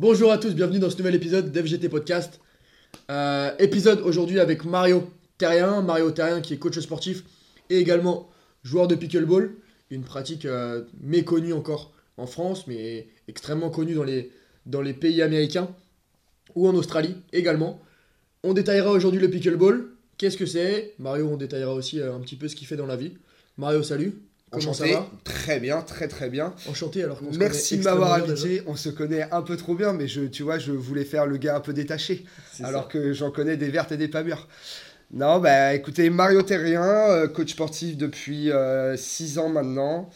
Bonjour 0.00 0.32
à 0.32 0.38
tous, 0.38 0.54
bienvenue 0.54 0.78
dans 0.78 0.88
ce 0.88 0.96
nouvel 0.96 1.14
épisode 1.14 1.52
d'FGT 1.52 1.90
Podcast. 1.90 2.40
Euh, 3.10 3.54
épisode 3.58 4.00
aujourd'hui 4.00 4.40
avec 4.40 4.64
Mario 4.64 5.06
Terrien, 5.36 5.82
Mario 5.82 6.10
Terrien 6.10 6.40
qui 6.40 6.54
est 6.54 6.56
coach 6.56 6.78
sportif 6.78 7.22
et 7.68 7.76
également 7.76 8.30
joueur 8.62 8.88
de 8.88 8.94
pickleball, 8.94 9.52
une 9.90 10.02
pratique 10.02 10.46
euh, 10.46 10.84
méconnue 11.02 11.52
encore 11.52 11.92
en 12.16 12.26
France 12.26 12.66
mais 12.66 13.08
extrêmement 13.28 13.68
connue 13.68 13.94
dans 13.94 14.80
les, 14.80 14.94
pays 14.94 15.20
américains 15.20 15.68
ou 16.54 16.66
en 16.66 16.74
Australie 16.74 17.16
également. 17.34 17.82
On 18.42 18.54
détaillera 18.54 18.92
aujourd'hui 18.92 19.20
le 19.20 19.28
pickleball, 19.28 19.86
qu'est-ce 20.16 20.38
que 20.38 20.46
c'est? 20.46 20.94
Mario, 20.98 21.28
on 21.30 21.36
détaillera 21.36 21.74
aussi 21.74 22.00
euh, 22.00 22.16
un 22.16 22.20
petit 22.20 22.36
peu 22.36 22.48
ce 22.48 22.56
qu'il 22.56 22.66
fait 22.66 22.76
dans 22.76 22.86
la 22.86 22.96
vie. 22.96 23.18
Mario, 23.58 23.82
salut 23.82 24.14
Comment 24.50 24.70
Enchanté. 24.70 24.92
ça 24.92 25.00
va 25.00 25.10
Très 25.24 25.60
bien, 25.60 25.80
très 25.82 26.08
très 26.08 26.28
bien. 26.28 26.54
Enchanté 26.68 27.04
alors 27.04 27.18
se 27.18 27.38
Merci 27.38 27.78
de 27.78 27.84
m'avoir 27.84 28.14
invité. 28.14 28.62
On 28.66 28.76
se 28.76 28.88
connaît 28.88 29.28
un 29.30 29.42
peu 29.42 29.56
trop 29.56 29.74
bien, 29.74 29.92
mais 29.92 30.08
je, 30.08 30.22
tu 30.22 30.42
vois, 30.42 30.58
je 30.58 30.72
voulais 30.72 31.04
faire 31.04 31.26
le 31.26 31.36
gars 31.36 31.56
un 31.56 31.60
peu 31.60 31.72
détaché, 31.72 32.24
alors 32.62 32.88
que 32.88 33.12
j'en 33.12 33.30
connais 33.30 33.56
des 33.56 33.68
vertes 33.68 33.92
et 33.92 33.96
des 33.96 34.08
pas 34.08 34.22
mûres. 34.22 34.48
Non, 35.12 35.40
bah 35.40 35.74
écoutez, 35.74 36.08
Mario 36.08 36.42
Terrien, 36.42 36.82
euh, 36.82 37.26
coach 37.26 37.50
sportif 37.50 37.96
depuis 37.96 38.50
6 38.96 39.38
ans 39.38 39.48
maintenant. 39.48 40.10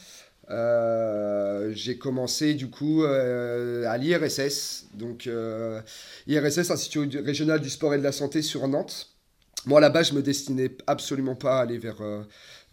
Euh, 0.50 1.72
j'ai 1.74 1.96
commencé 1.96 2.54
du 2.54 2.68
coup 2.68 3.02
euh, 3.02 3.88
à 3.88 3.96
l'IRSS, 3.96 4.86
donc 4.94 5.26
euh, 5.26 5.80
IRSS, 6.26 6.70
Institut 6.70 7.18
régional 7.20 7.60
du 7.60 7.70
sport 7.70 7.94
et 7.94 7.98
de 7.98 8.02
la 8.02 8.12
santé 8.12 8.42
sur 8.42 8.68
Nantes. 8.68 9.08
Moi 9.66 9.80
là-bas, 9.80 10.02
je 10.02 10.12
me 10.12 10.22
destinais 10.22 10.76
absolument 10.86 11.34
pas 11.34 11.58
à 11.58 11.62
aller 11.62 11.78
vers, 11.78 12.02
euh, 12.02 12.22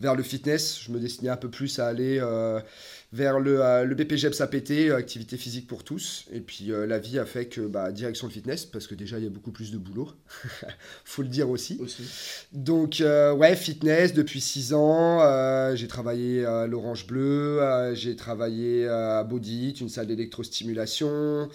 vers 0.02 0.16
le 0.16 0.24
fitness, 0.24 0.82
je 0.84 0.92
me 0.92 1.00
destinais 1.00 1.30
un 1.30 1.38
peu 1.38 1.50
plus 1.50 1.80
à 1.80 1.88
aller 1.88 2.18
euh, 2.20 2.60
vers 3.14 3.40
le, 3.40 3.64
euh, 3.64 3.86
le 3.86 3.96
BPGEPS 3.96 4.42
APT, 4.42 4.72
euh, 4.72 4.98
activité 4.98 5.38
physique 5.38 5.68
pour 5.68 5.84
tous. 5.84 6.26
Et 6.34 6.40
puis 6.40 6.72
euh, 6.72 6.88
la 6.88 7.00
vie 7.00 7.20
a 7.20 7.26
fait 7.26 7.46
que 7.46 7.62
bah, 7.62 7.92
direction 7.92 8.28
le 8.28 8.34
fitness, 8.34 8.66
parce 8.66 8.88
que 8.88 8.96
déjà 8.96 9.20
il 9.20 9.24
y 9.24 9.28
a 9.28 9.30
beaucoup 9.30 9.52
plus 9.52 9.72
de 9.72 9.78
boulot, 9.78 10.10
faut 11.06 11.22
le 11.22 11.28
dire 11.28 11.50
aussi. 11.50 11.78
Aussi. 11.80 12.04
Donc, 12.52 13.02
ouais, 13.02 13.56
fitness 13.56 14.14
depuis 14.14 14.42
6 14.42 14.74
ans. 14.74 15.76
j'ai 15.76 15.88
travaillé 15.88 16.46
à 16.46 16.68
l'Orange 16.68 17.08
Bleu, 17.08 17.94
j'ai 17.94 18.16
travaillé 18.16 18.88
à 18.88 19.24
Bodit, 19.24 19.72
une 19.80 19.90
salle 19.90 20.08
d'électrostimulation. 20.08 21.50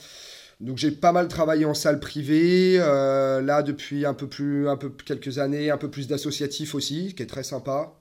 Donc, 0.60 0.78
j'ai 0.78 0.90
pas 0.90 1.12
mal 1.12 1.28
travaillé 1.28 1.64
en 1.66 1.74
salle 1.74 2.00
privée. 2.00 2.76
euh, 2.80 3.42
là, 3.42 3.62
depuis 3.62 4.06
un 4.06 4.14
peu 4.14 4.26
plus, 4.28 4.68
un 4.68 4.76
peu 4.76 4.90
quelques 4.90 5.38
années, 5.38 5.70
un 5.70 5.76
peu 5.76 5.90
plus 5.90 6.06
d'associatif 6.08 6.74
aussi, 6.74 7.14
qui 7.14 7.22
est 7.22 7.26
très 7.26 7.42
sympa. 7.42 7.92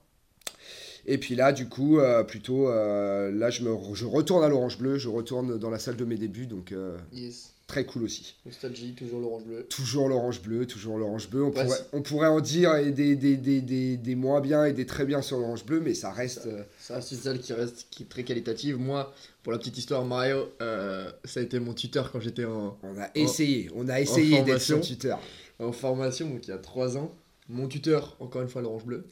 Et 1.06 1.18
puis 1.18 1.34
là, 1.36 1.52
du 1.52 1.68
coup, 1.68 1.98
euh, 2.00 2.24
plutôt, 2.24 2.68
euh, 2.68 3.30
là, 3.30 3.48
je, 3.50 3.62
me, 3.62 3.70
je 3.94 4.04
retourne 4.04 4.42
à 4.44 4.48
l'Orange 4.48 4.78
Bleu, 4.78 4.98
je 4.98 5.08
retourne 5.08 5.58
dans 5.58 5.70
la 5.70 5.78
salle 5.78 5.96
de 5.96 6.04
mes 6.04 6.16
débuts, 6.16 6.46
donc 6.46 6.72
euh, 6.72 6.96
Yes. 7.12 7.52
très 7.68 7.84
cool 7.86 8.02
aussi. 8.02 8.34
Nostalgie, 8.44 8.92
toujours 8.94 9.20
l'orange 9.20 9.44
bleu. 9.44 9.66
Toujours 9.68 10.08
l'orange 10.08 10.42
bleu, 10.42 10.66
toujours 10.66 10.98
l'orange 10.98 11.30
bleu. 11.30 11.44
On, 11.44 11.50
Ouais, 11.50 11.64
pourrait, 11.64 11.78
on 11.92 12.02
pourrait 12.02 12.26
en 12.28 12.40
dire 12.40 12.74
et 12.76 12.90
des, 12.90 13.14
des, 13.14 13.36
des, 13.36 13.60
des, 13.60 13.96
des 13.96 14.14
moins 14.16 14.40
bien 14.40 14.64
et 14.64 14.72
des 14.72 14.84
très 14.86 15.04
bien 15.04 15.22
sur 15.22 15.38
l'orange 15.38 15.64
bleu, 15.64 15.78
mais 15.80 15.94
ça 15.94 16.10
reste. 16.10 16.46
euh, 16.46 16.62
Ça 16.80 16.96
reste 16.96 17.12
une 17.12 17.18
salle 17.18 17.38
qui 17.40 17.52
reste 17.52 17.86
qui 17.90 18.02
est 18.02 18.06
très 18.06 18.24
qualitative. 18.24 18.76
Moi, 18.78 19.12
pour 19.44 19.52
la 19.52 19.58
petite 19.58 19.78
histoire, 19.78 20.04
Mario, 20.04 20.48
euh, 20.60 21.08
ça 21.24 21.38
a 21.38 21.42
été 21.44 21.60
mon 21.60 21.72
tuteur 21.72 22.10
quand 22.10 22.18
j'étais 22.18 22.44
en, 22.46 22.76
on 22.82 22.98
a 22.98 23.08
essayé, 23.14 23.70
on 23.76 23.88
a 23.88 24.00
essayé 24.00 24.42
d'être 24.42 24.60
son 24.60 24.80
tuteur. 24.80 25.20
en 25.60 25.70
formation, 25.70 26.28
donc 26.30 26.46
il 26.48 26.50
y 26.50 26.52
a 26.52 26.58
3 26.58 26.96
ans. 26.98 27.12
Mon 27.48 27.68
tuteur, 27.68 28.16
encore 28.18 28.42
une 28.42 28.48
fois, 28.48 28.60
l'orange 28.60 28.84
bleu. 28.84 29.04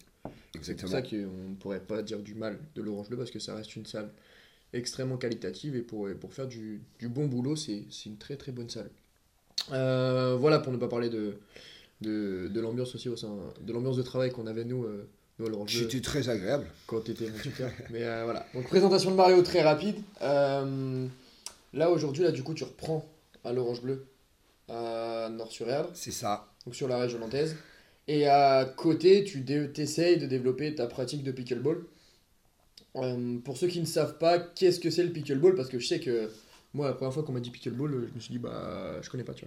C'est 0.63 0.75
pour 0.81 0.89
ça 0.89 1.03
qu'on 1.03 1.17
ne 1.17 1.55
pourrait 1.59 1.81
pas 1.81 2.03
dire 2.03 2.19
du 2.21 2.35
mal 2.35 2.59
de 2.75 2.83
l'orange 2.83 3.09
bleu 3.09 3.19
parce 3.19 3.31
que 3.31 3.39
ça 3.39 3.55
reste 3.55 3.77
une 3.77 3.85
salle 3.87 4.09
extrêmement 4.73 5.17
qualitative 5.19 5.77
et 5.77 5.83
pour, 5.83 6.09
pour 6.21 6.33
faire 6.33 6.47
du, 6.47 6.81
du 6.99 7.09
bon 7.09 7.27
boulot, 7.27 7.55
c'est 7.57 7.85
une 8.07 8.17
très 8.17 8.37
très 8.37 8.51
bonne 8.53 8.71
salle. 8.71 8.91
Euh, 9.73 10.37
voilà, 10.39 10.59
pour 10.59 10.73
ne 10.73 10.79
pas 10.79 10.89
parler 10.89 11.11
de, 11.11 11.37
de, 12.01 12.49
de 12.49 12.61
l'ambiance 12.61 12.95
aussi 12.95 13.09
au 13.09 13.17
sein 13.17 13.37
de 13.61 13.73
l'ambiance 13.73 13.97
de 13.97 14.03
travail 14.03 14.31
qu'on 14.31 14.47
avait 14.47 14.65
nous, 14.65 14.85
euh, 14.85 15.07
nous 15.39 15.47
à 15.47 15.49
l'orange 15.49 15.73
bleu. 15.77 15.83
C'était 15.91 16.01
très 16.01 16.29
agréable. 16.29 16.67
quand 16.87 17.01
tu 17.03 17.11
étais 17.13 17.29
mon 17.31 17.39
tuteur. 17.39 17.71
Mais 17.91 18.03
euh, 18.05 18.25
voilà. 18.25 18.47
Donc 18.55 18.67
présentation 18.69 19.11
de 19.11 19.17
Mario 19.17 19.43
très 19.43 19.63
rapide. 19.63 19.97
Euh, 20.23 21.07
là 21.73 21.91
aujourd'hui, 21.91 22.23
là 22.25 22.31
du 22.33 22.43
coup, 22.43 22.55
tu 22.55 22.65
reprends 22.65 23.07
à 23.45 23.53
l'Orange 23.53 23.83
Bleu 23.83 24.07
à 24.69 25.29
Nord-sur-Erdre, 25.31 25.91
C'est 25.93 26.11
ça. 26.11 26.49
donc 26.65 26.75
sur 26.75 26.89
la 26.89 26.99
région 26.99 27.19
nantaise. 27.19 27.57
Et 28.09 28.27
à 28.29 28.65
côté, 28.65 29.25
tu 29.25 29.45
t'essayes 29.45 30.19
de 30.19 30.27
développer 30.27 30.75
ta 30.75 30.87
pratique 30.87 31.23
de 31.23 31.33
pickleball. 31.33 31.85
Euh, 32.97 33.39
pour 33.45 33.57
ceux 33.57 33.67
qui 33.67 33.81
ne 33.81 33.87
savent 33.87 34.19
pas, 34.19 34.39
qu'est-ce 34.39 34.79
que 34.81 34.91
c'est 34.91 35.03
le 35.03 35.11
pickleball? 35.13 35.55
Parce 35.55 35.69
que 35.69 35.79
je 35.79 35.87
sais 35.87 36.01
que 36.01 36.31
moi, 36.75 36.89
la 36.89 36.95
première 36.95 37.13
fois 37.15 37.23
qu'on 37.23 37.33
m'a 37.33 37.41
dit 37.41 37.51
pickleball, 37.51 37.95
euh, 37.95 38.07
je 38.09 38.15
me 38.15 38.21
suis 38.21 38.33
dit, 38.33 38.39
bah, 38.39 39.01
je 39.03 39.11
connais 39.11 39.25
pas, 39.25 39.35
tu 39.35 39.47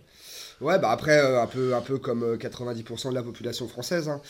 vois. 0.60 0.74
Ouais, 0.74 0.80
bah 0.80 0.92
après, 0.92 1.18
euh, 1.20 1.42
un, 1.42 1.48
peu, 1.48 1.76
un 1.76 1.82
peu 1.82 1.98
comme 2.00 2.24
euh, 2.24 2.38
90% 2.38 3.10
de 3.10 3.16
la 3.16 3.24
population 3.24 3.68
française. 3.68 4.10
hein. 4.10 4.22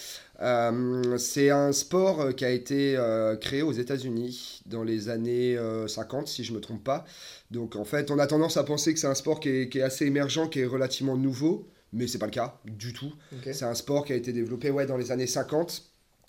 C'est 1.17 1.49
un 1.49 1.71
sport 1.71 2.35
qui 2.35 2.45
a 2.45 2.51
été 2.51 2.97
créé 3.41 3.61
aux 3.61 3.71
États-Unis 3.71 4.61
dans 4.65 4.83
les 4.83 5.09
années 5.09 5.57
euh, 5.57 5.87
50, 5.87 6.27
si 6.27 6.43
je 6.43 6.53
me 6.53 6.59
trompe 6.59 6.83
pas. 6.83 7.05
Donc 7.51 7.75
en 7.75 7.85
fait, 7.85 8.11
on 8.11 8.19
a 8.19 8.27
tendance 8.27 8.57
à 8.57 8.63
penser 8.63 8.93
que 8.93 8.99
c'est 8.99 9.07
un 9.07 9.15
sport 9.15 9.39
qui 9.39 9.49
est 9.49 9.81
assez 9.81 10.05
émergent, 10.05 10.49
qui 10.49 10.59
est 10.59 10.65
relativement 10.65 11.17
nouveau, 11.17 11.67
mais 11.93 12.07
c'est 12.07 12.17
pas 12.17 12.25
le 12.25 12.31
cas 12.31 12.59
du 12.65 12.93
tout. 12.93 13.13
C'est 13.43 13.65
un 13.65 13.75
sport 13.75 14.05
qui 14.05 14.13
a 14.13 14.15
été 14.15 14.33
développé 14.33 14.69
ouais, 14.69 14.85
dans 14.85 14.97
les 14.97 15.11
années 15.11 15.27
50. 15.27 15.83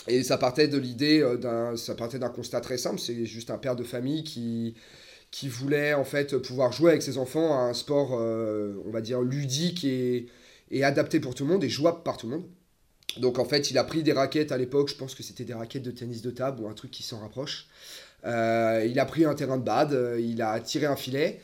Et 0.07 0.23
ça 0.23 0.39
partait 0.39 0.69
de 0.69 0.79
l'idée 0.79 1.21
euh, 1.21 1.37
d'un, 1.37 1.77
ça 1.77 1.95
partait 1.95 2.19
d'un 2.19 2.31
constat 2.31 2.61
très 2.61 2.79
simple. 2.79 2.99
C'est 2.99 3.27
juste 3.27 3.51
un 3.51 3.59
père 3.59 3.77
de 3.77 3.85
famille 3.85 4.25
qui, 4.25 4.75
qui 5.31 5.49
voulait 5.49 5.95
en 5.95 6.05
fait 6.05 6.37
pouvoir 6.39 6.73
jouer 6.73 6.93
avec 6.93 7.03
ses 7.03 7.19
enfants 7.19 7.53
à 7.59 7.63
un 7.63 7.75
sport, 7.75 8.11
euh, 8.13 8.75
on 8.87 8.91
va 8.91 9.01
dire 9.01 9.21
ludique 9.21 9.85
et, 9.85 10.27
et 10.71 10.85
adapté 10.85 11.21
pour 11.21 11.35
tout 11.35 11.45
le 11.45 11.53
monde 11.53 11.65
et 11.65 11.69
jouable 11.69 12.03
par 12.05 12.17
tout 12.17 12.29
le 12.29 12.37
monde. 12.37 12.47
Donc 13.19 13.39
en 13.39 13.45
fait, 13.45 13.71
il 13.71 13.79
a 13.79 13.85
pris 13.85 14.03
des 14.03 14.13
raquettes 14.13 14.53
à 14.53 14.57
l'époque. 14.57 14.89
Je 14.89 14.95
pense 14.95 15.15
que 15.15 15.23
c'était 15.23 15.45
des 15.45 15.55
raquettes 15.55 15.83
de 15.83 15.91
tennis 15.91 16.23
de 16.23 16.31
table 16.31 16.63
ou 16.63 16.69
un 16.69 16.75
truc 16.75 16.91
qui 16.91 17.03
s'en 17.03 17.19
rapproche. 17.19 17.67
Euh, 18.25 18.87
il 18.89 18.99
a 18.99 19.05
pris 19.05 19.25
un 19.25 19.35
terrain 19.35 19.57
de 19.59 19.63
bad, 19.63 19.97
il 20.19 20.41
a 20.43 20.59
tiré 20.61 20.87
un 20.87 20.97
filet. 20.97 21.41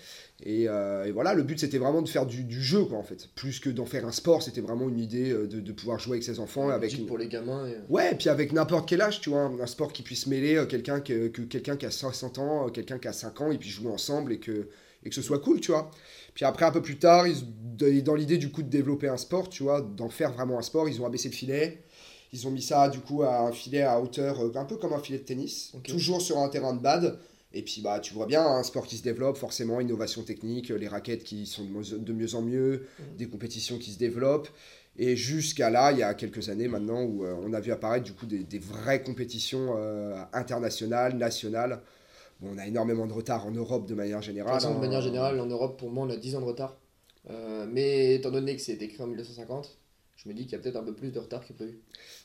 Et, 0.46 0.68
euh, 0.68 1.06
et 1.06 1.10
voilà, 1.10 1.32
le 1.32 1.42
but 1.42 1.58
c'était 1.58 1.78
vraiment 1.78 2.02
de 2.02 2.08
faire 2.08 2.26
du, 2.26 2.44
du 2.44 2.62
jeu, 2.62 2.84
quoi, 2.84 2.98
en 2.98 3.02
fait. 3.02 3.28
Plus 3.34 3.60
que 3.60 3.70
d'en 3.70 3.86
faire 3.86 4.06
un 4.06 4.12
sport, 4.12 4.42
c'était 4.42 4.60
vraiment 4.60 4.88
une 4.90 4.98
idée 4.98 5.30
euh, 5.30 5.46
de, 5.46 5.58
de 5.58 5.72
pouvoir 5.72 5.98
jouer 5.98 6.12
avec 6.18 6.22
ses 6.22 6.38
enfants. 6.38 6.68
Avec 6.68 6.92
une- 6.98 7.06
pour 7.06 7.16
les 7.16 7.28
gamins. 7.28 7.66
Et... 7.66 7.76
Ouais, 7.88 8.12
et 8.12 8.14
puis 8.14 8.28
avec 8.28 8.52
n'importe 8.52 8.86
quel 8.86 9.00
âge, 9.00 9.22
tu 9.22 9.30
vois, 9.30 9.40
un 9.58 9.66
sport 9.66 9.90
qui 9.92 10.02
puisse 10.02 10.26
mêler 10.26 10.56
euh, 10.56 10.66
quelqu'un 10.66 11.00
que, 11.00 11.28
que 11.28 11.40
quelqu'un 11.42 11.76
qui 11.76 11.86
a 11.86 11.90
60 11.90 12.38
ans, 12.38 12.66
euh, 12.66 12.70
quelqu'un 12.70 12.98
qui 12.98 13.08
a 13.08 13.14
5 13.14 13.40
ans, 13.40 13.52
et 13.52 13.56
puis 13.58 13.70
jouer 13.70 13.90
ensemble 13.90 14.32
et 14.34 14.38
que, 14.38 14.68
et 15.02 15.08
que 15.08 15.14
ce 15.14 15.22
soit 15.22 15.38
cool, 15.38 15.60
tu 15.60 15.72
vois. 15.72 15.90
Puis 16.34 16.44
après, 16.44 16.66
un 16.66 16.72
peu 16.72 16.82
plus 16.82 16.98
tard, 16.98 17.26
ils, 17.26 18.02
dans 18.04 18.14
l'idée 18.14 18.36
du 18.36 18.50
coup 18.50 18.62
de 18.62 18.68
développer 18.68 19.08
un 19.08 19.16
sport, 19.16 19.48
tu 19.48 19.62
vois, 19.62 19.80
d'en 19.80 20.10
faire 20.10 20.32
vraiment 20.32 20.58
un 20.58 20.62
sport, 20.62 20.88
ils 20.90 21.00
ont 21.00 21.06
abaissé 21.06 21.30
le 21.30 21.34
filet. 21.34 21.78
Ils 22.34 22.46
ont 22.46 22.50
mis 22.50 22.62
ça 22.62 22.88
du 22.90 22.98
coup 22.98 23.22
à 23.22 23.42
un 23.46 23.52
filet 23.52 23.82
à 23.82 23.98
hauteur, 24.00 24.44
euh, 24.44 24.52
un 24.56 24.64
peu 24.66 24.76
comme 24.76 24.92
un 24.92 24.98
filet 24.98 25.18
de 25.20 25.24
tennis, 25.24 25.72
toujours 25.94 26.20
sur 26.20 26.36
un 26.38 26.48
terrain 26.50 26.74
de 26.74 26.80
bad. 26.82 27.18
Et 27.56 27.62
puis 27.62 27.80
bah 27.82 28.00
tu 28.00 28.12
vois 28.14 28.26
bien, 28.26 28.44
un 28.44 28.62
sport 28.64 28.86
qui 28.86 28.96
se 28.96 29.02
développe, 29.02 29.36
forcément, 29.36 29.80
innovation 29.80 30.22
technique, 30.22 30.68
les 30.70 30.88
raquettes 30.88 31.24
qui 31.24 31.46
sont 31.46 31.64
de 31.64 32.12
mieux- 32.12 32.34
en 32.34 32.42
mieux, 32.42 32.86
Mhm. 32.98 33.16
des 33.16 33.26
compétitions 33.28 33.78
qui 33.78 33.92
se 33.92 33.98
développent. 33.98 34.48
Et 34.98 35.16
jusqu'à 35.16 35.70
là, 35.70 35.92
il 35.92 35.98
y 35.98 36.02
a 36.02 36.14
quelques 36.14 36.48
années 36.50 36.68
maintenant, 36.68 37.02
où 37.02 37.24
euh, 37.24 37.34
on 37.42 37.52
a 37.52 37.60
vu 37.60 37.72
apparaître 37.72 38.04
du 38.04 38.12
coup 38.12 38.26
des, 38.26 38.44
des 38.44 38.58
vraies 38.60 39.02
compétitions 39.02 39.74
euh, 39.76 40.16
internationales, 40.32 41.16
nationales. 41.16 41.80
Bon, 42.40 42.50
on 42.54 42.58
a 42.58 42.66
énormément 42.66 43.06
de 43.06 43.12
retard 43.12 43.46
en 43.46 43.50
Europe 43.52 43.86
de 43.88 43.94
manière 43.94 44.18
De 44.18 44.24
générale. 44.24 44.60
de 44.60 44.66
hein. 44.66 44.78
manière 44.78 45.00
générale, 45.00 45.38
en 45.40 45.46
Europe, 45.46 45.78
pour 45.78 45.90
moi, 45.90 46.06
on 46.06 46.10
a 46.10 46.16
10 46.16 46.34
ans 46.36 46.40
de 46.40 46.46
retard. 46.46 46.76
Euh, 47.30 47.66
mais 47.70 48.16
étant 48.16 48.30
donné 48.30 48.54
que 48.56 48.62
c'est 48.62 48.74
écrit 48.82 49.02
en 49.02 49.06
1950, 49.06 49.78
je 50.16 50.28
me 50.28 50.34
dis 50.34 50.42
qu'il 50.44 50.52
y 50.52 50.54
a 50.56 50.58
peut-être 50.58 50.76
un 50.76 50.84
peu 50.84 50.94
plus 50.94 51.10
de 51.12 51.18
retard 51.18 51.46
que 51.46 51.52
prévu. 51.52 51.78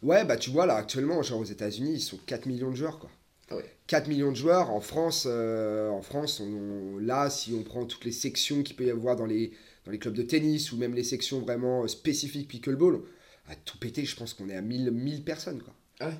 Ouais, 0.03 0.25
bah 0.25 0.37
tu 0.37 0.49
vois, 0.49 0.65
là, 0.65 0.75
actuellement, 0.75 1.21
genre 1.21 1.39
aux 1.39 1.45
États-Unis, 1.45 1.93
ils 1.93 2.01
sont 2.01 2.17
4 2.25 2.45
millions 2.47 2.69
de 2.71 2.75
joueurs, 2.75 2.99
quoi. 2.99 3.09
Ah 3.49 3.55
ouais. 3.55 3.65
4 3.87 4.07
millions 4.07 4.31
de 4.31 4.37
joueurs. 4.37 4.69
En 4.69 4.81
France, 4.81 5.25
euh, 5.29 5.89
en 5.89 6.01
France 6.01 6.39
on, 6.39 6.97
là, 6.99 7.29
si 7.29 7.53
on 7.53 7.63
prend 7.63 7.85
toutes 7.85 8.05
les 8.05 8.11
sections 8.11 8.63
qu'il 8.63 8.75
peut 8.75 8.85
y 8.85 8.91
avoir 8.91 9.15
dans 9.15 9.25
les, 9.25 9.51
dans 9.85 9.91
les 9.91 9.99
clubs 9.99 10.13
de 10.13 10.21
tennis 10.21 10.71
ou 10.71 10.77
même 10.77 10.93
les 10.93 11.03
sections 11.03 11.39
vraiment 11.39 11.87
spécifiques 11.87 12.47
pickleball, 12.47 13.01
à 13.47 13.55
tout 13.55 13.77
péter, 13.79 14.05
je 14.05 14.15
pense 14.15 14.33
qu'on 14.33 14.49
est 14.49 14.55
à 14.55 14.61
1000, 14.61 14.91
1000 14.91 15.23
personnes, 15.23 15.61
quoi. 15.61 15.73
Ah 15.99 16.09
ouais 16.09 16.13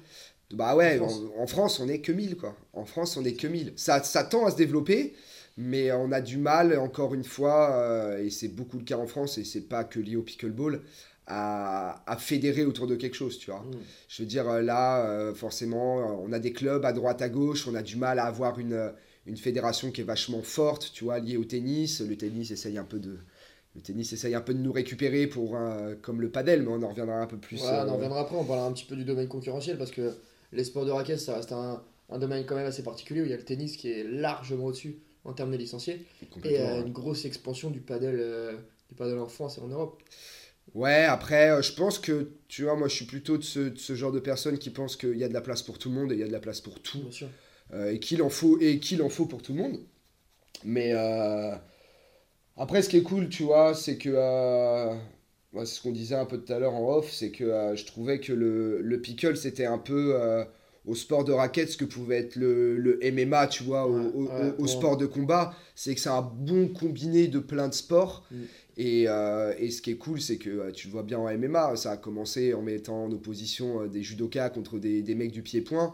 Bah 0.52 0.76
ouais, 0.76 1.00
En 1.00 1.08
France 1.08 1.22
en, 1.38 1.48
France, 1.48 1.80
on 1.80 1.88
est 1.88 2.02
que 2.02 2.12
1000, 2.12 2.38
quoi. 2.38 2.58
En 2.74 2.86
France, 2.86 3.18
on 3.18 3.24
est 3.24 3.34
que 3.34 3.48
1000. 3.48 3.74
Ça, 3.76 4.04
ça 4.04 4.24
tend 4.24 4.48
à 4.48 4.52
se 4.52 4.58
développer, 4.58 5.14
mais 5.58 5.92
on 5.92 6.12
a 6.12 6.22
du 6.22 6.38
mal, 6.38 6.78
encore 6.80 7.14
une 7.14 7.24
fois, 7.24 7.76
euh, 7.76 8.24
et 8.24 8.32
c'est 8.32 8.48
beaucoup 8.48 8.80
le 8.80 8.84
cas 8.84 8.98
en 8.98 9.06
France, 9.06 9.38
et 9.38 9.44
c'est 9.44 9.70
pas 9.70 9.84
que 9.84 10.00
lié 10.00 10.16
au 10.16 10.24
pickleball, 10.24 10.82
à, 11.30 12.04
à 12.12 12.18
fédérer 12.18 12.66
autour 12.66 12.88
de 12.88 12.96
quelque 12.96 13.16
chose, 13.16 13.38
tu 13.38 13.52
vois. 13.52 13.62
Mm. 13.62 13.72
Je 14.10 14.22
veux 14.24 14.28
dire, 14.28 14.50
euh, 14.50 14.62
là, 14.62 15.06
euh, 15.06 15.34
forcément, 15.34 16.00
euh, 16.00 16.26
on 16.28 16.34
a 16.34 16.40
des 16.40 16.52
clubs 16.54 16.84
à 16.84 16.92
droite, 16.92 17.22
à 17.22 17.30
gauche, 17.30 17.68
on 17.68 17.76
a 17.76 17.82
du 17.82 17.96
mal 17.96 18.20
à 18.20 18.26
avoir 18.26 18.60
une, 18.60 18.74
euh, 18.74 18.90
une 19.26 19.38
fédération 19.38 19.92
qui 19.92 20.02
est 20.02 20.04
vachement 20.04 20.42
forte, 20.42 20.92
tu 20.94 21.04
vois, 21.06 21.20
liée 21.20 21.38
au 21.38 21.46
tennis. 21.46 22.02
Le 22.02 22.16
tennis 22.18 22.52
essaye 22.52 22.78
un 22.78 22.84
peu 22.84 23.00
de... 23.00 23.18
Le 23.76 23.82
tennis 23.82 24.12
essaye 24.14 24.34
un 24.34 24.42
peu 24.42 24.54
de 24.56 24.60
nous 24.60 24.72
récupérer 24.72 25.28
pour 25.28 25.56
un- 25.56 25.94
comme 26.02 26.20
le 26.22 26.30
padel, 26.30 26.64
mais 26.64 26.70
on 26.72 26.82
en 26.82 26.90
reviendra 26.90 27.18
un 27.22 27.28
peu 27.28 27.38
plus. 27.38 27.58
Voilà, 27.60 27.86
on 27.86 27.90
en 27.90 27.92
euh, 27.92 27.96
reviendra 27.96 28.20
après, 28.22 28.36
on 28.36 28.44
parlera 28.44 28.68
un 28.68 28.74
petit 28.74 28.86
peu 28.86 28.96
du 28.96 29.06
domaine 29.06 29.28
concurrentiel 29.28 29.78
parce 29.78 29.92
que 29.92 30.12
les 30.52 30.64
sports 30.64 30.86
de 30.86 30.92
raquette, 30.92 31.20
ça 31.20 31.36
reste 31.36 31.52
un, 31.52 31.82
un 32.10 32.18
domaine 32.18 32.46
quand 32.48 32.56
même 32.56 32.66
assez 32.66 32.82
particulier 32.84 33.22
où 33.22 33.26
il 33.26 33.30
y 33.30 33.34
a 33.34 33.38
le 33.38 33.46
tennis 33.46 33.78
qui 33.78 33.92
est 33.92 34.04
largement 34.04 34.66
au-dessus. 34.66 34.98
en 35.24 35.34
termes 35.34 35.52
de 35.52 35.58
licenciés. 35.58 36.06
Et 36.44 36.60
euh, 36.60 36.82
une 36.86 36.92
grosse 36.92 37.26
expansion 37.26 37.70
du 37.70 37.84
euh, 37.92 38.54
du 38.90 38.96
paddle 38.96 39.20
en 39.20 39.28
France 39.28 39.60
et 39.60 39.62
en 39.62 39.68
Europe. 39.68 40.02
Ouais, 40.76 41.04
après, 41.06 41.50
euh, 41.52 41.62
je 41.62 41.74
pense 41.74 41.98
que, 42.00 42.32
tu 42.48 42.64
vois, 42.64 42.76
moi, 42.76 42.88
je 42.88 42.96
suis 42.96 43.06
plutôt 43.06 43.38
de 43.38 43.44
ce, 43.44 43.60
de 43.60 43.78
ce 43.78 43.96
genre 43.96 44.12
de 44.12 44.20
personne 44.20 44.58
qui 44.60 44.70
pense 44.70 44.96
qu'il 44.96 45.18
y 45.18 45.24
a 45.24 45.28
de 45.28 45.34
la 45.34 45.42
place 45.42 45.64
pour 45.64 45.80
tout 45.80 45.90
le 45.90 45.96
monde 45.96 46.12
et 46.12 46.16
il 46.16 46.20
y 46.20 46.24
a 46.24 46.28
de 46.28 46.32
la 46.32 46.40
place 46.40 46.62
pour 46.62 46.80
tout. 46.82 47.00
Bien 47.00 47.12
sûr. 47.12 47.30
euh, 47.74 47.92
et 47.94 48.00
qu'il 48.00 48.22
en 48.24 48.30
faut 48.30 48.60
et 48.62 48.80
qu'il 48.80 49.02
en 49.04 49.10
faut 49.10 49.26
pour 49.28 49.42
tout 49.44 49.54
le 49.54 49.60
monde. 49.60 49.80
Mais 50.66 50.92
euh, 50.94 51.56
après, 52.58 52.82
ce 52.82 52.90
qui 52.90 52.98
est 52.98 53.04
cool, 53.04 53.30
tu 53.30 53.44
vois, 53.44 53.74
c'est 53.74 53.98
que 53.98 54.10
euh, 54.14 54.94
moi, 55.54 55.66
c'est 55.66 55.76
ce 55.76 55.82
qu'on 55.82 55.92
disait 55.92 56.16
un 56.16 56.26
peu 56.26 56.38
tout 56.40 56.52
à 56.54 56.60
l'heure 56.60 56.74
en 56.74 56.98
off, 56.98 57.12
c'est 57.12 57.32
que 57.32 57.74
je 57.76 57.86
trouvais 57.86 58.20
que 58.20 58.34
le, 58.34 58.82
le 58.82 59.02
pickle 59.02 59.38
c'était 59.38 59.66
un 59.66 59.78
peu 59.78 60.16
au 60.86 60.96
sport 60.96 61.24
de 61.24 61.32
raquette 61.32 61.70
ce 61.70 61.78
que 61.78 61.86
pouvait 61.86 62.18
être 62.18 62.36
le, 62.36 62.78
le 62.78 63.00
MMA, 63.12 63.48
tu 63.48 63.64
vois, 63.64 63.86
au, 63.88 63.98
Ouais, 64.00 64.12
au- 64.14 64.24
ouais, 64.26 64.54
au 64.58 64.62
ouais. 64.64 64.68
sport 64.68 64.98
de 64.98 65.06
combat. 65.06 65.54
C'est 65.76 65.94
que 65.96 66.02
c'est 66.02 66.10
un 66.10 66.22
bon 66.22 66.68
combiné 66.68 67.28
de 67.28 67.40
plein 67.40 67.68
de 67.68 67.74
sports. 67.74 68.26
Mm. 68.32 68.36
Et, 68.78 69.04
euh, 69.08 69.54
et 69.60 69.72
ce 69.72 69.82
qui 69.82 69.92
est 69.92 69.98
cool, 69.98 70.22
c'est 70.22 70.38
que 70.38 70.50
euh, 70.50 70.72
tu 70.72 70.88
le 70.88 70.94
vois 70.94 71.04
bien 71.04 71.20
en 71.20 71.30
MMA, 71.38 71.76
ça 71.76 71.92
a 71.92 71.98
commencé 71.98 72.54
en 72.54 72.62
mettant 72.62 73.04
en 73.06 73.12
opposition 73.12 73.82
euh, 73.82 73.88
des 73.88 74.04
judokas 74.04 74.50
contre 74.52 74.80
des, 74.80 75.02
des 75.02 75.16
mecs 75.16 75.32
du 75.34 75.42
pied-point. 75.42 75.94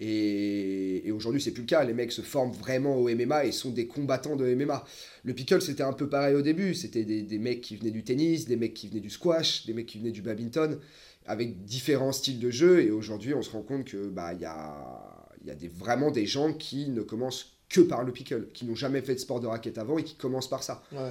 Et, 0.00 1.06
et 1.06 1.12
aujourd'hui, 1.12 1.40
c'est 1.40 1.52
plus 1.52 1.62
le 1.62 1.66
cas. 1.68 1.84
Les 1.84 1.94
mecs 1.94 2.10
se 2.12 2.20
forment 2.22 2.52
vraiment 2.52 2.96
au 2.96 3.08
MMA 3.08 3.44
et 3.46 3.52
sont 3.52 3.70
des 3.70 3.86
combattants 3.86 4.36
de 4.36 4.52
MMA. 4.54 4.84
Le 5.22 5.32
pickle, 5.34 5.62
c'était 5.62 5.84
un 5.84 5.92
peu 5.92 6.08
pareil 6.08 6.34
au 6.34 6.42
début. 6.42 6.74
C'était 6.74 7.04
des, 7.04 7.22
des 7.22 7.38
mecs 7.38 7.60
qui 7.60 7.76
venaient 7.76 7.92
du 7.92 8.02
tennis, 8.02 8.46
des 8.46 8.56
mecs 8.56 8.74
qui 8.74 8.88
venaient 8.88 9.00
du 9.00 9.10
squash, 9.10 9.66
des 9.66 9.72
mecs 9.72 9.86
qui 9.86 9.98
venaient 9.98 10.10
du 10.10 10.22
badminton, 10.22 10.78
avec 11.26 11.64
différents 11.64 12.12
styles 12.12 12.38
de 12.38 12.50
jeu. 12.50 12.82
Et 12.82 12.90
aujourd'hui, 12.90 13.34
on 13.34 13.42
se 13.42 13.50
rend 13.50 13.62
compte 13.62 13.84
que 13.84 14.08
bah 14.08 14.32
il 14.34 14.40
y 14.40 14.44
a, 14.44 15.28
y 15.44 15.50
a 15.50 15.54
des, 15.54 15.68
vraiment 15.68 16.10
des 16.10 16.26
gens 16.26 16.52
qui 16.52 16.88
ne 16.88 17.02
commencent 17.02 17.56
que 17.68 17.80
par 17.80 18.04
le 18.04 18.12
pickle, 18.12 18.48
qui 18.52 18.64
n'ont 18.66 18.74
jamais 18.74 19.00
fait 19.00 19.14
de 19.14 19.20
sport 19.20 19.40
de 19.40 19.46
raquette 19.46 19.78
avant 19.78 19.98
et 19.98 20.04
qui 20.04 20.14
commencent 20.16 20.50
par 20.50 20.62
ça. 20.62 20.82
Ouais. 20.92 21.10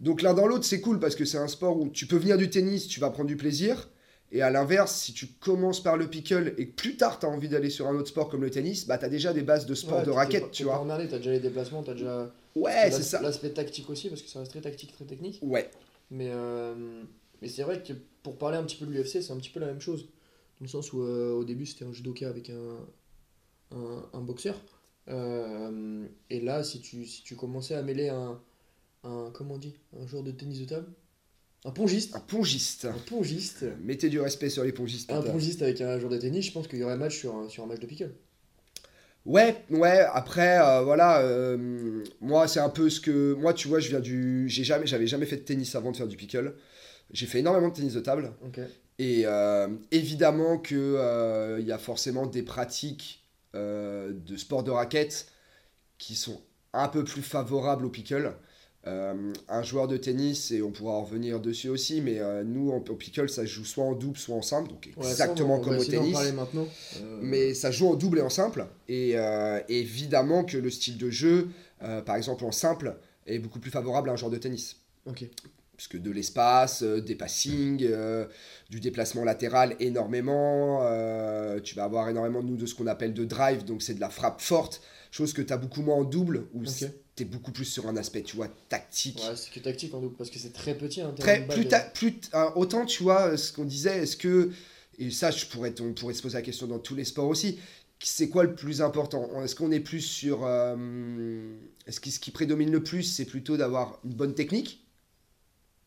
Donc 0.00 0.22
l'un 0.22 0.34
dans 0.34 0.46
l'autre, 0.46 0.64
c'est 0.64 0.80
cool 0.80 1.00
parce 1.00 1.14
que 1.16 1.24
c'est 1.24 1.38
un 1.38 1.48
sport 1.48 1.78
où 1.80 1.88
tu 1.88 2.06
peux 2.06 2.16
venir 2.16 2.36
du 2.36 2.50
tennis, 2.50 2.86
tu 2.88 3.00
vas 3.00 3.10
prendre 3.10 3.28
du 3.28 3.36
plaisir. 3.36 3.88
Et 4.30 4.42
à 4.42 4.50
l'inverse, 4.50 4.94
si 4.94 5.14
tu 5.14 5.26
commences 5.26 5.82
par 5.82 5.96
le 5.96 6.06
pickle 6.06 6.54
et 6.58 6.68
que 6.68 6.74
plus 6.74 6.96
tard 6.98 7.18
tu 7.18 7.24
as 7.24 7.30
envie 7.30 7.48
d'aller 7.48 7.70
sur 7.70 7.86
un 7.88 7.94
autre 7.94 8.08
sport 8.08 8.28
comme 8.28 8.42
le 8.42 8.50
tennis, 8.50 8.86
bah 8.86 8.98
tu 8.98 9.06
as 9.06 9.08
déjà 9.08 9.32
des 9.32 9.40
bases 9.42 9.64
de 9.64 9.74
sport 9.74 10.00
Ouais, 10.00 10.04
de 10.04 10.10
raquette, 10.10 10.50
tu 10.50 10.64
vois. 10.64 10.78
emmerdé, 10.80 11.08
t'as 11.08 11.16
déjà 11.16 11.30
les 11.30 11.40
déplacements, 11.40 11.82
t'as 11.82 11.94
déjà. 11.94 12.30
Ouais, 12.54 12.90
c'est 12.90 13.02
ça. 13.02 13.22
L'aspect 13.22 13.50
tactique 13.50 13.88
aussi, 13.88 14.08
parce 14.10 14.20
que 14.20 14.28
ça 14.28 14.40
reste 14.40 14.50
très 14.50 14.60
tactique, 14.60 14.92
très 14.92 15.06
technique. 15.06 15.38
Ouais, 15.42 15.70
Mais, 16.10 16.28
euh, 16.30 17.02
mais 17.40 17.48
c'est 17.48 17.62
vrai 17.62 17.82
que 17.82 17.94
pour 18.28 18.36
parler 18.36 18.58
un 18.58 18.64
petit 18.64 18.76
peu 18.76 18.84
de 18.84 18.92
l'UFC, 18.92 19.22
c'est 19.22 19.30
un 19.30 19.38
petit 19.38 19.48
peu 19.48 19.58
la 19.58 19.66
même 19.66 19.80
chose. 19.80 20.02
Dans 20.60 20.64
le 20.64 20.68
sens 20.68 20.92
où 20.92 21.02
euh, 21.02 21.32
au 21.32 21.44
début 21.44 21.64
c'était 21.64 21.86
un 21.86 21.92
judoka 21.92 22.28
avec 22.28 22.50
un, 22.50 22.76
un, 23.74 24.04
un 24.12 24.20
boxeur. 24.20 24.60
Euh, 25.08 26.06
et 26.28 26.40
là, 26.40 26.62
si 26.62 26.80
tu, 26.80 27.06
si 27.06 27.22
tu 27.22 27.36
commençais 27.36 27.74
à 27.74 27.82
mêler 27.82 28.10
un, 28.10 28.38
un. 29.04 29.30
Comment 29.32 29.54
on 29.54 29.58
dit 29.58 29.74
Un 29.98 30.06
joueur 30.06 30.22
de 30.22 30.30
tennis 30.30 30.60
de 30.60 30.66
table? 30.66 30.86
Un 31.64 31.70
pongiste 31.70 32.14
un 32.14 32.20
pongiste. 32.20 32.84
Un 32.84 32.98
pongiste 33.08 33.64
Mettez 33.82 34.10
du 34.10 34.20
respect 34.20 34.50
sur 34.50 34.62
les 34.62 34.72
pongistes. 34.72 35.10
Un 35.10 35.20
putain. 35.20 35.32
pongiste 35.32 35.62
avec 35.62 35.80
un 35.80 35.98
joueur 35.98 36.12
de 36.12 36.18
tennis, 36.18 36.44
je 36.44 36.52
pense 36.52 36.68
qu'il 36.68 36.78
y 36.78 36.84
aurait 36.84 36.98
match 36.98 37.18
sur 37.18 37.34
un, 37.34 37.48
sur 37.48 37.64
un 37.64 37.66
match 37.66 37.80
de 37.80 37.86
pickle. 37.86 38.12
Ouais, 39.24 39.56
ouais, 39.70 40.06
après, 40.12 40.58
euh, 40.58 40.82
voilà, 40.82 41.20
euh, 41.20 42.02
moi, 42.20 42.46
c'est 42.46 42.60
un 42.60 42.70
peu 42.70 42.88
ce 42.90 43.00
que. 43.00 43.34
Moi, 43.34 43.54
tu 43.54 43.68
vois, 43.68 43.80
je 43.80 43.88
viens 43.88 44.00
du. 44.00 44.48
J'ai 44.48 44.64
jamais, 44.64 44.86
j'avais 44.86 45.06
jamais 45.06 45.26
fait 45.26 45.36
de 45.36 45.42
tennis 45.42 45.74
avant 45.74 45.92
de 45.92 45.96
faire 45.96 46.08
du 46.08 46.16
pickle. 46.16 46.54
J'ai 47.12 47.26
fait 47.26 47.38
énormément 47.40 47.68
de 47.68 47.74
tennis 47.74 47.94
de 47.94 48.00
table. 48.00 48.32
Et 48.98 49.22
euh, 49.26 49.68
évidemment 49.90 50.58
qu'il 50.58 50.76
il 51.58 51.66
y 51.66 51.72
a 51.72 51.78
forcément 51.78 52.26
des 52.26 52.42
pratiques 52.42 53.24
euh, 53.54 54.12
de 54.12 54.36
sport 54.36 54.62
de 54.62 54.70
raquette 54.70 55.28
qui 55.98 56.14
sont 56.14 56.40
un 56.72 56.88
peu 56.88 57.04
plus 57.04 57.22
favorables 57.22 57.86
au 57.86 57.90
pickle. 57.90 58.34
Euh, 58.86 59.32
un 59.48 59.62
joueur 59.62 59.88
de 59.88 59.96
tennis, 59.96 60.50
et 60.50 60.62
on 60.62 60.70
pourra 60.70 60.92
en 60.94 61.02
revenir 61.04 61.40
dessus 61.40 61.68
aussi, 61.68 62.00
mais 62.00 62.20
euh, 62.20 62.42
nous, 62.44 62.70
au 62.70 62.94
pickle, 62.94 63.28
ça 63.28 63.44
joue 63.44 63.64
soit 63.64 63.84
en 63.84 63.92
double, 63.92 64.16
soit 64.16 64.36
en 64.36 64.40
simple, 64.40 64.70
donc 64.70 64.88
Ouais, 64.96 65.02
ça, 65.02 65.10
exactement 65.10 65.56
on 65.56 65.58
va 65.58 65.64
comme 65.64 65.78
au 65.78 65.84
tennis. 65.84 66.16
maintenant. 66.32 66.66
Euh, 67.02 67.18
Mais 67.20 67.54
ça 67.54 67.70
joue 67.70 67.88
en 67.88 67.94
double 67.96 68.20
et 68.20 68.22
en 68.22 68.30
simple. 68.30 68.66
Et 68.88 69.12
euh, 69.16 69.60
évidemment 69.68 70.44
que 70.44 70.56
le 70.56 70.70
style 70.70 70.96
de 70.96 71.10
jeu, 71.10 71.48
euh, 71.82 72.00
par 72.00 72.16
exemple 72.16 72.44
en 72.44 72.52
simple, 72.52 72.96
est 73.26 73.40
beaucoup 73.40 73.58
plus 73.58 73.70
favorable 73.72 74.08
à 74.08 74.12
un 74.12 74.16
joueur 74.16 74.30
de 74.30 74.38
tennis. 74.38 74.76
Ok. 75.04 75.24
Puisque 75.78 75.96
de 75.96 76.10
l'espace, 76.10 76.82
euh, 76.82 77.00
des 77.00 77.14
passings, 77.14 77.86
euh, 77.88 78.26
du 78.68 78.80
déplacement 78.80 79.22
latéral 79.22 79.76
énormément. 79.78 80.80
euh, 80.82 81.60
tu 81.60 81.76
vas 81.76 81.84
avoir 81.84 82.08
énormément 82.08 82.42
de 82.42 82.48
nous 82.48 82.56
de 82.56 82.66
ce 82.66 82.74
qu'on 82.74 82.88
appelle 82.88 83.14
de 83.14 83.24
drive, 83.24 83.64
donc 83.64 83.80
c'est 83.82 83.94
de 83.94 84.00
la 84.00 84.10
frappe 84.10 84.40
forte. 84.40 84.82
Chose 85.12 85.32
que 85.32 85.40
tu 85.40 85.52
as 85.52 85.56
beaucoup 85.56 85.82
moins 85.82 85.94
en 85.94 86.02
double, 86.04 86.48
où 86.52 86.62
Ok. 86.62 86.90
tu 87.14 87.22
es 87.22 87.26
beaucoup 87.26 87.52
plus 87.52 87.64
sur 87.64 87.86
un 87.88 87.96
aspect, 87.96 88.22
tu 88.22 88.34
vois, 88.34 88.48
tactique. 88.68 89.18
Ouais, 89.18 89.36
c'est 89.36 89.52
que 89.52 89.60
tactique 89.60 89.94
en 89.94 90.00
double, 90.00 90.16
parce 90.16 90.30
que 90.30 90.38
c'est 90.40 90.52
très 90.52 90.74
petit. 90.76 91.00
Hein, 91.00 91.14
Très, 91.16 91.46
plus 91.46 91.68
ta- 91.68 91.92
euh, 92.34 92.50
autant 92.56 92.84
tu 92.84 93.04
vois 93.04 93.36
ce 93.36 93.52
qu'on 93.52 93.64
disait, 93.64 93.98
est-ce 94.02 94.16
que 94.16 94.50
et 94.98 95.12
ça 95.12 95.30
je 95.30 95.46
pourrais 95.46 95.72
on 95.80 95.92
pourrait 95.92 96.14
se 96.14 96.22
poser 96.22 96.34
la 96.38 96.42
question 96.42 96.66
dans 96.66 96.80
tous 96.80 96.96
les 96.96 97.04
sports 97.04 97.28
aussi. 97.28 97.60
C'est 98.00 98.28
quoi 98.28 98.42
le 98.42 98.54
plus 98.56 98.82
important? 98.82 99.42
Est-ce 99.44 99.54
qu'on 99.54 99.70
est 99.70 99.80
plus 99.80 100.00
sur 100.00 100.40
euh, 100.44 101.56
est-ce 101.86 102.00
que 102.00 102.10
ce 102.10 102.18
qui 102.18 102.32
prédomine 102.32 102.70
le 102.72 102.82
plus 102.82 103.04
c'est 103.04 103.24
plutôt 103.26 103.56
d'avoir 103.56 104.00
une 104.04 104.14
bonne 104.14 104.34
technique? 104.34 104.84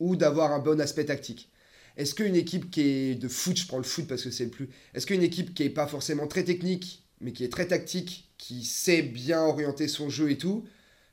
Ou 0.02 0.16
d'avoir 0.16 0.52
un 0.52 0.60
bon 0.60 0.82
aspect 0.82 1.06
tactique 1.06 1.50
Est-ce 1.96 2.16
qu'une 2.16 2.36
équipe 2.36 2.72
qui 2.72 2.82
est 2.82 3.16
de 3.16 3.28
foot, 3.28 3.58
je 3.58 3.68
prends 3.68 3.78
le 3.78 3.84
foot 3.84 4.08
parce 4.08 4.24
que 4.24 4.32
c'est 4.32 4.46
le 4.46 4.50
plus. 4.50 4.70
Est-ce 4.94 5.06
qu'une 5.06 5.22
équipe 5.22 5.54
qui 5.54 5.64
est 5.64 5.70
pas 5.70 5.88
forcément 5.88 6.28
très 6.28 6.44
technique 6.44 7.04
mais 7.22 7.34
qui 7.34 7.44
est 7.44 7.52
très 7.52 7.68
tactique, 7.68 8.32
qui 8.40 8.66
sait 8.66 9.04
bien 9.04 9.42
orienter 9.42 9.88
son 9.88 10.10
jeu 10.10 10.32
et 10.32 10.40
tout, 10.40 10.66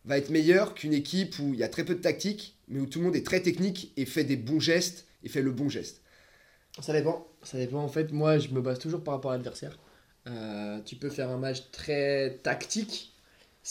va 0.06 0.16
être 0.16 0.30
meilleure 0.30 0.74
qu'une 0.74 0.94
équipe 0.94 1.38
où 1.38 1.52
il 1.52 1.60
y 1.60 1.62
a 1.62 1.68
très 1.68 1.84
peu 1.84 1.94
de 1.94 2.00
tactique, 2.00 2.56
mais 2.68 2.80
où 2.80 2.86
tout 2.86 3.00
le 3.00 3.04
monde 3.04 3.16
est 3.16 3.26
très 3.26 3.42
technique 3.42 3.92
et 3.98 4.06
fait 4.06 4.24
des 4.24 4.38
bons 4.38 4.58
gestes 4.58 5.06
et 5.22 5.28
fait 5.28 5.42
le 5.42 5.50
bon 5.50 5.68
geste? 5.68 6.00
Ça 6.80 6.94
dépend. 6.94 7.28
Ça 7.42 7.58
dépend. 7.58 7.82
En 7.82 7.88
fait, 7.88 8.10
moi, 8.10 8.38
je 8.38 8.48
me 8.48 8.62
base 8.62 8.78
toujours 8.78 9.04
par 9.04 9.14
rapport 9.14 9.32
à 9.32 9.36
l'adversaire. 9.36 9.78
Euh, 10.26 10.80
tu 10.80 10.96
peux 10.96 11.10
faire 11.10 11.28
un 11.28 11.36
match 11.36 11.70
très 11.72 12.38
tactique 12.42 13.12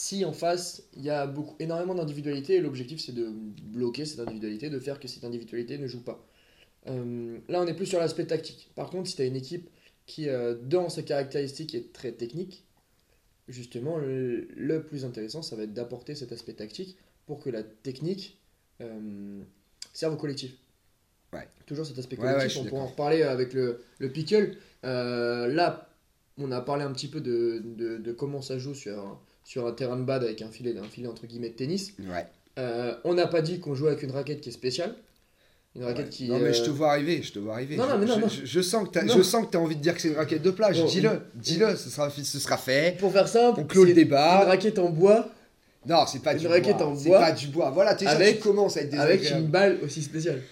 si 0.00 0.24
en 0.24 0.32
face 0.32 0.84
il 0.94 1.02
y 1.02 1.10
a 1.10 1.26
beaucoup, 1.26 1.56
énormément 1.58 1.92
d'individualité 1.92 2.54
et 2.54 2.60
l'objectif 2.60 3.00
c'est 3.00 3.10
de 3.10 3.30
bloquer 3.64 4.04
cette 4.04 4.20
individualité, 4.20 4.70
de 4.70 4.78
faire 4.78 5.00
que 5.00 5.08
cette 5.08 5.24
individualité 5.24 5.76
ne 5.76 5.88
joue 5.88 6.04
pas. 6.04 6.24
Euh, 6.86 7.38
là, 7.48 7.60
on 7.60 7.66
est 7.66 7.74
plus 7.74 7.86
sur 7.86 7.98
l'aspect 7.98 8.24
tactique. 8.24 8.70
Par 8.76 8.90
contre, 8.90 9.08
si 9.08 9.16
tu 9.16 9.22
as 9.22 9.24
une 9.24 9.34
équipe 9.34 9.68
qui, 10.06 10.28
euh, 10.28 10.54
dans 10.54 10.88
ses 10.88 11.02
caractéristiques, 11.02 11.74
est 11.74 11.92
très 11.92 12.12
technique, 12.12 12.64
justement, 13.48 13.98
le, 13.98 14.46
le 14.54 14.84
plus 14.84 15.04
intéressant, 15.04 15.42
ça 15.42 15.56
va 15.56 15.64
être 15.64 15.74
d'apporter 15.74 16.14
cet 16.14 16.30
aspect 16.30 16.52
tactique 16.52 16.96
pour 17.26 17.40
que 17.40 17.50
la 17.50 17.64
technique 17.64 18.38
euh, 18.80 19.42
serve 19.92 20.14
au 20.14 20.16
collectif. 20.16 20.52
Ouais. 21.32 21.48
Toujours 21.66 21.84
cet 21.84 21.98
aspect 21.98 22.16
Ouais, 22.16 22.26
ouais, 22.26 22.34
collectif, 22.34 22.62
on 22.62 22.66
pourra 22.66 22.82
en 22.82 22.86
reparler 22.86 23.24
avec 23.24 23.52
le, 23.52 23.82
le 23.98 24.12
pickle. 24.12 24.56
Là, 24.84 25.90
on 26.38 26.52
a 26.52 26.60
parlé 26.60 26.84
un 26.84 26.92
petit 26.92 27.08
peu 27.08 27.20
de, 27.20 27.60
de, 27.64 27.96
de 27.96 28.12
comment 28.12 28.42
ça 28.42 28.60
joue 28.60 28.74
sur, 28.74 29.20
sur 29.48 29.66
un 29.66 29.72
terrain 29.72 29.96
de 29.96 30.02
bad 30.02 30.22
avec 30.22 30.42
un 30.42 30.50
filet, 30.50 30.74
un 30.78 30.82
filet 30.86 31.08
entre 31.08 31.26
guillemets 31.26 31.48
de 31.48 31.54
tennis. 31.54 31.94
Ouais. 32.00 32.26
Euh, 32.58 32.94
on 33.04 33.14
n'a 33.14 33.26
pas 33.26 33.40
dit 33.40 33.60
qu'on 33.60 33.74
jouait 33.74 33.92
avec 33.92 34.02
une 34.02 34.10
raquette 34.10 34.42
qui 34.42 34.50
est 34.50 34.52
spéciale. 34.52 34.94
Une 35.74 35.84
raquette 35.84 36.04
Ouais. 36.06 36.10
qui 36.10 36.28
non, 36.28 36.38
mais 36.38 36.52
je 36.52 36.62
te 36.64 36.68
euh, 36.68 36.72
vois 36.72 36.90
arriver, 36.90 37.22
je 37.22 37.32
te 37.32 37.38
vois 37.38 37.54
arriver. 37.54 37.76
Non, 37.76 37.84
je, 37.84 37.88
non, 37.92 37.98
mais 37.98 38.06
non, 38.06 38.14
je- 38.16 38.20
non. 38.20 38.28
Je, 38.28 38.44
je 38.44 38.60
sens 38.60 38.86
que 38.86 39.22
sens 39.22 39.46
que 39.46 39.50
t'as 39.52 39.58
envie 39.58 39.76
de 39.76 39.80
dire 39.80 39.94
que 39.94 40.02
c'est 40.02 40.08
une 40.08 40.16
raquette 40.16 40.42
de 40.42 40.50
plage. 40.50 40.78
Bon, 40.78 40.86
dis-le, 40.86 41.22
dis-le, 41.34 41.76
ce 41.76 41.88
sera, 41.88 42.10
ce 42.10 42.38
sera 42.38 42.58
fait. 42.58 42.98
Pour 42.98 43.10
faire 43.10 43.26
simple, 43.26 43.60
On 43.60 43.64
clôt 43.64 43.84
le 43.84 43.88
c'est 43.88 43.94
débat. 43.94 44.42
Une 44.42 44.48
raquette 44.48 44.78
en 44.78 44.90
bois 44.90 45.30
Non, 45.86 46.04
c'est 46.06 46.22
pas 46.22 46.32
Une 46.34 46.40
du 46.40 46.46
raquette 46.46 46.76
bois. 46.76 46.86
en 46.88 46.96
C'est 46.96 47.08
bois 47.08 47.20
pas 47.20 47.32
du 47.32 47.46
bois. 47.48 47.70
Voilà, 47.70 47.94
déjà 47.94 48.10
avec- 48.10 48.36
tu 48.36 48.42
commences 48.42 48.76
à 48.76 48.82
être 48.82 48.98
avec 48.98 49.30
une 49.30 49.46
balle 49.46 49.78
aussi 49.82 50.02
spéciale. 50.02 50.42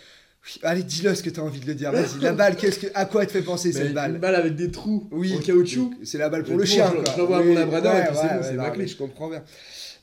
Allez, 0.62 0.83
dis-le 0.85 1.15
ce 1.15 1.23
que 1.23 1.31
t'as 1.31 1.43
envie 1.43 1.61
de 1.61 1.67
le 1.67 1.75
dire. 1.75 1.91
Vas-y, 1.93 2.21
la 2.21 2.33
balle, 2.33 2.57
qu'est-ce 2.57 2.79
que, 2.79 2.87
à 2.95 3.05
quoi 3.05 3.23
elle 3.23 3.26
te 3.29 3.33
fait 3.33 3.43
penser 3.43 3.69
Mais 3.69 3.75
cette 3.75 3.88
Une 3.88 3.93
balle? 3.95 4.19
balle 4.19 4.35
avec 4.37 4.55
des 4.55 4.71
trous 4.71 5.09
Oui. 5.11 5.35
en 5.37 5.41
caoutchouc. 5.41 5.95
C'est 6.05 6.19
la 6.19 6.29
balle 6.29 6.45
pour 6.45 6.57
Le 6.57 6.65
chien, 6.65 6.88
je- 6.88 7.03
quoi. 7.03 7.12
je 7.15 7.21
l'envoie 7.21 7.38
à 7.38 7.43
mon 7.43 7.55
labrador 7.55 7.95
et 7.97 8.05
puis 8.05 8.17
c'est 8.17 8.29
bon, 8.29 8.43
c'est 8.43 8.57
bâclé. 8.57 8.83
mais 8.85 8.88
Je 8.88 8.97
comprends 8.97 9.29
bien. 9.29 9.43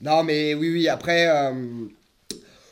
Non, 0.02 0.24
mais 0.24 0.54
oui, 0.54 0.70
oui, 0.72 0.88
après, 0.90 1.28
euh, 1.30 1.54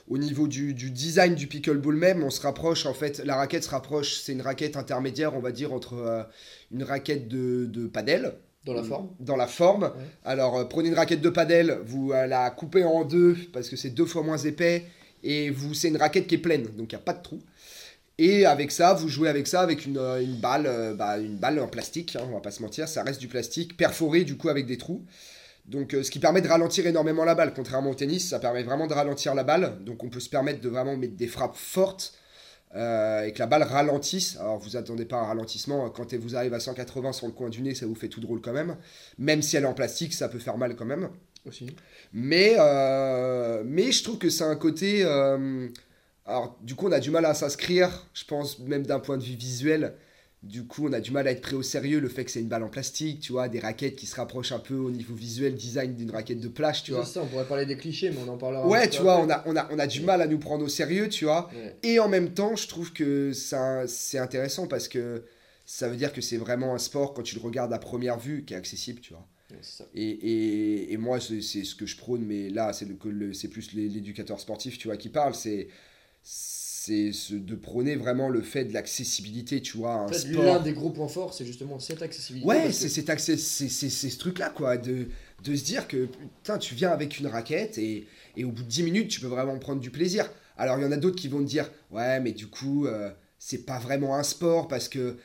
au 0.09 0.17
niveau 0.17 0.47
du, 0.47 0.73
du 0.73 0.91
design 0.91 1.33
du 1.35 1.47
pickleball 1.47 1.95
même, 1.95 2.23
on 2.23 2.29
se 2.29 2.41
rapproche, 2.41 2.85
en 2.85 2.93
fait, 2.93 3.21
la 3.23 3.35
raquette 3.37 3.63
se 3.63 3.69
rapproche, 3.69 4.15
c'est 4.21 4.33
une 4.33 4.41
raquette 4.41 4.75
intermédiaire, 4.75 5.33
on 5.35 5.39
va 5.39 5.51
dire, 5.53 5.71
entre 5.71 5.93
euh, 5.93 6.23
une 6.71 6.83
raquette 6.83 7.29
de, 7.29 7.65
de 7.67 7.87
padel. 7.87 8.33
Dans 8.65 8.73
la 8.73 8.83
forme. 8.83 9.07
Dans 9.19 9.37
la 9.37 9.47
forme. 9.47 9.83
Ouais. 9.85 9.89
Alors, 10.25 10.57
euh, 10.57 10.65
prenez 10.65 10.89
une 10.89 10.95
raquette 10.95 11.21
de 11.21 11.29
padel, 11.29 11.79
vous 11.85 12.11
euh, 12.11 12.27
la 12.27 12.49
coupez 12.51 12.83
en 12.83 13.05
deux, 13.05 13.35
parce 13.53 13.69
que 13.69 13.75
c'est 13.77 13.89
deux 13.91 14.05
fois 14.05 14.23
moins 14.23 14.37
épais, 14.37 14.83
et 15.23 15.49
vous 15.49 15.73
c'est 15.73 15.87
une 15.87 15.97
raquette 15.97 16.27
qui 16.27 16.35
est 16.35 16.39
pleine, 16.39 16.63
donc 16.63 16.91
il 16.91 16.95
n'y 16.95 17.01
a 17.01 17.03
pas 17.03 17.13
de 17.13 17.21
trou. 17.23 17.39
Et 18.17 18.45
avec 18.45 18.71
ça, 18.71 18.93
vous 18.93 19.07
jouez 19.07 19.29
avec 19.29 19.47
ça, 19.47 19.61
avec 19.61 19.85
une, 19.85 19.97
euh, 19.97 20.21
une 20.21 20.35
balle, 20.35 20.65
euh, 20.67 20.93
bah, 20.93 21.17
une 21.17 21.37
balle 21.37 21.59
en 21.59 21.67
plastique, 21.67 22.15
hein, 22.15 22.23
on 22.29 22.33
va 22.33 22.41
pas 22.41 22.51
se 22.51 22.61
mentir, 22.61 22.87
ça 22.87 23.03
reste 23.03 23.19
du 23.19 23.27
plastique, 23.27 23.77
perforé 23.77 24.23
du 24.23 24.37
coup 24.37 24.49
avec 24.49 24.65
des 24.65 24.77
trous. 24.77 25.05
Donc 25.65 25.93
euh, 25.93 26.03
ce 26.03 26.11
qui 26.11 26.19
permet 26.19 26.41
de 26.41 26.47
ralentir 26.47 26.85
énormément 26.87 27.23
la 27.23 27.35
balle, 27.35 27.53
contrairement 27.53 27.91
au 27.91 27.95
tennis, 27.95 28.29
ça 28.29 28.39
permet 28.39 28.63
vraiment 28.63 28.87
de 28.87 28.93
ralentir 28.93 29.35
la 29.35 29.43
balle, 29.43 29.83
donc 29.83 30.03
on 30.03 30.09
peut 30.09 30.19
se 30.19 30.29
permettre 30.29 30.61
de 30.61 30.69
vraiment 30.69 30.97
mettre 30.97 31.15
des 31.15 31.27
frappes 31.27 31.55
fortes 31.55 32.13
euh, 32.75 33.25
et 33.25 33.33
que 33.33 33.39
la 33.39 33.47
balle 33.47 33.63
ralentisse. 33.63 34.37
Alors 34.37 34.57
vous 34.57 34.75
attendez 34.75 35.05
pas 35.05 35.17
un 35.17 35.25
ralentissement, 35.25 35.89
quand 35.89 36.13
vous 36.15 36.35
arrivez 36.35 36.55
à 36.55 36.59
180 36.59 37.13
sur 37.13 37.27
le 37.27 37.33
coin 37.33 37.49
du 37.49 37.61
nez, 37.61 37.75
ça 37.75 37.85
vous 37.85 37.95
fait 37.95 38.07
tout 38.07 38.21
drôle 38.21 38.41
quand 38.41 38.53
même. 38.53 38.77
Même 39.17 39.41
si 39.41 39.55
elle 39.55 39.63
est 39.63 39.67
en 39.67 39.73
plastique, 39.73 40.13
ça 40.13 40.29
peut 40.29 40.39
faire 40.39 40.57
mal 40.57 40.75
quand 40.75 40.85
même. 40.85 41.09
Aussi. 41.45 41.75
Mais, 42.13 42.55
euh, 42.59 43.63
mais 43.65 43.91
je 43.91 44.03
trouve 44.03 44.17
que 44.17 44.29
c'est 44.29 44.43
un 44.43 44.55
côté... 44.55 45.03
alors 46.25 46.57
du 46.61 46.75
coup 46.75 46.87
on 46.87 46.91
a 46.91 46.99
du 46.99 47.11
mal 47.11 47.25
à 47.25 47.33
s'inscrire, 47.33 48.07
je 48.13 48.25
pense 48.25 48.59
même 48.59 48.85
d'un 48.85 48.99
point 48.99 49.17
de 49.17 49.23
vue 49.23 49.35
visuel. 49.35 49.95
Du 50.43 50.65
coup, 50.65 50.87
on 50.87 50.93
a 50.93 50.99
du 50.99 51.11
mal 51.11 51.27
à 51.27 51.31
être 51.31 51.41
pris 51.41 51.53
au 51.53 51.61
sérieux 51.61 51.99
le 51.99 52.09
fait 52.09 52.25
que 52.25 52.31
c'est 52.31 52.39
une 52.39 52.47
balle 52.47 52.63
en 52.63 52.67
plastique, 52.69 53.19
tu 53.19 53.31
vois, 53.31 53.47
des 53.47 53.59
raquettes 53.59 53.95
qui 53.95 54.07
se 54.07 54.15
rapprochent 54.15 54.53
un 54.53 54.57
peu 54.57 54.73
au 54.73 54.89
niveau 54.89 55.13
visuel, 55.13 55.53
design 55.53 55.93
d'une 55.93 56.09
raquette 56.09 56.39
de 56.39 56.47
plage, 56.47 56.81
tu 56.81 56.93
vois. 56.93 57.05
C'est 57.05 57.13
ça, 57.13 57.21
on 57.21 57.27
pourrait 57.27 57.45
parler 57.45 57.67
des 57.67 57.77
clichés, 57.77 58.09
mais 58.09 58.17
on 58.25 58.27
en 58.27 58.37
parlera. 58.39 58.67
Ouais, 58.67 58.89
tu 58.89 59.03
vois, 59.03 59.19
on 59.19 59.29
a, 59.29 59.43
on, 59.45 59.55
a, 59.55 59.67
on 59.71 59.77
a 59.77 59.85
du 59.85 60.01
mal 60.01 60.19
à 60.19 60.25
nous 60.25 60.39
prendre 60.39 60.65
au 60.65 60.67
sérieux, 60.67 61.09
tu 61.09 61.25
vois. 61.25 61.47
Ouais. 61.53 61.75
Et 61.83 61.99
en 61.99 62.09
même 62.09 62.33
temps, 62.33 62.55
je 62.55 62.67
trouve 62.67 62.91
que 62.91 63.33
ça, 63.33 63.85
c'est 63.85 64.17
intéressant 64.17 64.65
parce 64.65 64.87
que 64.87 65.25
ça 65.67 65.87
veut 65.87 65.95
dire 65.95 66.11
que 66.11 66.21
c'est 66.21 66.37
vraiment 66.37 66.73
un 66.73 66.79
sport, 66.79 67.13
quand 67.13 67.21
tu 67.21 67.35
le 67.35 67.41
regardes 67.41 67.71
à 67.71 67.77
première 67.77 68.17
vue, 68.17 68.43
qui 68.43 68.55
est 68.55 68.57
accessible, 68.57 68.99
tu 68.99 69.13
vois. 69.13 69.27
Ouais, 69.51 69.57
c'est 69.61 69.77
ça. 69.83 69.89
Et, 69.93 70.09
et, 70.09 70.91
et 70.91 70.97
moi, 70.97 71.19
c'est 71.19 71.41
ce 71.41 71.75
que 71.75 71.85
je 71.85 71.97
prône, 71.97 72.25
mais 72.25 72.49
là, 72.49 72.73
c'est 72.73 72.85
le, 72.87 72.95
plus 72.95 73.73
l'éducateur 73.73 74.39
sportif, 74.39 74.79
tu 74.79 74.87
vois, 74.87 74.97
qui 74.97 75.09
parle. 75.09 75.35
C'est 75.35 75.67
c'est 76.23 77.11
ce- 77.11 77.35
de 77.35 77.55
prôner 77.55 77.95
vraiment 77.95 78.29
le 78.29 78.41
fait 78.41 78.65
de 78.65 78.73
l'accessibilité, 78.73 79.61
tu 79.61 79.77
vois, 79.77 79.93
un 79.93 80.05
En 80.05 80.07
fait, 80.07 80.19
sport. 80.31 80.43
l'un 80.43 80.59
des 80.59 80.73
gros 80.73 80.89
points 80.89 81.07
forts, 81.07 81.33
c'est 81.33 81.45
justement 81.45 81.79
cette 81.79 82.01
accessibilité. 82.01 82.47
Ouais, 82.47 82.71
c'est 82.71 83.03
que- 83.05 83.11
accès- 83.11 83.37
c'est- 83.37 83.89
ce 83.89 84.17
truc-là, 84.17 84.49
quoi, 84.49 84.77
de, 84.77 85.07
de 85.43 85.55
se 85.55 85.63
dire 85.63 85.87
que 85.87 86.05
putain, 86.05 86.57
tu 86.57 86.73
viens 86.75 86.89
avec 86.91 87.19
une 87.19 87.27
raquette 87.27 87.77
et, 87.77 88.07
et 88.35 88.43
au 88.43 88.51
bout 88.51 88.63
de 88.63 88.67
10 88.67 88.83
minutes, 88.83 89.09
tu 89.09 89.19
peux 89.21 89.27
vraiment 89.27 89.57
prendre 89.59 89.81
du 89.81 89.91
plaisir. 89.91 90.29
Alors, 90.57 90.77
il 90.79 90.83
y 90.83 90.85
en 90.85 90.91
a 90.91 90.97
d'autres 90.97 91.15
qui 91.19 91.27
vont 91.27 91.39
te 91.39 91.47
dire, 91.49 91.69
ouais, 91.91 92.19
mais 92.19 92.31
du 92.31 92.47
coup, 92.47 92.85
euh, 92.87 93.11
c'est 93.39 93.65
pas 93.65 93.79
vraiment 93.79 94.15
un 94.15 94.23
sport 94.23 94.67
parce 94.67 94.89
que 94.89 95.17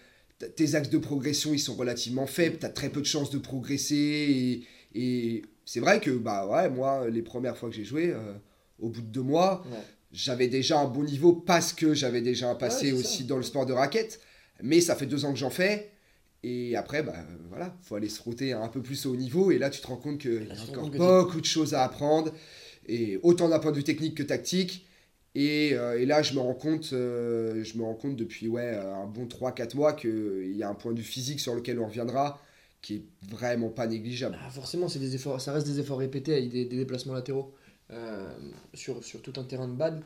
tes 0.56 0.74
axes 0.74 0.90
de 0.90 0.98
progression, 0.98 1.54
ils 1.54 1.58
sont 1.58 1.74
relativement 1.74 2.26
faibles, 2.26 2.58
tu 2.58 2.66
as 2.66 2.70
très 2.70 2.90
peu 2.90 3.00
de 3.00 3.06
chances 3.06 3.30
de 3.30 3.38
progresser. 3.38 4.64
Et, 4.94 4.98
et 5.38 5.42
c'est 5.64 5.80
vrai 5.80 6.00
que, 6.00 6.10
bah 6.10 6.46
ouais, 6.46 6.68
moi, 6.70 7.08
les 7.08 7.22
premières 7.22 7.56
fois 7.56 7.70
que 7.70 7.74
j'ai 7.74 7.84
joué, 7.84 8.10
euh, 8.12 8.34
au 8.78 8.88
bout 8.90 9.00
de 9.00 9.06
deux 9.06 9.22
mois, 9.22 9.62
Ouais. 9.70 9.78
J'avais 10.12 10.48
déjà 10.48 10.78
un 10.80 10.86
bon 10.86 11.02
niveau 11.04 11.32
parce 11.32 11.72
que 11.72 11.94
j'avais 11.94 12.20
déjà 12.22 12.50
un 12.50 12.54
passé 12.54 12.92
Ouais, 12.92 12.98
aussi 13.00 13.22
ça. 13.22 13.28
dans 13.28 13.36
le 13.36 13.42
sport 13.42 13.66
de 13.66 13.72
raquette. 13.72 14.20
Mais 14.62 14.80
ça 14.80 14.94
fait 14.96 15.06
deux 15.06 15.24
ans 15.24 15.32
que 15.32 15.38
j'en 15.38 15.50
fais. 15.50 15.90
Et 16.42 16.76
après, 16.76 17.02
bah 17.02 17.14
voilà, 17.48 17.76
faut 17.82 17.96
aller 17.96 18.08
se 18.08 18.16
frotter 18.18 18.52
un 18.52 18.68
peu 18.68 18.80
plus 18.80 19.04
au 19.06 19.12
haut 19.12 19.16
niveau. 19.16 19.50
Et 19.50 19.58
là, 19.58 19.68
tu 19.68 19.80
te 19.80 19.86
rends 19.86 19.96
compte 19.96 20.18
qu'il 20.18 20.46
y 20.46 20.50
a 20.50 20.62
encore 20.62 20.90
beaucoup 20.90 21.40
de 21.40 21.46
choses 21.46 21.74
à 21.74 21.82
apprendre. 21.84 22.32
Et 22.86 23.18
autant 23.22 23.48
d'un 23.48 23.58
point 23.58 23.72
de 23.72 23.76
vue 23.76 23.84
technique 23.84 24.14
que 24.16 24.22
tactique. 24.22 24.86
Et, 25.34 25.74
euh, 25.74 26.00
et 26.00 26.06
là, 26.06 26.22
je 26.22 26.32
me 26.32 26.40
rends 26.40 26.54
compte, 26.54 26.90
euh, 26.94 27.62
je 27.62 27.76
me 27.76 27.82
rends 27.82 27.94
compte 27.94 28.16
depuis 28.16 28.48
ouais, 28.48 28.74
un 28.74 29.06
bon 29.06 29.26
3-4 29.26 29.76
mois 29.76 29.92
qu'il 29.92 30.56
y 30.56 30.62
a 30.62 30.68
un 30.70 30.74
point 30.74 30.92
de 30.92 30.98
vue 30.98 31.04
physique 31.04 31.40
sur 31.40 31.54
lequel 31.54 31.78
on 31.78 31.86
reviendra 31.86 32.40
qui 32.80 32.94
est 32.94 33.02
vraiment 33.28 33.68
pas 33.68 33.86
négligeable. 33.88 34.38
Ah, 34.40 34.48
forcément, 34.48 34.88
c'est 34.88 35.00
des 35.00 35.14
efforts, 35.16 35.40
ça 35.40 35.52
reste 35.52 35.66
des 35.66 35.80
efforts 35.80 35.98
répétés 35.98 36.34
avec 36.34 36.50
des, 36.50 36.64
des 36.66 36.76
déplacements 36.76 37.14
latéraux 37.14 37.52
euh, 37.90 38.30
sur, 38.74 39.02
sur 39.04 39.22
tout 39.22 39.32
un 39.36 39.44
terrain 39.44 39.68
de 39.68 39.74
bad. 39.74 40.02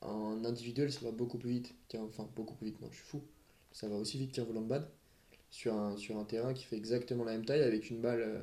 En 0.00 0.44
individuel, 0.44 0.92
ça 0.92 1.00
va 1.02 1.10
beaucoup 1.10 1.38
plus 1.38 1.50
vite. 1.50 1.74
Tiens, 1.88 2.02
enfin, 2.02 2.28
beaucoup 2.36 2.54
plus 2.54 2.66
vite, 2.66 2.80
non, 2.80 2.88
je 2.90 2.96
suis 2.96 3.06
fou. 3.06 3.22
Ça 3.72 3.88
va 3.88 3.96
aussi 3.96 4.18
vite 4.18 4.32
qu'un 4.32 4.44
volant 4.44 4.62
de 4.62 4.68
bad 4.68 4.88
sur 5.50 5.74
un, 5.74 5.96
sur 5.96 6.16
un 6.18 6.24
terrain 6.24 6.52
qui 6.54 6.64
fait 6.64 6.76
exactement 6.76 7.24
la 7.24 7.32
même 7.32 7.44
taille 7.44 7.62
avec 7.62 7.90
une 7.90 8.00
balle, 8.00 8.20
euh, 8.20 8.40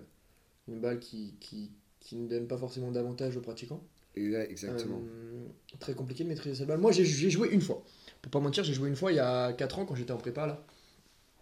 une 0.68 0.80
balle 0.80 1.00
qui, 1.00 1.36
qui, 1.40 1.72
qui 2.00 2.16
ne 2.16 2.28
donne 2.28 2.48
pas 2.48 2.58
forcément 2.58 2.92
d'avantage 2.92 3.38
aux 3.38 3.42
pratiquants. 3.42 3.84
Exactement. 4.16 5.02
Euh, 5.04 5.46
très 5.80 5.94
compliqué 5.94 6.24
de 6.24 6.30
maîtriser 6.30 6.56
cette 6.56 6.68
balle. 6.68 6.80
Moi, 6.80 6.92
j'ai 6.92 7.04
j'ai 7.04 7.30
joué 7.30 7.50
une 7.50 7.62
fois. 7.62 7.84
Pour 8.22 8.32
pas 8.32 8.40
mentir, 8.40 8.64
j'ai 8.64 8.74
joué 8.74 8.88
une 8.90 8.96
fois 8.96 9.12
il 9.12 9.16
y 9.16 9.20
a 9.20 9.54
4 9.54 9.80
ans 9.80 9.86
quand 9.86 9.96
j'étais 9.96 10.14
en 10.14 10.18
prépa, 10.18 10.48
là. 10.48 10.66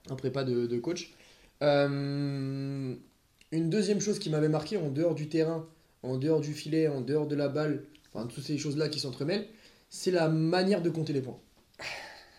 En 0.09 0.15
prépa 0.15 0.43
de, 0.43 0.65
de 0.65 0.79
coach. 0.79 1.13
Euh, 1.61 2.95
une 3.51 3.69
deuxième 3.69 4.01
chose 4.01 4.19
qui 4.19 4.29
m'avait 4.29 4.49
marqué 4.49 4.77
en 4.77 4.89
dehors 4.89 5.15
du 5.15 5.29
terrain, 5.29 5.67
en 6.03 6.17
dehors 6.17 6.41
du 6.41 6.53
filet, 6.53 6.87
en 6.87 7.01
dehors 7.01 7.27
de 7.27 7.35
la 7.35 7.47
balle, 7.49 7.83
enfin, 8.13 8.27
toutes 8.27 8.43
ces 8.43 8.57
choses-là 8.57 8.89
qui 8.89 8.99
s'entremêlent, 8.99 9.47
c'est 9.89 10.11
la 10.11 10.27
manière 10.29 10.81
de 10.81 10.89
compter 10.89 11.13
les 11.13 11.21
points. 11.21 11.39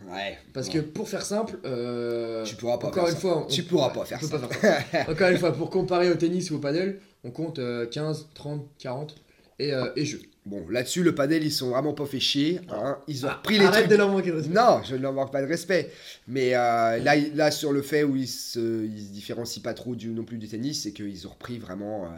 Ouais. 0.07 0.37
Parce 0.53 0.69
que 0.69 0.79
pour 0.81 1.09
faire 1.09 1.25
simple, 1.25 1.59
euh, 1.65 2.45
Tu 2.45 2.57
pourras 2.57 2.79
pas 2.79 2.89
encore 2.89 3.05
faire 3.05 3.09
une 3.09 3.15
ça. 3.15 3.21
fois, 3.21 3.45
on- 3.45 3.47
Tu 3.47 3.63
pourras 3.63 3.91
pas 3.91 4.05
faire 4.05 4.23
ça. 4.23 4.39
pas 4.39 4.49
faire 4.49 4.85
ça. 5.07 5.11
Encore 5.11 5.29
une 5.29 5.39
fois, 5.39 5.53
pour 5.53 5.71
comparer 5.71 6.11
au 6.11 6.15
tennis 6.17 6.51
ou 6.51 6.57
au 6.57 6.59
paddle, 6.59 6.99
on 7.23 7.31
compte 7.31 7.59
euh, 7.59 7.87
15, 7.87 8.29
30, 8.35 8.67
40 8.79 9.15
et, 9.59 9.73
euh, 9.73 9.87
et 9.97 10.05
jeu. 10.05 10.21
Bon, 10.45 10.67
là-dessus, 10.69 11.03
le 11.03 11.15
padel, 11.15 11.43
ils 11.43 11.53
sont 11.53 11.71
vraiment 11.71 11.95
pas 11.95 12.05
fait 12.05 12.21
chier. 12.21 12.61
hein. 12.69 12.99
Ils 13.09 13.25
ont 13.25 13.31
Ah, 13.31 13.37
repris 13.37 13.57
les 13.59 13.65
arrête 13.65 13.79
trucs. 13.85 13.93
de 13.93 13.97
leur 13.97 14.11
manquer 14.11 14.31
de 14.31 14.37
respect. 14.37 14.53
Non, 14.53 14.83
je 14.85 14.95
ne 14.97 15.01
leur 15.01 15.15
manque 15.15 15.33
pas 15.33 15.41
de 15.41 15.47
respect. 15.47 15.91
Mais 16.29 16.55
euh, 16.55 16.99
là, 16.99 17.51
sur 17.51 17.73
le 17.73 17.81
fait 17.81 18.05
où 18.05 18.15
ils 18.15 18.29
se, 18.29 18.85
ils 18.85 19.07
se 19.07 19.13
différencient 19.13 19.63
pas 19.63 19.73
trop 19.73 19.95
du, 19.95 20.09
non 20.09 20.25
plus 20.25 20.37
du 20.37 20.49
tennis, 20.49 20.83
c'est 20.83 20.93
qu'ils 20.93 21.27
ont 21.27 21.31
repris 21.31 21.57
vraiment 21.59 22.05
euh, 22.07 22.09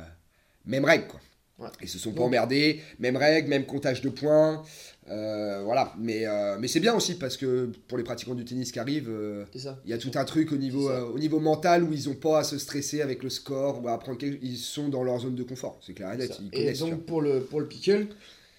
même 0.65 0.85
règle. 0.85 1.07
Quoi. 1.07 1.21
Ouais. 1.59 1.69
Ils 1.81 1.89
se 1.89 1.99
sont 1.99 2.13
pas 2.13 2.23
emmerdés, 2.23 2.83
même 2.99 3.17
règle, 3.17 3.49
même 3.49 3.65
comptage 3.65 4.03
de 4.03 4.11
points. 4.11 4.63
euh, 5.09 5.63
voilà, 5.65 5.95
mais, 5.99 6.27
euh, 6.27 6.57
mais 6.61 6.69
c'est 6.69 6.81
bien 6.81 6.95
aussi 6.95 7.15
parce 7.15 7.39
que 7.39 7.71
pour 7.89 7.97
les 7.97 8.05
pratiquants 8.05 8.35
du 8.35 8.45
tennis 8.45 8.73
qui 8.73 8.79
arrivent, 8.79 9.09
euh, 9.09 9.45
il 9.55 9.91
y 9.91 9.95
a 9.95 9.99
tout 9.99 10.11
un 10.17 10.25
truc 10.25 10.53
au 10.53 10.57
niveau, 10.57 10.91
au 10.91 11.19
niveau 11.19 11.41
mental 11.41 11.83
où 11.83 11.93
ils 11.93 12.11
ont 12.11 12.15
pas 12.15 12.41
à 12.41 12.45
se 12.45 12.59
stresser 12.59 13.01
avec 13.01 13.23
le 13.23 13.31
score 13.31 13.83
ou 13.83 13.89
à 13.89 13.93
apprendre 13.93 14.19
quelque... 14.19 14.39
Ils 14.45 14.59
sont 14.59 14.89
dans 14.91 15.03
leur 15.03 15.21
zone 15.21 15.35
de 15.35 15.45
confort, 15.45 15.81
c'est 15.81 15.95
clair 15.95 16.13
et 16.13 16.19
net, 16.19 16.39
Et 16.53 16.73
donc 16.75 17.07
pour 17.07 17.23
le, 17.23 17.41
pour 17.41 17.61
le 17.61 17.67
pickle, 17.67 18.09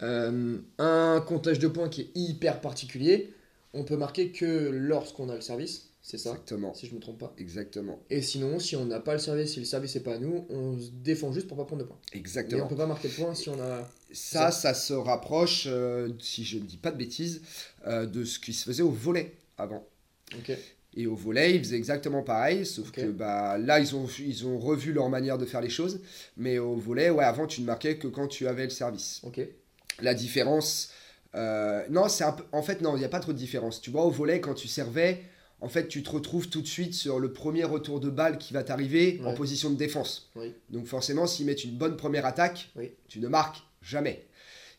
un 0.02 1.22
comptage 1.28 1.60
de 1.60 1.68
points 1.68 1.90
qui 1.90 2.02
est 2.02 2.10
hyper 2.16 2.62
particulier, 2.62 3.32
on 3.74 3.84
peut 3.84 3.98
marquer 3.98 4.32
que 4.32 4.70
lorsqu'on 4.72 5.30
a 5.30 5.36
le 5.36 5.42
service, 5.42 5.87
c'est 6.10 6.18
ça, 6.18 6.30
Exactement, 6.30 6.74
si 6.74 6.88
je 6.88 6.96
me 6.96 7.00
trompe 7.02 7.18
pas. 7.20 7.34
exactement, 7.38 8.00
Et 8.10 8.22
sinon, 8.22 8.60
si 8.60 8.78
on 8.78 8.86
n'a 8.86 9.02
pas 9.02 9.12
le 9.14 9.20
service, 9.20 9.52
si 9.54 9.60
le 9.60 9.66
service 9.66 9.94
n'est 9.96 10.02
pas 10.02 10.14
à 10.16 10.20
nous, 10.20 10.46
on 10.50 10.80
se 10.80 10.90
défend 11.04 11.34
juste 11.34 11.48
pour 11.50 11.58
pas 11.58 11.66
prendre 11.66 11.82
de 11.84 11.88
points. 11.88 12.00
Exactement. 12.14 12.64
on 12.64 12.68
peut 12.70 12.78
pas 12.78 12.86
marquer 12.86 13.10
de 13.10 13.14
points 13.14 13.36
si 13.36 13.50
on 13.50 13.60
a... 13.60 13.86
Ça, 14.14 14.52
ça 14.52 14.74
se 14.74 14.94
rapproche, 14.94 15.66
euh, 15.68 16.08
si 16.20 16.46
je 16.46 16.60
ne 16.60 16.64
dis 16.64 16.78
pas 16.78 16.92
de 16.92 16.98
bêtises, 16.98 17.42
euh, 17.88 18.06
de 18.06 18.24
ce 18.24 18.40
qui 18.40 18.54
se 18.54 18.64
faisait 18.64 18.84
au 18.84 18.90
volet 18.90 19.34
avant. 19.58 19.86
Ok. 20.38 20.58
Et 20.96 21.08
au 21.08 21.16
volet, 21.16 21.56
ils 21.56 21.60
faisaient 21.60 21.76
exactement 21.76 22.24
pareil, 22.24 22.66
sauf 22.66 22.90
que 22.92 23.12
bah, 23.12 23.58
là, 23.58 23.80
ils 23.82 23.94
ont, 23.94 24.08
ils 24.18 24.48
ont 24.48 24.58
revu 24.60 24.94
leur 24.94 25.10
manière 25.10 25.38
de 25.38 25.46
faire 25.46 25.60
les 25.62 25.70
choses. 25.70 26.00
Mais 26.38 26.58
au 26.58 26.76
volet, 26.76 27.10
ouais, 27.10 27.26
avant, 27.26 27.46
tu 27.48 27.60
ne 27.62 27.66
marquais 27.66 27.98
que 27.98 28.08
quand 28.08 28.28
tu 28.28 28.48
avais 28.48 28.64
le 28.64 28.70
service. 28.72 29.20
Ok. 29.24 29.42
La 30.02 30.14
différence. 30.14 30.90
euh, 31.36 31.84
non, 31.90 32.08
c'est. 32.08 32.24
En 32.52 32.62
fait, 32.64 32.82
non, 32.82 32.96
il 32.96 33.00
n'y 33.00 33.06
a 33.06 33.10
pas 33.10 33.20
trop 33.20 33.34
de 33.34 33.38
différence. 33.38 33.80
Tu 33.82 33.92
vois, 33.92 34.06
au 34.06 34.10
volet, 34.10 34.40
quand 34.42 34.54
tu 34.56 34.68
servais, 34.68 35.22
en 35.60 35.70
fait, 35.70 35.88
tu 35.88 36.04
te 36.04 36.10
retrouves 36.10 36.50
tout 36.50 36.62
de 36.62 36.68
suite 36.68 36.94
sur 36.94 37.20
le 37.20 37.34
premier 37.34 37.64
retour 37.64 38.00
de 38.00 38.10
balle 38.10 38.38
qui 38.38 38.54
va 38.54 38.64
t'arriver 38.64 39.20
en 39.26 39.34
position 39.34 39.70
de 39.72 39.76
défense. 39.76 40.30
Oui. 40.36 40.54
Donc, 40.70 40.86
forcément, 40.86 41.26
s'ils 41.26 41.46
mettent 41.48 41.64
une 41.64 41.78
bonne 41.78 41.98
première 41.98 42.26
attaque, 42.26 42.70
Oui. 42.76 42.92
tu 43.08 43.20
ne 43.20 43.28
marques 43.28 43.64
jamais. 43.82 44.26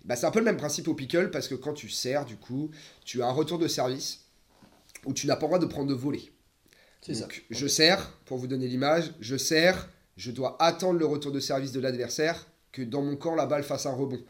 Bah, 0.04 0.14
c'est 0.14 0.26
un 0.26 0.30
peu 0.30 0.38
le 0.38 0.44
même 0.44 0.56
principe 0.56 0.86
au 0.88 0.94
pickle 0.94 1.30
parce 1.30 1.48
que 1.48 1.56
quand 1.56 1.74
tu 1.74 1.88
sers, 1.88 2.24
du 2.24 2.36
coup, 2.36 2.70
tu 3.04 3.22
as 3.22 3.26
un 3.26 3.32
retour 3.32 3.58
de 3.58 3.66
service 3.66 4.26
où 5.04 5.12
tu 5.12 5.26
n'as 5.26 5.34
pas 5.36 5.42
le 5.42 5.48
droit 5.48 5.58
de 5.58 5.66
prendre 5.66 5.88
de 5.88 5.94
voler. 5.94 6.30
C'est 7.00 7.14
ça. 7.14 7.22
Donc, 7.22 7.44
je 7.50 7.66
sers, 7.66 8.10
pour 8.24 8.38
vous 8.38 8.46
donner 8.46 8.68
l'image, 8.68 9.12
je 9.20 9.36
sers, 9.36 9.88
je 10.16 10.30
dois 10.30 10.56
attendre 10.62 10.98
le 10.98 11.06
retour 11.06 11.32
de 11.32 11.40
service 11.40 11.72
de 11.72 11.80
l'adversaire 11.80 12.46
que 12.70 12.82
dans 12.82 13.02
mon 13.02 13.16
camp, 13.16 13.34
la 13.34 13.46
balle 13.46 13.64
fasse 13.64 13.86
un 13.86 13.92
rebond. 13.92 14.20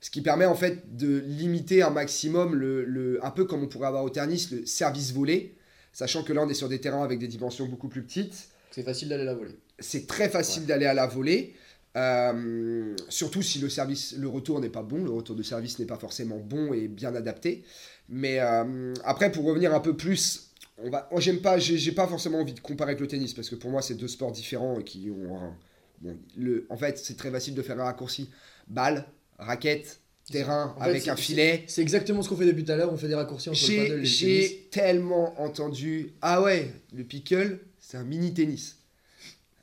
Ce 0.00 0.10
qui 0.10 0.22
permet 0.22 0.44
en 0.46 0.54
fait 0.54 0.96
de 0.96 1.18
limiter 1.18 1.82
un 1.82 1.90
maximum, 1.90 2.54
le, 2.54 2.84
le- 2.84 3.24
un 3.24 3.30
peu 3.30 3.44
comme 3.44 3.62
on 3.62 3.68
pourrait 3.68 3.88
avoir 3.88 4.04
au 4.04 4.10
tennis, 4.10 4.50
le 4.50 4.64
service 4.66 5.12
volé, 5.12 5.56
sachant 5.92 6.22
que 6.22 6.32
là 6.32 6.42
on 6.42 6.48
est 6.48 6.54
sur 6.54 6.68
des 6.68 6.80
terrains 6.80 7.02
avec 7.04 7.18
des 7.18 7.28
dimensions 7.28 7.66
beaucoup 7.66 7.88
plus 7.88 8.02
petites. 8.02 8.48
C'est 8.70 8.82
facile 8.82 9.08
d'aller 9.10 9.24
la 9.24 9.34
voler. 9.34 9.56
C'est 9.78 10.06
très 10.06 10.28
facile 10.28 10.66
d'aller 10.66 10.86
à 10.86 10.94
la 10.94 11.06
volée, 11.06 11.54
euh, 11.96 12.94
surtout 13.08 13.42
si 13.42 13.58
le, 13.58 13.68
service, 13.68 14.14
le 14.16 14.28
retour 14.28 14.60
n'est 14.60 14.70
pas 14.70 14.82
bon, 14.82 15.04
le 15.04 15.10
retour 15.10 15.36
de 15.36 15.42
service 15.42 15.78
n'est 15.78 15.86
pas 15.86 15.98
forcément 15.98 16.38
bon 16.38 16.72
et 16.72 16.88
bien 16.88 17.14
adapté. 17.14 17.64
Mais 18.08 18.38
euh, 18.40 18.94
après, 19.04 19.30
pour 19.30 19.44
revenir 19.44 19.74
un 19.74 19.80
peu 19.80 19.96
plus, 19.96 20.50
on 20.78 20.90
va, 20.90 21.08
moi 21.10 21.20
j'aime 21.20 21.40
pas, 21.40 21.58
j'ai 21.58 21.78
j'ai 21.78 21.92
pas 21.92 22.06
forcément 22.08 22.40
envie 22.40 22.54
de 22.54 22.60
comparer 22.60 22.90
avec 22.92 23.00
le 23.00 23.06
tennis 23.08 23.34
parce 23.34 23.48
que 23.50 23.54
pour 23.54 23.70
moi 23.70 23.82
c'est 23.82 23.94
deux 23.94 24.08
sports 24.08 24.32
différents 24.32 24.78
et 24.80 24.84
qui 24.84 25.10
ont 25.10 25.36
un- 25.36 25.56
bon, 26.00 26.16
le, 26.36 26.66
en 26.70 26.76
fait 26.76 26.98
c'est 26.98 27.16
très 27.16 27.30
facile 27.30 27.54
de 27.54 27.62
faire 27.62 27.78
un 27.80 27.84
raccourci, 27.84 28.30
balle, 28.68 29.06
raquette, 29.38 30.00
terrain 30.30 30.74
En 30.78 30.84
fait, 30.84 30.90
avec 30.90 31.08
un 31.08 31.16
filet. 31.16 31.64
C'est 31.66 31.82
exactement 31.82 32.22
ce 32.22 32.28
qu'on 32.28 32.36
fait 32.36 32.46
depuis 32.46 32.64
tout 32.64 32.72
à 32.72 32.76
l'heure, 32.76 32.92
on 32.92 32.96
fait 32.96 33.08
des 33.08 33.14
raccourcis 33.14 33.50
entre 33.50 33.60
le 33.70 33.76
paddle 33.76 34.00
et 34.00 34.04
J'ai 34.04 34.26
le 34.26 34.32
tennis. 34.32 34.50
j'ai 34.50 34.68
tellement 34.70 35.40
entendu 35.40 36.12
Ah 36.22 36.42
ouais, 36.42 36.72
le 36.94 37.04
pickle, 37.04 37.58
c'est 37.80 37.96
un 37.96 38.04
mini 38.04 38.32
tennis. 38.32 38.78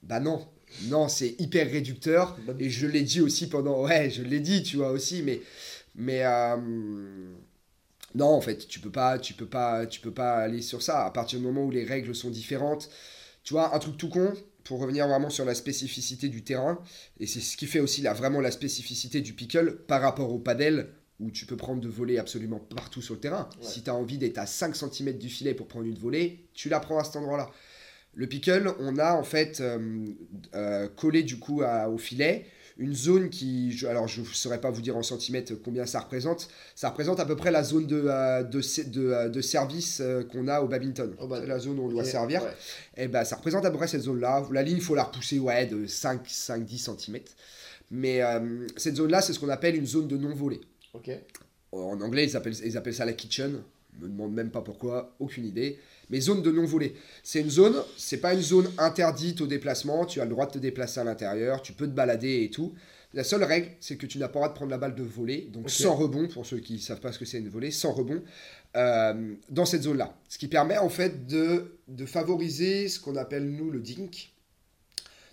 Bah 0.04 0.20
non, 0.20 0.48
non, 0.84 1.08
c'est 1.08 1.36
hyper 1.40 1.70
réducteur. 1.70 2.38
Et 2.60 2.70
je 2.70 2.88
l'ai 2.88 3.02
dit 3.02 3.22
aussi 3.22 3.48
pendant. 3.50 3.84
Ouais, 3.84 4.10
je 4.10 4.22
l'ai 4.22 4.40
dit, 4.40 4.64
tu 4.64 4.78
vois, 4.78 4.92
aussi, 4.92 5.22
mais. 5.24 5.42
Mais. 5.96 6.24
euh, 6.24 6.56
non, 8.16 8.28
en 8.28 8.42
fait, 8.42 8.68
tu 8.68 8.80
peux 8.80 8.92
pas, 8.92 9.20
tu 9.20 9.34
peux 9.34 9.46
pas, 9.46 9.86
tu 9.86 10.00
peux 10.00 10.12
pas 10.14 10.38
aller 10.38 10.62
sur 10.62 10.82
ça. 10.82 11.06
À 11.06 11.12
partir 11.12 11.40
du 11.40 11.46
moment 11.46 11.64
où 11.66 11.72
les 11.72 11.84
règles 11.84 12.16
sont 12.16 12.30
différentes, 12.30 12.90
tu 13.44 13.54
vois, 13.54 13.76
un 13.76 13.80
truc 13.80 13.98
tout 13.98 14.10
con. 14.10 14.34
Pour 14.64 14.80
revenir 14.80 15.08
vraiment 15.08 15.30
sur 15.30 15.46
la 15.46 15.56
spécificité 15.56 16.28
du 16.30 16.44
terrain, 16.44 16.80
et 17.20 17.28
c'est 17.28 17.40
ce 17.40 17.58
qui 17.58 17.66
fait 17.66 17.80
aussi 17.80 18.02
la, 18.02 18.14
vraiment 18.14 18.42
la 18.42 18.52
spécificité 18.52 19.22
du 19.22 19.34
pickle 19.34 19.78
par 19.88 20.02
rapport 20.02 20.32
au 20.34 20.40
padel, 20.40 20.90
où 21.20 21.32
tu 21.32 21.46
peux 21.46 21.58
prendre 21.58 21.82
de 21.82 21.88
volée 21.90 22.18
absolument 22.18 22.60
partout 22.60 23.02
sur 23.02 23.14
le 23.16 23.20
terrain. 23.20 23.50
Ouais. 23.60 23.68
Si 23.68 23.84
tu 23.84 23.90
as 23.90 23.96
envie 23.96 24.18
d'être 24.18 24.38
à 24.38 24.46
5 24.46 24.76
cm 24.76 25.18
du 25.18 25.28
filet 25.30 25.54
pour 25.54 25.68
prendre 25.68 25.86
une 25.86 25.98
volée, 25.98 26.46
tu 26.54 26.70
la 26.70 26.80
prends 26.80 26.98
à 27.00 27.04
cet 27.04 27.16
endroit-là. 27.18 27.50
Le 28.14 28.28
pickle, 28.28 28.74
on 28.80 28.98
a 28.98 29.14
en 29.14 29.24
fait 29.24 29.60
euh, 29.62 30.06
euh, 30.56 30.88
collé 30.88 31.24
du 31.24 31.38
coup 31.38 31.62
à- 31.62 31.90
au 31.90 31.98
filet 31.98 32.46
une 32.80 32.96
zone 32.96 33.30
qui, 33.30 33.72
je- 33.72 33.86
alors 33.86 34.08
je 34.08 34.22
ne 34.22 34.26
saurais 34.26 34.60
pas 34.62 34.72
vous 34.72 34.82
dire 34.82 34.98
en 34.98 35.04
centimètres 35.04 35.54
combien 35.64 35.86
ça 35.86 36.00
représente, 36.00 36.48
ça 36.76 36.90
représente 36.90 37.20
à 37.20 37.26
peu 37.26 37.36
près 37.36 37.52
la 37.52 37.62
zone 37.64 37.86
de, 37.86 38.04
euh, 38.08 38.42
de, 38.44 38.62
euh, 38.98 39.30
de 39.30 39.42
service 39.42 40.00
euh, 40.02 40.24
qu'on 40.24 40.48
a 40.48 40.62
au 40.62 40.68
C'est 41.32 41.48
la 41.48 41.60
zone 41.60 41.78
où 41.80 41.84
on 41.84 41.90
doit 41.90 42.04
servir. 42.06 42.42
ouais. 42.42 42.50
Et 43.04 43.08
ben 43.08 43.24
ça 43.26 43.36
représente 43.36 43.66
à 43.66 43.70
peu 43.72 43.78
près 43.78 43.88
cette 43.88 44.02
zone-là. 44.04 44.48
La 44.52 44.64
ligne, 44.64 44.78
il 44.78 44.82
faut 44.84 44.96
la 44.96 45.04
repousser 45.04 45.38
ouais, 45.40 45.66
de 45.68 45.86
5, 45.86 46.22
5 46.26 46.64
10 46.66 46.78
cm. 46.98 47.20
Mais 47.92 48.22
euh, 48.22 48.66
cette 48.78 48.96
zone-là, 48.96 49.22
c'est 49.22 49.34
ce 49.34 49.40
qu'on 49.40 49.50
appelle 49.50 49.76
une 49.76 49.86
zone 49.88 50.08
de 50.08 50.16
non-volée. 50.18 50.62
En 51.72 52.00
anglais, 52.02 52.26
ils 52.26 52.36
appellent, 52.38 52.56
ils 52.66 52.78
appellent 52.78 52.94
ça 52.96 53.06
la 53.06 53.14
kitchen. 53.14 53.62
Je 54.00 54.06
me 54.06 54.10
demande 54.10 54.34
même 54.34 54.50
pas 54.52 54.62
pourquoi, 54.62 55.14
aucune 55.20 55.46
idée. 55.46 55.78
Mais 56.10 56.22
zone 56.22 56.42
de 56.42 56.52
non-volée. 56.52 56.96
C'est 57.24 57.42
une 57.42 57.50
zone, 57.50 57.76
c'est 57.98 58.18
pas 58.18 58.34
une 58.34 58.42
zone 58.42 58.72
interdite 58.78 59.42
au 59.42 59.48
déplacement. 59.48 60.06
Tu 60.06 60.22
as 60.22 60.26
le 60.26 60.32
droit 60.32 60.48
de 60.48 60.52
te 60.52 60.58
déplacer 60.58 61.00
à 61.00 61.04
l'intérieur, 61.04 61.62
tu 61.62 61.74
peux 61.74 61.86
te 61.86 61.94
balader 61.94 62.44
et 62.44 62.50
tout. 62.50 62.74
La 63.14 63.24
seule 63.24 63.44
règle, 63.44 63.70
c'est 63.80 63.96
que 63.96 64.06
tu 64.06 64.20
n'as 64.20 64.28
pas 64.28 64.34
le 64.34 64.42
droit 64.42 64.50
de 64.50 64.54
prendre 64.54 64.72
la 64.72 64.78
balle 64.78 64.94
de 64.94 65.02
volée, 65.02 65.50
donc 65.52 65.70
sans 65.72 65.96
rebond, 65.96 66.28
pour 66.28 66.46
ceux 66.46 66.60
qui 66.60 66.74
ne 66.74 66.78
savent 66.80 67.00
pas 67.00 67.12
ce 67.12 67.18
que 67.18 67.26
c'est 67.26 67.40
une 67.40 67.50
volée, 67.50 67.72
sans 67.72 67.92
rebond, 67.92 68.22
euh, 68.78 69.34
dans 69.50 69.66
cette 69.66 69.82
zone-là. 69.84 70.16
Ce 70.28 70.38
qui 70.38 70.48
permet 70.48 70.78
en 70.78 70.90
fait 70.90 71.26
de, 71.26 71.80
de 71.88 72.06
favoriser 72.06 72.88
ce 72.88 73.00
qu'on 73.00 73.16
appelle 73.16 73.50
nous 73.50 73.72
le 73.72 73.80
dink. 73.80 74.32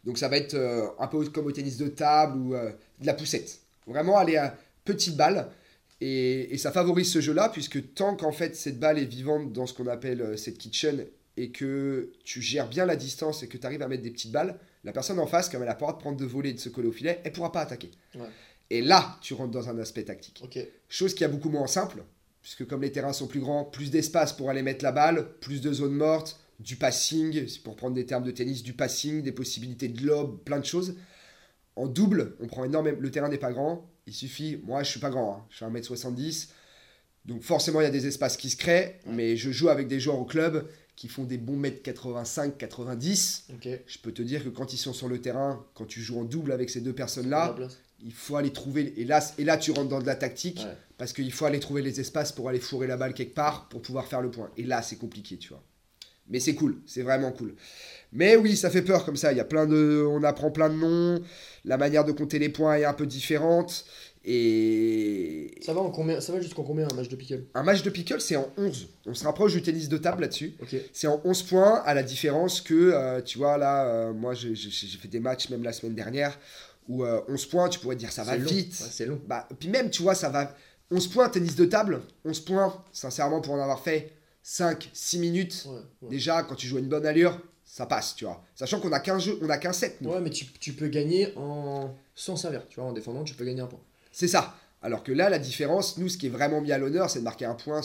Donc 0.04 0.16
ça 0.16 0.28
va 0.28 0.38
être 0.38 0.54
euh, 0.54 0.86
un 0.98 1.06
peu 1.06 1.22
comme 1.26 1.46
au 1.46 1.52
tennis 1.52 1.76
de 1.76 1.88
table 1.88 2.38
ou 2.38 2.54
euh, 2.54 2.70
de 3.00 3.06
la 3.06 3.12
poussette. 3.12 3.60
Vraiment 3.86 4.16
aller 4.16 4.36
à 4.36 4.56
petite 4.84 5.16
balle. 5.16 5.50
Et, 6.00 6.54
et 6.54 6.58
ça 6.58 6.72
favorise 6.72 7.10
ce 7.10 7.20
jeu-là, 7.20 7.48
puisque 7.48 7.94
tant 7.94 8.16
qu'en 8.16 8.32
fait 8.32 8.54
cette 8.54 8.78
balle 8.78 8.98
est 8.98 9.06
vivante 9.06 9.52
dans 9.52 9.66
ce 9.66 9.74
qu'on 9.74 9.86
appelle 9.86 10.20
euh, 10.20 10.36
cette 10.36 10.58
kitchen, 10.58 11.06
et 11.36 11.50
que 11.50 12.12
tu 12.24 12.40
gères 12.40 12.68
bien 12.68 12.86
la 12.86 12.96
distance 12.96 13.42
et 13.42 13.48
que 13.48 13.58
tu 13.58 13.66
arrives 13.66 13.82
à 13.82 13.88
mettre 13.88 14.02
des 14.02 14.10
petites 14.10 14.32
balles, 14.32 14.58
la 14.84 14.92
personne 14.92 15.18
en 15.18 15.26
face, 15.26 15.48
comme 15.48 15.62
elle 15.62 15.68
a 15.68 15.74
pas 15.74 15.86
le 15.86 15.92
droit 15.92 15.92
de 15.94 16.02
prendre 16.02 16.16
de 16.16 16.24
voler 16.24 16.50
et 16.50 16.54
de 16.54 16.58
se 16.58 16.68
coller 16.68 16.88
au 16.88 16.92
filet, 16.92 17.20
elle 17.24 17.32
pourra 17.32 17.52
pas 17.52 17.60
attaquer. 17.60 17.90
Ouais. 18.14 18.28
Et 18.70 18.82
là, 18.82 19.18
tu 19.20 19.34
rentres 19.34 19.50
dans 19.50 19.68
un 19.68 19.78
aspect 19.78 20.04
tactique. 20.04 20.42
Chose 20.88 21.14
qui 21.14 21.24
est 21.24 21.28
beaucoup 21.28 21.50
moins 21.50 21.66
simple, 21.66 22.02
puisque 22.40 22.66
comme 22.66 22.82
les 22.82 22.92
terrains 22.92 23.12
sont 23.12 23.26
plus 23.26 23.40
grands, 23.40 23.64
plus 23.64 23.90
d'espace 23.90 24.32
pour 24.32 24.50
aller 24.50 24.62
mettre 24.62 24.84
la 24.84 24.92
balle, 24.92 25.28
plus 25.40 25.60
de 25.60 25.72
zones 25.72 25.94
mortes, 25.94 26.40
du 26.58 26.76
passing, 26.76 27.46
pour 27.64 27.76
prendre 27.76 27.94
des 27.94 28.06
termes 28.06 28.24
de 28.24 28.30
tennis, 28.30 28.62
du 28.62 28.72
passing, 28.72 29.22
des 29.22 29.32
possibilités 29.32 29.88
de 29.88 30.06
lob, 30.06 30.42
plein 30.42 30.58
de 30.58 30.64
choses. 30.64 30.96
En 31.76 31.86
double, 31.86 32.34
on 32.40 32.46
prend 32.46 32.64
énormément. 32.64 32.98
Le 32.98 33.10
terrain 33.10 33.28
n'est 33.28 33.36
pas 33.36 33.52
grand, 33.52 33.90
il 34.06 34.12
suffit. 34.14 34.58
Moi, 34.64 34.82
je 34.82 34.90
suis 34.90 35.00
pas 35.00 35.10
grand, 35.10 35.36
hein, 35.38 35.44
je 35.50 35.58
fais 35.58 35.64
1m70. 35.66 36.48
Donc 37.24 37.42
forcément, 37.42 37.80
il 37.80 37.84
y 37.84 37.88
a 37.88 37.90
des 37.90 38.06
espaces 38.06 38.36
qui 38.36 38.50
se 38.50 38.56
créent, 38.56 39.00
mais 39.06 39.36
je 39.36 39.50
joue 39.50 39.68
avec 39.68 39.88
des 39.88 39.98
joueurs 39.98 40.18
au 40.20 40.24
club 40.24 40.68
qui 40.94 41.08
font 41.08 41.24
des 41.24 41.38
bons 41.38 41.56
mètres 41.56 41.82
85, 41.82 42.56
90. 42.56 43.46
Ok. 43.54 43.68
Je 43.86 43.98
peux 43.98 44.12
te 44.12 44.22
dire 44.22 44.44
que 44.44 44.48
quand 44.48 44.72
ils 44.72 44.78
sont 44.78 44.92
sur 44.92 45.08
le 45.08 45.20
terrain, 45.20 45.64
quand 45.74 45.86
tu 45.86 46.00
joues 46.00 46.20
en 46.20 46.24
double 46.24 46.52
avec 46.52 46.70
ces 46.70 46.80
deux 46.80 46.92
personnes-là, 46.94 47.54
il 48.02 48.12
faut 48.12 48.36
aller 48.36 48.52
trouver. 48.52 48.94
Et 49.00 49.04
là, 49.04 49.20
et 49.38 49.44
là 49.44 49.56
tu 49.58 49.72
rentres 49.72 49.88
dans 49.88 50.00
de 50.00 50.06
la 50.06 50.14
tactique 50.16 50.60
Ouais. 50.64 50.76
parce 50.98 51.12
qu'il 51.12 51.32
faut 51.32 51.44
aller 51.44 51.60
trouver 51.60 51.82
les 51.82 51.98
espaces 52.00 52.30
pour 52.32 52.48
aller 52.48 52.60
fourrer 52.60 52.86
la 52.86 52.96
balle 52.96 53.12
quelque 53.12 53.34
part 53.34 53.68
pour 53.68 53.82
pouvoir 53.82 54.06
faire 54.06 54.20
le 54.22 54.30
point. 54.30 54.50
Et 54.56 54.62
là, 54.62 54.80
c'est 54.82 54.96
compliqué, 54.96 55.36
tu 55.36 55.48
vois. 55.50 55.62
Mais 56.28 56.40
c'est 56.40 56.54
cool, 56.54 56.76
c'est 56.86 57.02
vraiment 57.02 57.30
cool. 57.32 57.54
Mais 58.12 58.36
oui, 58.36 58.56
ça 58.56 58.70
fait 58.70 58.82
peur 58.82 59.04
comme 59.04 59.16
ça. 59.16 59.32
Il 59.32 59.38
y 59.38 59.40
a 59.40 59.44
plein 59.44 59.66
de, 59.66 60.04
on 60.08 60.22
apprend 60.22 60.50
plein 60.50 60.68
de 60.68 60.74
noms. 60.74 61.20
La 61.64 61.76
manière 61.76 62.04
de 62.04 62.12
compter 62.12 62.38
les 62.38 62.48
points 62.48 62.76
est 62.76 62.84
un 62.84 62.94
peu 62.94 63.06
différente. 63.06 63.84
Et 64.28 65.52
Ça 65.60 65.72
va 65.72 65.80
en 65.80 65.90
combien 65.90 66.20
Ça 66.20 66.32
va 66.32 66.40
jusqu'en 66.40 66.64
combien 66.64 66.88
un 66.90 66.94
match 66.94 67.08
de 67.08 67.14
pickle 67.14 67.44
un 67.54 67.62
match 67.62 67.82
de 67.82 67.90
pickle, 67.90 68.20
c'est 68.20 68.34
en 68.34 68.50
11. 68.56 68.88
On 69.06 69.14
se 69.14 69.24
rapproche 69.24 69.52
du 69.52 69.62
tennis 69.62 69.88
de 69.88 69.98
table 69.98 70.22
là-dessus. 70.22 70.54
C'est 70.92 71.06
en 71.06 71.20
11 71.24 71.42
points, 71.44 71.82
à 71.84 71.94
la 71.94 72.02
différence 72.02 72.60
que, 72.60 72.74
euh, 72.74 73.20
tu 73.20 73.38
vois, 73.38 73.56
là, 73.56 73.86
euh, 73.86 74.12
moi, 74.12 74.34
j'ai 74.34 74.54
fait 75.00 75.08
des 75.08 75.20
matchs 75.20 75.48
même 75.50 75.62
la 75.62 75.72
semaine 75.72 75.94
dernière 75.94 76.36
où 76.88 77.04
euh, 77.04 77.20
11 77.28 77.46
points, 77.46 77.68
tu 77.68 77.78
pourrais 77.78 77.94
te 77.96 78.00
dire 78.00 78.12
ça 78.12 78.24
va 78.24 78.36
long. 78.36 78.48
vite. 78.48 78.72
Ouais, 78.80 78.86
c'est 78.90 79.06
long. 79.06 79.20
Bah, 79.26 79.48
puis 79.58 79.68
même, 79.68 79.90
tu 79.90 80.02
vois, 80.02 80.14
ça 80.14 80.28
va. 80.28 80.54
11 80.90 81.08
points, 81.08 81.28
tennis 81.28 81.56
de 81.56 81.64
table, 81.64 82.00
11 82.24 82.40
points, 82.40 82.84
sincèrement, 82.92 83.40
pour 83.40 83.54
en 83.54 83.60
avoir 83.60 83.80
fait 83.80 84.12
5, 84.48 84.90
6 84.92 85.18
minutes, 85.18 85.66
Ouais. 85.66 85.72
Ouais. 86.02 86.08
déjà, 86.10 86.44
quand 86.44 86.54
tu 86.54 86.68
joues 86.68 86.76
à 86.76 86.78
une 86.80 86.88
bonne 86.88 87.04
allure, 87.04 87.36
ça 87.64 87.84
passe, 87.84 88.14
tu 88.14 88.24
vois. 88.26 88.44
Sachant 88.54 88.78
qu'on 88.78 88.92
a 88.92 89.00
qu'un 89.00 89.18
jeu, 89.18 89.36
on 89.42 89.50
a 89.50 89.58
qu'un 89.58 89.72
set, 89.72 90.00
nous. 90.00 90.10
Ouais, 90.10 90.20
mais 90.20 90.30
tu, 90.30 90.46
tu 90.46 90.72
peux 90.72 90.86
gagner 90.86 91.32
en 91.36 91.92
sans 92.14 92.36
servir. 92.36 92.62
Tu 92.68 92.78
vois, 92.78 92.88
en 92.88 92.92
défendant, 92.92 93.24
tu 93.24 93.34
peux 93.34 93.44
gagner 93.44 93.60
un 93.62 93.66
point. 93.66 93.80
C'est 94.12 94.28
ça. 94.28 94.54
Alors 94.82 95.02
que 95.02 95.10
là, 95.10 95.30
la 95.30 95.40
différence, 95.40 95.98
nous, 95.98 96.08
ce 96.08 96.16
qui 96.16 96.26
est 96.26 96.30
vraiment 96.30 96.60
mis 96.60 96.70
à 96.70 96.78
l'honneur, 96.78 97.10
c'est 97.10 97.18
de 97.18 97.24
marquer 97.24 97.44
un 97.44 97.54
point. 97.56 97.80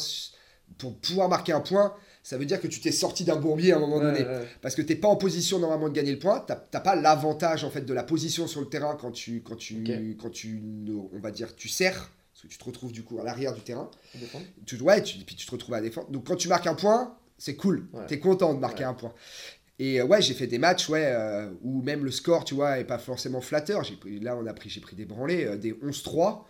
Pour 0.77 0.95
pouvoir 0.97 1.29
marquer 1.29 1.51
un 1.51 1.61
point, 1.61 1.95
ça 2.21 2.37
veut 2.37 2.45
dire 2.45 2.61
que 2.61 2.67
tu 2.67 2.79
t'es 2.79 2.91
sorti 2.91 3.23
d'un 3.23 3.37
bourbier 3.37 3.73
à 3.73 3.77
un 3.77 3.79
moment 3.79 3.99
donné. 3.99 4.19
Ouais. 4.21 4.47
Parce 4.61 4.75
que 4.75 4.83
t'es 4.83 4.95
pas 4.95 5.07
en 5.07 5.15
position 5.15 5.57
normalement 5.57 5.89
de 5.89 5.93
gagner 5.95 6.11
le 6.11 6.19
point, 6.19 6.45
t'as 6.47 6.79
pas 6.79 6.95
l'avantage 6.95 7.63
en 7.63 7.71
fait 7.71 7.81
de 7.81 7.93
la 7.93 8.03
position 8.03 8.45
sur 8.45 8.61
le 8.61 8.69
terrain 8.69 8.95
quand 9.01 9.11
tu, 9.11 9.41
quand 9.41 9.55
tu, 9.55 10.15
quand 10.21 10.29
tu, 10.29 10.61
on 11.11 11.19
va 11.19 11.31
dire, 11.31 11.55
tu 11.55 11.67
serres, 11.69 12.11
parce 12.41 12.43
que 12.43 12.47
tu 12.47 12.57
te 12.57 12.63
retrouves 12.63 12.91
du 12.91 13.03
coup 13.03 13.19
à 13.19 13.23
l'arrière 13.23 13.53
du 13.53 13.61
terrain. 13.61 13.89
Défendre. 14.15 14.45
Tu, 14.65 14.75
ouais, 14.81 15.03
tu, 15.03 15.17
puis 15.19 15.35
tu 15.35 15.45
te 15.45 15.51
retrouves 15.51 15.75
à 15.75 15.81
défendre. 15.81 16.09
Donc 16.09 16.25
quand 16.27 16.35
tu 16.35 16.47
marques 16.47 16.67
un 16.67 16.75
point, 16.75 17.15
c'est 17.37 17.55
cool. 17.55 17.87
Ouais. 17.93 18.05
T'es 18.07 18.19
content 18.19 18.53
de 18.53 18.59
marquer 18.59 18.83
Ouais. 18.83 18.89
un 18.89 18.93
point. 18.93 19.13
Et 19.79 19.99
euh, 20.01 20.05
ouais, 20.05 20.21
j'ai 20.21 20.33
fait 20.33 20.47
des 20.47 20.57
matchs 20.59 20.89
ouais, 20.89 21.05
euh, 21.05 21.49
où 21.61 21.81
même 21.81 22.03
le 22.03 22.11
score, 22.11 22.43
tu 22.45 22.53
vois, 22.55 22.79
est 22.79 22.83
pas 22.85 22.97
forcément 22.99 23.41
flatteur. 23.41 23.81
Pris- 23.99 24.19
Là, 24.19 24.35
on 24.35 24.45
a 24.45 24.53
pris, 24.53 24.69
j'ai 24.69 24.81
pris 24.81 24.95
des 24.95 25.05
branlés, 25.05 25.45
euh, 25.45 25.57
des 25.57 25.73
11-3. 25.73 26.45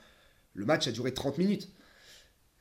Le 0.54 0.66
match 0.66 0.88
a 0.88 0.92
duré 0.92 1.14
30 1.14 1.38
minutes. 1.38 1.70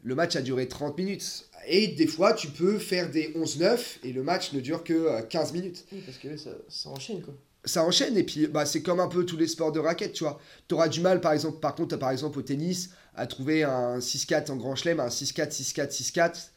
Le 0.02 0.14
match 0.14 0.34
a 0.36 0.42
duré 0.42 0.66
30 0.68 0.96
minutes. 0.96 1.46
Et 1.66 1.88
des 1.88 2.06
fois, 2.06 2.32
tu 2.32 2.48
peux 2.48 2.78
faire 2.78 3.10
des 3.10 3.32
11-9 3.34 3.98
et 4.04 4.12
le 4.12 4.22
match 4.22 4.52
ne 4.52 4.60
dure 4.60 4.82
que 4.84 4.92
euh, 4.94 5.22
15 5.22 5.52
minutes 5.52 5.84
Oui, 5.92 6.02
parce 6.06 6.18
que 6.18 6.36
ça, 6.36 6.50
ça 6.68 6.88
enchaîne 6.88 7.20
quoi. 7.20 7.34
ça 7.66 7.84
enchaîne 7.84 8.16
et 8.16 8.22
puis 8.22 8.46
bah, 8.46 8.64
c'est 8.64 8.80
comme 8.80 9.00
un 9.00 9.08
peu 9.08 9.26
tous 9.26 9.36
les 9.36 9.46
sports 9.48 9.72
de 9.72 9.78
raquette, 9.80 10.12
tu 10.14 10.24
vois. 10.24 10.40
Tu 10.68 10.74
auras 10.74 10.88
du 10.88 11.00
mal, 11.00 11.20
par 11.20 11.32
exemple, 11.32 11.58
par 11.60 11.74
contre, 11.74 11.96
par 11.96 12.12
exemple 12.12 12.38
au 12.38 12.42
tennis, 12.42 12.90
à 13.14 13.26
trouver 13.26 13.64
un 13.64 14.00
6-4 14.00 14.50
en 14.50 14.56
grand 14.56 14.74
chelem, 14.76 15.00
un 15.00 15.10
6-4, 15.10 15.52
6-4, 15.52 15.92
6-4 15.92 16.52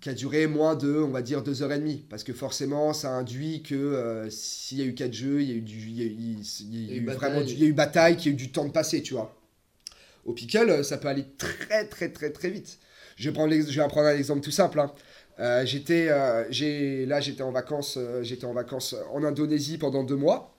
qui 0.00 0.08
a 0.08 0.14
duré 0.14 0.46
moins 0.46 0.76
de, 0.76 0.94
on 0.98 1.08
va 1.10 1.22
dire, 1.22 1.42
2h30. 1.42 2.06
Parce 2.08 2.22
que 2.24 2.32
forcément, 2.32 2.92
ça 2.92 3.10
induit 3.10 3.62
que 3.62 3.74
euh, 3.74 4.30
s'il 4.30 4.78
y 4.78 4.82
a 4.82 4.84
eu 4.84 4.94
4 4.94 5.12
jeux, 5.12 5.42
il 5.42 5.48
y 5.48 5.52
a 5.52 5.56
eu, 5.56 5.60
du, 5.62 5.78
il 5.78 5.92
y 5.98 6.02
a 6.02 6.04
eu, 6.04 6.10
il 6.60 6.88
y 6.88 6.90
a 6.90 6.90
Il 6.90 6.94
y 6.94 6.98
a 6.98 7.00
eu 7.00 7.00
eu 7.00 7.04
bataille. 7.04 7.30
vraiment 7.30 7.40
du- 7.42 7.54
il 7.54 7.58
y 7.60 7.64
a 7.64 7.66
eu 7.68 7.72
bataille, 7.72 8.16
qu'il 8.16 8.26
y 8.26 8.28
a 8.30 8.32
eu 8.34 8.36
du 8.36 8.52
temps 8.52 8.64
de 8.66 8.72
passer, 8.72 9.02
tu 9.02 9.14
vois. 9.14 9.34
Au 10.24 10.32
pickle, 10.32 10.70
euh, 10.70 10.82
ça 10.82 10.98
peut 10.98 11.08
aller 11.08 11.26
très, 11.38 11.86
très, 11.88 12.10
très, 12.10 12.30
très 12.30 12.50
vite. 12.50 12.78
Je 13.16 13.28
vais, 13.30 13.34
prendre 13.34 13.52
je 13.54 13.60
vais 13.62 13.82
en 13.82 13.88
prendre 13.88 14.08
un 14.08 14.16
exemple 14.16 14.40
tout 14.42 14.50
simple. 14.50 14.80
hein. 14.80 14.92
Euh, 15.40 15.66
j'étais, 15.66 16.08
euh, 16.10 16.44
j'ai, 16.50 17.06
là, 17.06 17.20
j'étais 17.20 17.42
en 17.42 17.52
vacances, 17.52 17.98
j'étais 18.22 18.44
en 18.46 18.54
vacances 18.54 18.94
en 19.12 19.24
Indonésie 19.24 19.78
pendant 19.78 20.04
deux 20.04 20.16
mois. 20.16 20.53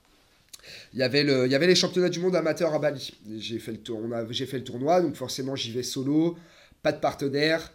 Il 0.92 0.98
y 0.98 1.02
avait 1.02 1.22
le, 1.22 1.46
il 1.46 1.52
y 1.52 1.54
avait 1.54 1.66
les 1.66 1.74
championnats 1.74 2.08
du 2.08 2.20
monde 2.20 2.36
amateurs 2.36 2.74
à 2.74 2.78
Bali. 2.78 3.12
J'ai 3.38 3.58
fait 3.58 3.72
le 3.72 3.78
tour, 3.78 4.00
on 4.02 4.12
a, 4.12 4.24
j'ai 4.30 4.46
fait 4.46 4.58
le 4.58 4.64
tournoi, 4.64 5.00
donc 5.00 5.14
forcément 5.14 5.56
j'y 5.56 5.72
vais 5.72 5.82
solo, 5.82 6.36
pas 6.82 6.92
de 6.92 6.98
partenaire. 6.98 7.72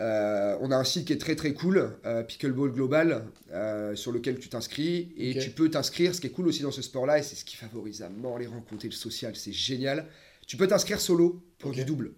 Euh, 0.00 0.56
on 0.60 0.70
a 0.70 0.76
un 0.76 0.84
site 0.84 1.06
qui 1.06 1.12
est 1.12 1.20
très 1.20 1.36
très 1.36 1.52
cool, 1.52 1.96
euh, 2.06 2.22
Pickleball 2.22 2.72
Global, 2.72 3.24
euh, 3.52 3.94
sur 3.94 4.10
lequel 4.10 4.38
tu 4.38 4.48
t'inscris 4.48 5.12
et 5.16 5.38
tu 5.38 5.50
peux 5.50 5.70
t'inscrire. 5.70 6.14
Ce 6.14 6.20
qui 6.20 6.26
est 6.26 6.30
cool 6.30 6.48
aussi 6.48 6.62
dans 6.62 6.70
ce 6.70 6.82
sport-là, 6.82 7.18
et 7.18 7.22
c'est 7.22 7.36
ce 7.36 7.44
qui 7.44 7.56
favorise 7.56 8.02
à 8.02 8.08
mort 8.08 8.38
les 8.38 8.46
rencontres 8.46 8.84
et 8.84 8.88
le 8.88 8.94
social, 8.94 9.36
c'est 9.36 9.52
génial. 9.52 10.06
Tu 10.46 10.56
peux 10.56 10.66
t'inscrire 10.66 11.00
solo 11.00 11.42
pour 11.58 11.70
du 11.70 11.84
double. 11.84 12.12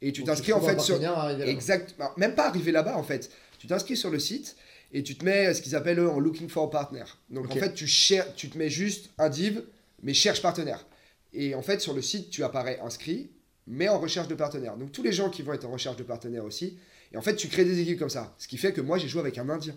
Et 0.00 0.12
tu 0.12 0.22
Donc, 0.22 0.28
t'inscris 0.28 0.52
en 0.52 0.60
fait 0.60 0.80
sur. 0.80 1.00
Exact. 1.42 1.94
bah, 1.98 2.12
Même 2.16 2.34
pas 2.34 2.48
arriver 2.48 2.72
là-bas 2.72 2.96
en 2.96 3.02
fait. 3.02 3.30
Tu 3.58 3.66
t'inscris 3.66 3.96
sur 3.96 4.10
le 4.10 4.18
site 4.18 4.56
et 4.92 5.02
tu 5.02 5.16
te 5.16 5.24
mets 5.24 5.52
ce 5.54 5.62
qu'ils 5.62 5.76
appellent 5.76 5.98
eux, 5.98 6.08
en 6.08 6.18
looking 6.18 6.48
for 6.48 6.70
partner. 6.70 7.04
Donc 7.30 7.50
en 7.50 7.54
fait, 7.54 7.74
tu, 7.74 7.86
cher- 7.86 8.34
tu 8.34 8.48
te 8.48 8.56
mets 8.58 8.70
juste 8.70 9.10
un 9.18 9.28
div, 9.28 9.62
mais 10.02 10.14
cherche 10.14 10.40
partenaire. 10.42 10.86
Et 11.32 11.54
en 11.54 11.62
fait, 11.62 11.80
sur 11.80 11.92
le 11.94 12.00
site, 12.02 12.30
tu 12.30 12.42
apparais 12.44 12.78
inscrit, 12.80 13.30
mais 13.66 13.88
en 13.88 13.98
recherche 13.98 14.28
de 14.28 14.34
partenaire. 14.34 14.76
Donc 14.76 14.92
tous 14.92 15.02
les 15.02 15.12
gens 15.12 15.28
qui 15.28 15.42
vont 15.42 15.52
être 15.52 15.66
en 15.66 15.70
recherche 15.72 15.96
de 15.96 16.02
partenaire 16.04 16.44
aussi. 16.44 16.78
Et 17.12 17.16
en 17.16 17.22
fait, 17.22 17.36
tu 17.36 17.48
crées 17.48 17.64
des 17.64 17.80
équipes 17.80 17.98
comme 17.98 18.08
ça. 18.10 18.34
Ce 18.38 18.48
qui 18.48 18.56
fait 18.58 18.72
que 18.72 18.80
moi, 18.80 18.98
j'ai 18.98 19.08
joué 19.08 19.20
avec 19.20 19.36
un 19.38 19.48
Indien 19.48 19.74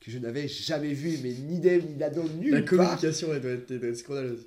que 0.00 0.10
je 0.10 0.18
n'avais 0.18 0.46
jamais 0.48 0.92
vu, 0.92 1.18
mais 1.22 1.30
ni 1.32 1.58
d'Eve 1.58 1.86
ni 1.86 1.94
d'Adam, 1.94 2.22
La 2.24 2.32
nulle 2.34 2.64
part. 2.64 2.68
communication 2.68 3.28
elle 3.32 3.40
doit 3.40 3.50
être, 3.52 3.70
elle 3.70 3.80
doit 3.80 3.88
être 3.88 3.96
scandaleuse. 3.96 4.46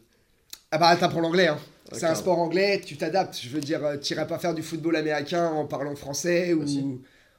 Ah 0.72 0.78
bah, 0.78 0.96
t'apprends 0.96 1.22
l'anglais, 1.22 1.48
hein. 1.48 1.60
C'est 1.92 2.06
un 2.06 2.14
sport 2.14 2.38
anglais, 2.38 2.80
tu 2.86 2.96
t'adaptes. 2.98 3.40
Je 3.42 3.50
veux 3.50 3.60
dire, 3.60 3.84
euh, 3.84 3.98
t'irais 3.98 4.28
pas 4.28 4.38
faire 4.38 4.54
du 4.54 4.62
football 4.62 4.96
américain 4.96 5.48
en 5.48 5.66
parlant 5.66 5.96
français 5.96 6.54
ou. 6.54 6.64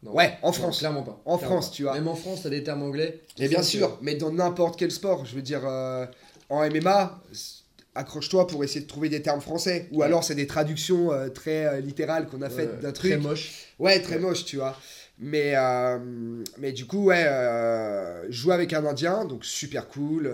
Non. 0.03 0.15
Ouais, 0.15 0.39
en 0.43 0.53
France. 0.53 0.79
clairement 0.79 1.03
pas. 1.03 1.21
En 1.27 1.37
Clairement 1.37 1.57
France, 1.57 1.69
pas. 1.71 1.75
tu 1.77 1.83
vois. 1.83 1.95
Même 1.95 2.09
en 2.09 2.15
France, 2.15 2.43
t'as 2.43 2.49
des 2.51 2.63
termes 2.65 2.83
anglais. 2.83 3.21
Mais 3.39 3.49
bien 3.49 3.63
sûr, 3.63 3.99
mais 4.01 4.15
dans 4.15 4.33
n'importe 4.33 4.79
quel 4.79 4.91
sport, 4.91 5.27
je 5.27 5.35
veux 5.35 5.43
dire, 5.43 5.61
euh, 5.67 6.07
en 6.49 6.65
MMA, 6.69 7.21
accroche-toi 7.95 8.47
pour 8.47 8.65
essayer 8.65 8.81
de 8.81 8.87
trouver 8.87 9.09
des 9.11 9.21
termes 9.21 9.41
français. 9.43 9.89
Ou 9.93 9.99
Ouais. 9.99 10.07
alors 10.07 10.25
c'est 10.25 10.35
des 10.35 10.47
traductions 10.47 11.13
euh, 11.13 11.29
très 11.29 11.67
euh, 11.67 11.81
littérales 11.81 12.29
qu'on 12.29 12.41
a 12.41 12.49
faites 12.49 12.81
d'un 12.81 12.93
Très 12.93 13.11
truc. 13.11 13.23
moche. 13.23 13.67
Ouais, 13.79 14.01
très 14.01 14.15
Ouais. 14.15 14.21
moche, 14.23 14.45
tu 14.47 14.57
vois. 14.57 14.75
Mais, 15.19 15.53
mais 16.57 16.73
du 16.73 16.87
coup, 16.87 17.05
ouais, 17.05 17.27
jouer 18.31 18.55
avec 18.55 18.73
un 18.73 18.87
Indien, 18.87 19.27
donc 19.27 19.45
super 19.45 19.87
cool. 19.89 20.33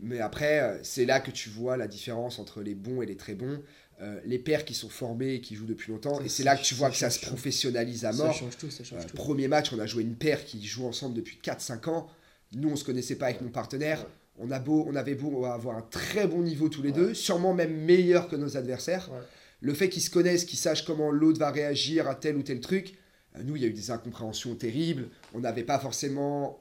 mais 0.00 0.20
après, 0.20 0.78
c'est 0.84 1.06
là 1.06 1.18
que 1.18 1.32
tu 1.32 1.48
vois 1.48 1.76
la 1.76 1.88
différence 1.88 2.38
entre 2.38 2.60
les 2.62 2.76
bons 2.76 3.02
et 3.02 3.06
les 3.06 3.16
très 3.16 3.34
bons. 3.34 3.60
Euh, 4.02 4.20
les 4.26 4.38
pères 4.38 4.64
qui 4.64 4.74
sont 4.74 4.88
formés 4.90 5.34
et 5.34 5.40
qui 5.40 5.54
jouent 5.54 5.66
depuis 5.66 5.90
longtemps. 5.90 6.18
Ça, 6.18 6.24
Et 6.24 6.28
c'est 6.28 6.42
ça 6.42 6.50
là 6.52 6.56
que 6.56 6.62
tu 6.64 6.74
vois 6.74 6.88
ça 6.88 6.92
que 6.92 6.98
ça 6.98 7.10
se 7.10 7.20
professionnalise 7.26 8.04
à 8.04 8.12
Ça 8.12 8.24
mort. 8.24 8.34
change 8.34 8.56
tout, 8.58 8.70
ça 8.70 8.84
change 8.84 9.00
Euh, 9.04 9.06
tout. 9.08 9.16
premier 9.16 9.48
match, 9.48 9.72
on 9.72 9.78
a 9.78 9.86
joué 9.86 10.02
une 10.02 10.14
paire 10.16 10.44
qui 10.44 10.64
joue 10.66 10.86
ensemble 10.86 11.14
depuis 11.14 11.38
4-5 11.42 11.88
ans. 11.88 12.06
Nous, 12.52 12.68
on 12.68 12.76
se 12.76 12.84
connaissait 12.84 13.16
pas 13.16 13.26
avec 13.26 13.40
mon 13.40 13.48
partenaire. 13.48 14.00
Ouais. 14.00 14.06
On, 14.38 14.50
a 14.50 14.58
beau, 14.58 14.84
on 14.86 14.94
avait 14.96 15.14
beau 15.14 15.46
avoir 15.46 15.76
un 15.78 15.82
très 15.82 16.26
bon 16.26 16.42
niveau 16.42 16.68
tous 16.68 16.82
les 16.82 16.90
Ouais. 16.90 16.94
deux, 16.96 17.14
sûrement 17.14 17.54
même 17.54 17.74
meilleur 17.74 18.28
que 18.28 18.36
nos 18.36 18.56
adversaires. 18.58 19.10
Ouais. 19.10 19.18
Le 19.62 19.72
fait 19.72 19.88
qu'ils 19.88 20.02
se 20.02 20.10
connaissent, 20.10 20.44
qu'ils 20.44 20.58
sachent 20.58 20.84
comment 20.84 21.10
l'autre 21.10 21.38
va 21.38 21.50
réagir 21.50 22.06
à 22.06 22.14
tel 22.14 22.36
ou 22.36 22.42
tel 22.42 22.60
truc, 22.60 22.94
euh, 23.36 23.42
nous, 23.44 23.56
il 23.56 23.62
y 23.62 23.64
a 23.64 23.68
eu 23.68 23.72
des 23.72 23.90
incompréhensions 23.90 24.54
terribles. 24.54 25.08
On 25.32 25.40
n'avait 25.40 25.64
pas 25.64 25.78
forcément 25.78 26.60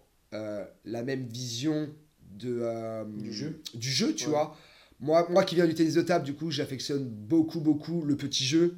la 0.84 1.04
même 1.04 1.26
vision 1.28 1.90
de, 2.38 3.06
Du 3.22 3.32
jeu. 3.34 3.62
du 3.74 3.90
jeu, 3.90 4.14
tu 4.14 4.26
Ouais. 4.26 4.32
vois. 4.32 4.58
Moi, 5.00 5.28
moi 5.30 5.44
qui 5.44 5.56
viens 5.56 5.68
du 5.68 5.74
tennis 5.74 5.94
de 5.96 6.02
table, 6.02 6.26
du 6.26 6.34
coup, 6.34 6.52
j'affectionne 6.52 7.04
beaucoup, 7.06 7.60
beaucoup 7.60 8.04
le 8.04 8.16
petit 8.16 8.46
jeu. 8.46 8.76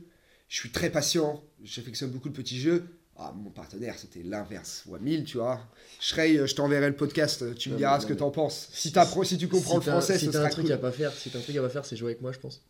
Je 0.50 0.56
suis 0.56 0.72
très 0.72 0.90
patient, 0.90 1.44
j'affectionne 1.64 2.10
beaucoup 2.12 2.28
le 2.30 2.34
petit 2.34 2.60
jeu. 2.60 2.86
Ah, 3.20 3.34
mon 3.36 3.50
partenaire, 3.50 3.96
c'était 3.98 4.22
l'inverse, 4.24 4.84
fois 4.88 5.00
1000, 5.00 5.24
tu 5.24 5.38
vois. 5.38 5.60
Shrey, 6.00 6.38
euh, 6.38 6.46
je 6.46 6.54
t'enverrai 6.56 6.88
le 6.90 6.96
podcast, 6.96 7.42
euh, 7.42 7.54
tu 7.56 7.72
me 7.72 7.78
diras 7.78 8.00
ce 8.00 8.06
que 8.06 8.14
t'en 8.14 8.30
penses. 8.30 8.70
Si, 8.72 8.92
si 9.24 9.38
tu 9.40 9.48
comprends 9.48 9.80
Si 9.82 9.86
le 9.88 9.92
français, 9.92 10.20
si 10.20 10.26
ce 10.28 10.32
sera 10.32 10.46
un 10.46 10.50
truc 10.50 10.66
cool. 10.66 10.74
à 10.74 10.78
pas 10.78 10.92
faire, 10.92 11.12
si 11.12 11.32
t'as 11.32 11.40
un 11.40 11.42
truc 11.42 11.56
à 11.56 11.62
pas 11.62 11.70
faire, 11.70 11.84
c'est 11.86 11.96
jouer 11.96 12.12
avec 12.12 12.22
moi, 12.22 12.32
je 12.32 12.38
pense. 12.40 12.62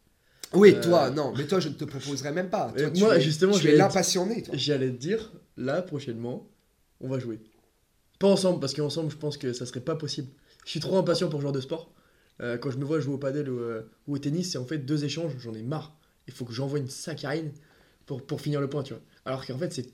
Oui, 0.54 0.74
Euh, 0.76 0.82
toi, 0.82 1.10
non, 1.10 1.34
mais 1.38 1.46
toi, 1.46 1.60
je 1.60 1.68
ne 1.68 1.74
te 1.74 1.84
proposerai 1.84 2.32
même 2.32 2.50
pas. 2.50 2.72
Toi, 2.78 2.90
tu 2.92 3.02
moi, 3.02 3.18
es, 3.18 3.22
justement, 3.22 3.52
tu 3.54 3.64
je 3.64 3.68
es 3.68 3.72
vais- 3.72 3.78
l'impassionné, 3.78 4.42
toi. 4.44 4.56
J'allais 4.56 4.90
te 4.92 4.96
dire, 4.96 5.34
là, 5.58 5.82
prochainement, 5.82 6.48
on 7.02 7.10
va 7.10 7.20
jouer. 7.20 7.42
Pas 8.18 8.28
ensemble, 8.30 8.62
parce 8.62 8.74
qu'ensemble, 8.74 9.12
je 9.12 9.18
pense 9.18 9.36
que 9.36 9.52
ça 9.52 9.66
serait 9.66 9.82
pas 9.82 9.96
possible. 9.98 10.30
Je 10.64 10.72
suis 10.72 10.80
trop 10.80 10.98
impatient 10.98 11.28
pour 11.28 11.40
ce 11.40 11.44
genre 11.44 11.52
de 11.52 11.60
sport. 11.62 11.92
Euh, 12.42 12.58
quand 12.58 12.70
je 12.72 12.78
me 12.78 12.86
vois 12.86 13.00
jouer 13.00 13.14
au 13.16 13.18
padel 13.18 13.50
ou, 13.50 13.60
euh, 13.60 13.82
ou 14.08 14.16
au 14.16 14.18
tennis, 14.20 14.52
c'est 14.52 14.58
en 14.58 14.66
fait 14.66 14.78
deux 14.80 15.04
échanges, 15.06 15.34
j'en 15.40 15.54
ai 15.54 15.64
marre. 15.64 15.96
Il 16.28 16.34
faut 16.34 16.46
que 16.46 16.54
j'envoie 16.54 16.80
une 16.80 16.90
saccharine 16.90 17.52
pour, 18.06 18.22
pour 18.26 18.42
finir 18.42 18.62
le 18.62 18.70
point, 18.70 18.84
tu 18.84 18.94
vois. 18.94 19.02
Alors 19.26 19.46
qu'en 19.46 19.58
fait, 19.58 19.74
c'est, 19.74 19.88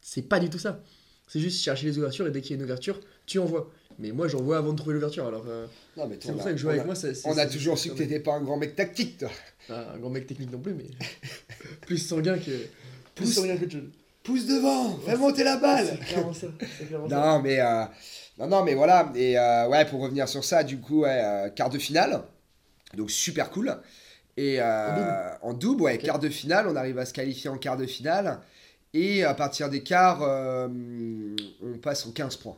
c'est 0.00 0.22
pas 0.22 0.38
du 0.40 0.50
tout 0.50 0.58
ça. 0.58 0.82
C'est 1.28 1.40
juste 1.40 1.60
chercher 1.62 1.86
les 1.86 1.98
ouvertures 1.98 2.26
et 2.26 2.30
dès 2.30 2.40
qu'il 2.40 2.50
y 2.50 2.54
a 2.54 2.56
une 2.58 2.64
ouverture, 2.64 3.00
tu 3.24 3.38
envoies. 3.38 3.70
Mais 3.98 4.12
moi, 4.12 4.28
j'envoie 4.28 4.58
avant 4.58 4.72
de 4.72 4.76
trouver 4.78 4.94
l'ouverture. 4.94 5.26
Alors, 5.26 5.44
euh, 5.48 5.66
Non, 5.96 6.06
mais 6.06 6.18
c'est 6.20 6.30
pour 6.30 6.40
on 6.40 6.42
ça 6.44 6.50
a- 6.50 6.52
que 6.52 6.58
jouer 6.58 6.70
avec 6.72 6.82
a- 6.82 6.86
moi, 6.86 6.94
c'est, 6.94 7.14
c'est- 7.14 7.28
On 7.28 7.36
a 7.38 7.46
toujours 7.46 7.78
su 7.78 7.90
que 7.90 7.94
t'étais 7.96 8.20
pas 8.20 8.34
un 8.34 8.42
grand 8.42 8.58
mec 8.58 8.76
tactique, 8.76 9.18
toi. 9.18 9.30
Ah, 9.68 9.94
un 9.94 9.98
grand 9.98 10.10
mec 10.10 10.26
technique 10.28 10.52
non 10.52 10.60
plus, 10.60 10.74
mais 10.74 10.84
plus 11.86 11.98
sanguin 11.98 12.38
que. 12.38 12.50
Plus 13.14 13.24
Pousse- 13.24 13.34
sanguin 13.34 13.56
que 13.56 13.68
chose. 13.68 13.82
Pousse 14.22 14.46
devant, 14.46 14.96
fais 14.98 15.16
monter 15.16 15.42
la 15.44 15.56
balle. 15.56 15.86
C'est 15.88 16.04
clairement 16.06 16.32
ça. 16.34 16.46
c'est 16.78 16.86
clairement 16.86 17.08
ça. 17.08 17.16
Non, 17.36 17.42
mais 17.42 17.58
euh, 17.60 17.84
non, 18.38 18.46
non, 18.48 18.64
mais 18.64 18.74
voilà. 18.74 19.10
Et 19.14 19.38
euh, 19.38 19.68
ouais, 19.68 19.84
pour 19.86 20.00
revenir 20.00 20.28
sur 20.28 20.44
ça, 20.44 20.62
du 20.64 20.78
coup, 20.78 21.00
ouais, 21.02 21.20
euh, 21.24 21.48
quart 21.50 21.70
de 21.70 21.78
finale, 21.78 22.22
donc 22.94 23.10
super 23.10 23.50
cool. 23.50 23.76
Et 24.36 24.56
euh, 24.60 25.30
en 25.42 25.54
double, 25.54 25.82
ouais, 25.82 25.94
Ok. 25.96 26.02
quart 26.02 26.18
de 26.18 26.28
finale, 26.28 26.66
on 26.68 26.76
arrive 26.76 26.98
à 26.98 27.06
se 27.06 27.12
qualifier 27.14 27.48
en 27.48 27.56
quart 27.58 27.76
de 27.76 27.86
finale. 27.86 28.40
Et 28.92 29.24
à 29.24 29.34
partir 29.34 29.68
des 29.70 29.82
quarts, 29.82 30.20
euh, 30.22 30.68
on 31.62 31.78
passe 31.78 32.06
en 32.06 32.12
15 32.12 32.36
points. 32.36 32.56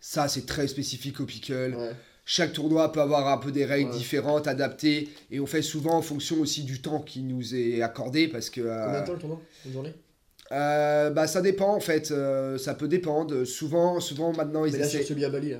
Ça, 0.00 0.28
c'est 0.28 0.46
très 0.46 0.66
spécifique 0.68 1.20
au 1.20 1.24
pickle. 1.26 1.74
Ouais. 1.76 1.90
Chaque 2.24 2.52
tournoi 2.52 2.90
peut 2.92 3.00
avoir 3.00 3.26
un 3.28 3.36
peu 3.38 3.50
des 3.52 3.64
règles 3.64 3.90
Ouais. 3.90 3.96
différentes, 3.96 4.46
adaptées. 4.46 5.08
Et 5.30 5.40
on 5.40 5.46
fait 5.46 5.62
souvent 5.62 5.94
en 5.96 6.02
fonction 6.02 6.36
aussi 6.40 6.62
du 6.62 6.80
temps 6.80 7.00
qui 7.00 7.22
nous 7.22 7.54
est 7.54 7.82
accordé. 7.82 8.28
Parce 8.28 8.48
que. 8.50 8.60
Combien 8.60 9.00
de 9.00 9.06
temps 9.06 9.12
le 9.12 9.18
tournoi 9.18 9.40
Une 9.66 9.72
journée? 9.72 9.94
Euh, 10.52 11.10
bah, 11.10 11.26
ça 11.26 11.40
dépend 11.40 11.74
en 11.74 11.80
fait, 11.80 12.10
euh, 12.10 12.58
ça 12.58 12.74
peut 12.74 12.88
dépendre. 12.88 13.44
Souvent, 13.44 13.98
souvent 14.00 14.32
maintenant 14.32 14.64
ils 14.64 14.72
Mais 14.72 14.78
là, 14.80 14.84
essaient. 14.86 14.98
sur 14.98 15.08
celui 15.08 15.24
à 15.24 15.30
Bali, 15.30 15.50
là. 15.50 15.58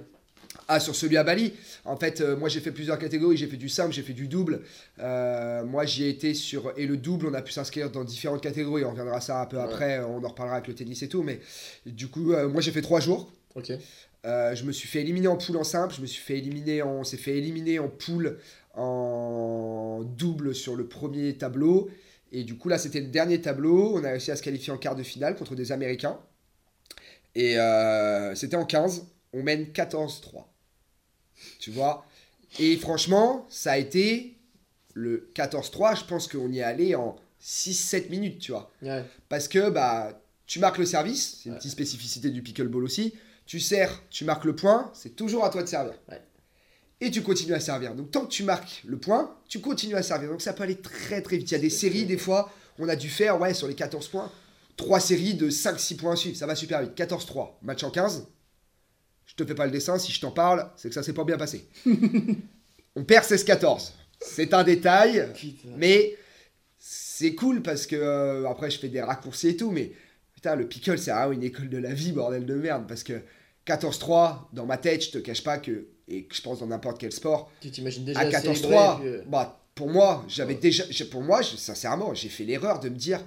Ah, 0.69 0.79
sur 0.81 0.95
celui 0.95 1.17
à 1.17 1.25
Bali. 1.25 1.53
En 1.85 1.97
fait, 1.97 2.21
euh, 2.21 2.37
moi 2.37 2.49
j'ai 2.49 2.61
fait 2.61 2.71
plusieurs 2.71 2.99
catégories. 2.99 3.37
J'ai 3.37 3.47
fait 3.47 3.57
du 3.57 3.69
simple, 3.69 3.93
j'ai 3.93 4.03
fait 4.03 4.13
du 4.13 4.29
double. 4.29 4.61
Moi 4.99 5.85
j'y 5.87 6.05
ai 6.05 6.09
été 6.11 6.35
sur. 6.35 6.73
Et 6.77 6.87
le 6.87 6.97
double, 6.97 7.27
on 7.27 7.35
a 7.35 7.43
pu 7.43 7.53
s'inscrire 7.53 7.91
dans 7.91 8.05
différentes 8.05 8.43
catégories. 8.43 8.85
On 8.85 8.91
reviendra 8.91 9.17
à 9.17 9.21
ça 9.21 9.41
un 9.41 9.47
peu 9.47 9.57
Ouais. 9.57 9.63
après. 9.65 10.01
On 10.01 10.23
en 10.25 10.29
reparlera 10.29 10.57
avec 10.57 10.69
le 10.69 10.75
tennis 10.75 11.03
et 11.03 11.09
tout. 11.09 11.23
Mais 11.23 11.41
du 11.87 12.09
coup, 12.09 12.33
moi 12.49 12.61
j'ai 12.61 12.71
fait 12.71 12.83
trois 12.83 13.01
jours. 13.01 13.33
Ok. 13.55 13.73
Je 14.25 14.65
me 14.65 14.73
suis 14.73 14.89
fait 14.89 15.01
éliminer 15.01 15.27
en 15.29 15.37
poule 15.37 15.57
en 15.57 15.65
simple. 15.65 15.95
Je 15.97 16.01
me 16.03 16.07
suis 16.07 16.23
fait 16.23 16.39
éliminer 16.39 16.83
en. 16.83 17.01
On 17.01 17.05
s'est 17.05 17.17
fait 17.17 17.37
éliminer 17.37 17.79
en 17.79 17.89
poule 17.89 18.39
en 18.75 20.03
double 20.17 20.55
sur 20.55 20.77
le 20.77 20.87
premier 20.87 21.35
tableau. 21.35 21.91
Et 22.33 22.45
du 22.45 22.57
coup, 22.57 22.69
là, 22.69 22.79
c'était 22.79 23.01
le 23.01 23.09
dernier 23.09 23.41
tableau. 23.41 23.97
On 23.97 24.05
a 24.05 24.11
réussi 24.11 24.31
à 24.31 24.37
se 24.37 24.43
qualifier 24.43 24.73
en 24.73 24.79
quart 24.79 24.97
de 24.97 25.03
finale 25.03 25.37
contre 25.37 25.55
des 25.55 25.71
Américains. 25.71 26.19
Et 27.35 27.59
euh, 27.59 28.35
c'était 28.35 28.57
en 28.57 28.65
15. 28.65 29.07
On 29.35 29.43
mène 29.43 29.65
14-3. 29.67 30.45
Tu 31.59 31.71
vois? 31.71 32.07
Et 32.59 32.77
franchement, 32.77 33.47
ça 33.51 33.73
a 33.73 33.79
été 33.79 34.37
le 34.95 35.31
14-3. 35.35 35.99
Je 36.01 36.05
pense 36.05 36.27
qu'on 36.29 36.51
y 36.51 36.59
est 36.59 36.63
allé 36.63 36.95
en 36.95 37.17
6-7 37.43 38.09
minutes, 38.11 38.39
tu 38.41 38.53
vois. 38.53 38.71
Ouais. 38.83 39.05
Parce 39.29 39.49
que 39.49 39.71
bah, 39.71 40.23
tu 40.47 40.59
marques 40.59 40.79
le 40.79 40.87
service, 40.87 41.39
c'est 41.43 41.47
une 41.49 41.53
Ouais. 41.53 41.59
petite 41.59 41.73
spécificité 41.73 42.31
du 42.31 42.43
pickleball 42.43 42.85
aussi. 42.85 43.15
Tu 43.47 43.59
sers, 43.61 44.03
tu 44.11 44.25
marques 44.25 44.45
le 44.45 44.55
point, 44.55 44.91
c'est 44.95 45.17
toujours 45.17 45.45
à 45.45 45.51
toi 45.51 45.63
de 45.63 45.69
servir. 45.69 45.95
Ouais. 46.09 46.21
Et 47.03 47.11
tu 47.11 47.21
continues 47.23 47.55
à 47.55 47.59
servir. 47.59 47.97
Donc 47.97 48.13
tant 48.13 48.25
que 48.25 48.31
tu 48.31 48.45
marques 48.45 48.85
le 48.87 48.97
point, 48.97 49.37
tu 49.49 49.61
continues 49.61 49.97
à 49.97 50.05
servir. 50.05 50.31
Donc 50.31 50.41
ça 50.41 50.53
peut 50.53 50.63
aller 50.63 50.77
très 50.77 51.21
très 51.21 51.37
vite. 51.37 51.51
Il 51.51 51.55
y 51.55 51.57
a 51.57 51.61
des 51.61 51.69
séries, 51.69 52.05
des 52.05 52.17
fois, 52.17 52.53
on 52.79 52.89
a 52.89 52.95
dû 52.95 53.09
faire, 53.09 53.41
ouais, 53.41 53.55
sur 53.55 53.67
les 53.67 53.75
14 53.75 54.07
points, 54.07 54.31
3 54.77 55.01
séries 55.01 55.35
de 55.35 55.51
5-6 55.51 55.97
points 55.97 56.13
à 56.13 56.17
suivre. 56.17 56.37
Ça 56.37 56.47
va 56.47 56.55
super 56.55 56.81
vite. 56.81 56.97
14-3, 56.97 57.55
match 57.63 57.83
en 57.83 57.91
15. 57.91 58.29
Je 59.27 59.35
te 59.35 59.45
fais 59.45 59.57
pas 59.57 59.67
le 59.67 59.73
dessin, 59.73 59.99
si 59.99 60.13
je 60.13 60.21
t'en 60.21 60.31
parle, 60.31 60.71
c'est 60.77 60.91
que 60.91 60.95
ça 60.95 61.03
s'est 61.03 61.13
pas 61.13 61.25
bien 61.25 61.37
passé. 61.37 61.69
on 62.95 63.03
perd 63.03 63.25
16-14. 63.25 63.91
C'est 64.21 64.55
un 64.55 64.63
détail. 64.63 65.29
Mais 65.77 66.17
c'est 66.79 67.35
cool 67.35 67.63
parce 67.63 67.89
que 67.89 67.97
euh, 67.97 68.49
après 68.49 68.71
je 68.71 68.79
fais 68.79 68.89
des 68.89 69.03
raccourcis 69.03 69.49
et 69.49 69.57
tout, 69.57 69.73
mais 69.73 69.93
putain, 70.35 70.55
le 70.55 70.69
pickle 70.69 70.99
c'est 70.99 71.11
vraiment 71.11 71.33
une 71.33 71.43
école 71.43 71.69
de 71.69 71.79
la 71.79 71.95
vie, 71.95 72.13
bordel 72.13 72.47
de 72.47 72.55
merde. 72.55 72.87
Parce 72.87 73.03
que 73.03 73.23
14-3, 73.67 74.51
dans 74.53 74.67
ma 74.67 74.77
tête, 74.77 75.05
je 75.05 75.11
te 75.11 75.19
cache 75.19 75.43
pas 75.43 75.59
que, 75.59 75.89
et 76.09 76.25
que 76.25 76.35
je 76.35 76.43
pense 76.43 76.61
dans 76.61 76.67
n'importe 76.67 76.99
quel 76.99 77.13
sport, 77.13 77.51
Tu 77.61 77.71
t'imagines 77.71 78.05
déjà 78.05 78.21
à 78.21 78.31
célébrer, 78.31 78.49
14-3, 78.55 78.99
puis, 79.01 79.09
euh, 79.09 79.23
bah, 79.27 79.61
pour 79.75 79.89
moi, 79.89 80.25
j'avais 80.29 80.55
Ouais. 80.55 80.61
déjà, 80.61 80.85
j'ai- 80.91 81.05
pour 81.07 81.23
moi, 81.23 81.43
je- 81.43 81.57
sincèrement, 81.57 82.13
j'ai 82.15 82.29
fait 82.29 82.45
l'erreur 82.45 82.81
de 82.81 82.89
me 82.89 82.97
dire, 82.97 83.21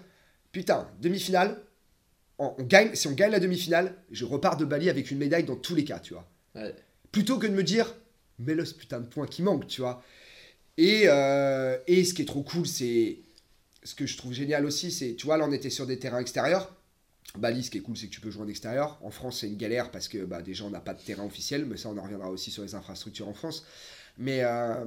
putain, 0.51 0.87
demi-finale, 1.01 1.61
on, 2.37 2.53
on 2.57 2.63
gagne, 2.63 2.93
si 2.95 3.07
on 3.07 3.11
gagne 3.13 3.31
la 3.31 3.39
demi-finale, 3.39 3.95
je 4.11 4.25
repars 4.25 4.57
de 4.57 4.65
Bali 4.65 4.89
avec 4.89 5.09
une 5.09 5.17
médaille 5.17 5.45
dans 5.45 5.55
tous 5.55 5.73
les 5.75 5.85
cas, 5.85 5.99
tu 5.99 6.13
vois 6.13 6.27
Ouais. 6.55 6.73
plutôt 7.11 7.37
que 7.39 7.47
de 7.47 7.53
me 7.53 7.63
dire 7.63 7.93
mais 8.39 8.53
là 8.55 8.65
ce 8.65 8.73
putain 8.73 8.99
de 8.99 9.05
point 9.07 9.27
qui 9.27 9.41
manque 9.41 9.65
tu 9.67 9.79
vois 9.81 10.03
et, 10.77 11.03
euh, 11.05 11.77
et 11.87 12.03
ce 12.03 12.13
qui 12.13 12.21
est 12.23 12.25
trop 12.25 12.43
cool 12.43 12.67
c'est 12.67 13.19
ce 13.83 13.95
que 13.95 14.05
je 14.05 14.17
trouve 14.17 14.33
génial 14.33 14.65
aussi 14.65 14.91
c'est 14.91 15.15
tu 15.15 15.25
vois 15.25 15.37
là 15.37 15.45
on 15.47 15.51
était 15.53 15.69
sur 15.69 15.85
des 15.87 15.97
terrains 15.99 16.19
extérieurs 16.19 16.73
Bali 17.37 17.63
ce 17.63 17.71
qui 17.71 17.79
est 17.79 17.81
cool 17.81 17.97
c'est 17.97 18.07
que 18.07 18.13
tu 18.13 18.21
peux 18.21 18.31
jouer 18.31 18.43
en 18.43 18.47
extérieur 18.47 18.97
en 19.03 19.09
France 19.11 19.39
c'est 19.41 19.47
une 19.47 19.57
galère 19.57 19.91
parce 19.91 20.07
que 20.07 20.23
bah, 20.25 20.41
déjà 20.41 20.63
on 20.63 20.69
n'a 20.69 20.79
pas 20.79 20.93
de 20.93 21.01
terrain 21.01 21.25
officiel 21.25 21.65
mais 21.65 21.75
ça 21.77 21.89
on 21.89 21.97
en 21.97 22.03
reviendra 22.03 22.29
aussi 22.29 22.49
sur 22.51 22.63
les 22.63 22.75
infrastructures 22.75 23.27
en 23.27 23.33
France 23.33 23.65
mais 24.17 24.41
euh, 24.43 24.85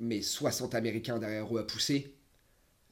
mais 0.00 0.20
60 0.22 0.74
américains 0.74 1.18
derrière 1.18 1.54
eux 1.56 1.60
à 1.60 1.64
pousser 1.64 2.12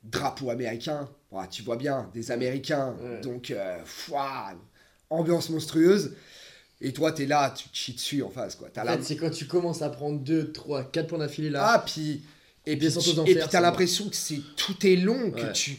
drapeau 0.05 0.51
américain 0.51 1.09
tu 1.51 1.63
vois 1.63 1.77
bien 1.77 2.11
des 2.13 2.31
américains 2.31 2.95
Ouais. 3.01 3.21
donc 3.21 3.51
euh, 3.51 3.79
fouah, 3.85 4.55
ambiance 5.11 5.49
monstrueuse 5.51 6.15
et 6.85 6.93
toi, 6.93 7.13
t'es 7.13 7.27
là, 7.27 7.55
tu 7.57 7.69
te 7.69 7.77
chies 7.77 7.93
dessus 7.95 8.23
en 8.25 8.29
face, 8.29 8.57
quoi. 8.57 8.69
T'as 8.69 8.83
En 8.83 8.87
la- 8.87 8.97
fait, 8.99 9.05
c'est 9.05 9.17
quand 9.17 9.31
tu 9.31 9.47
commences 9.47 9.83
à 9.83 9.89
prendre 9.89 10.19
2, 10.19 10.51
3, 10.51 10.91
4 10.91 11.07
points 11.07 11.19
d'affilée 11.21 11.49
là. 11.49 11.75
Ah, 11.75 11.79
puis... 11.79 12.23
Et 12.67 12.77
puis, 12.77 12.89
tu- 12.93 13.11
et 13.31 13.35
puis 13.37 13.45
t'as 13.49 13.61
l'impression 13.61 14.09
que 14.09 14.17
c'est 14.17 14.41
tout 14.57 14.85
est 14.85 14.97
long, 14.97 15.31
que 15.31 15.53
tu... 15.53 15.71
ouais. 15.73 15.79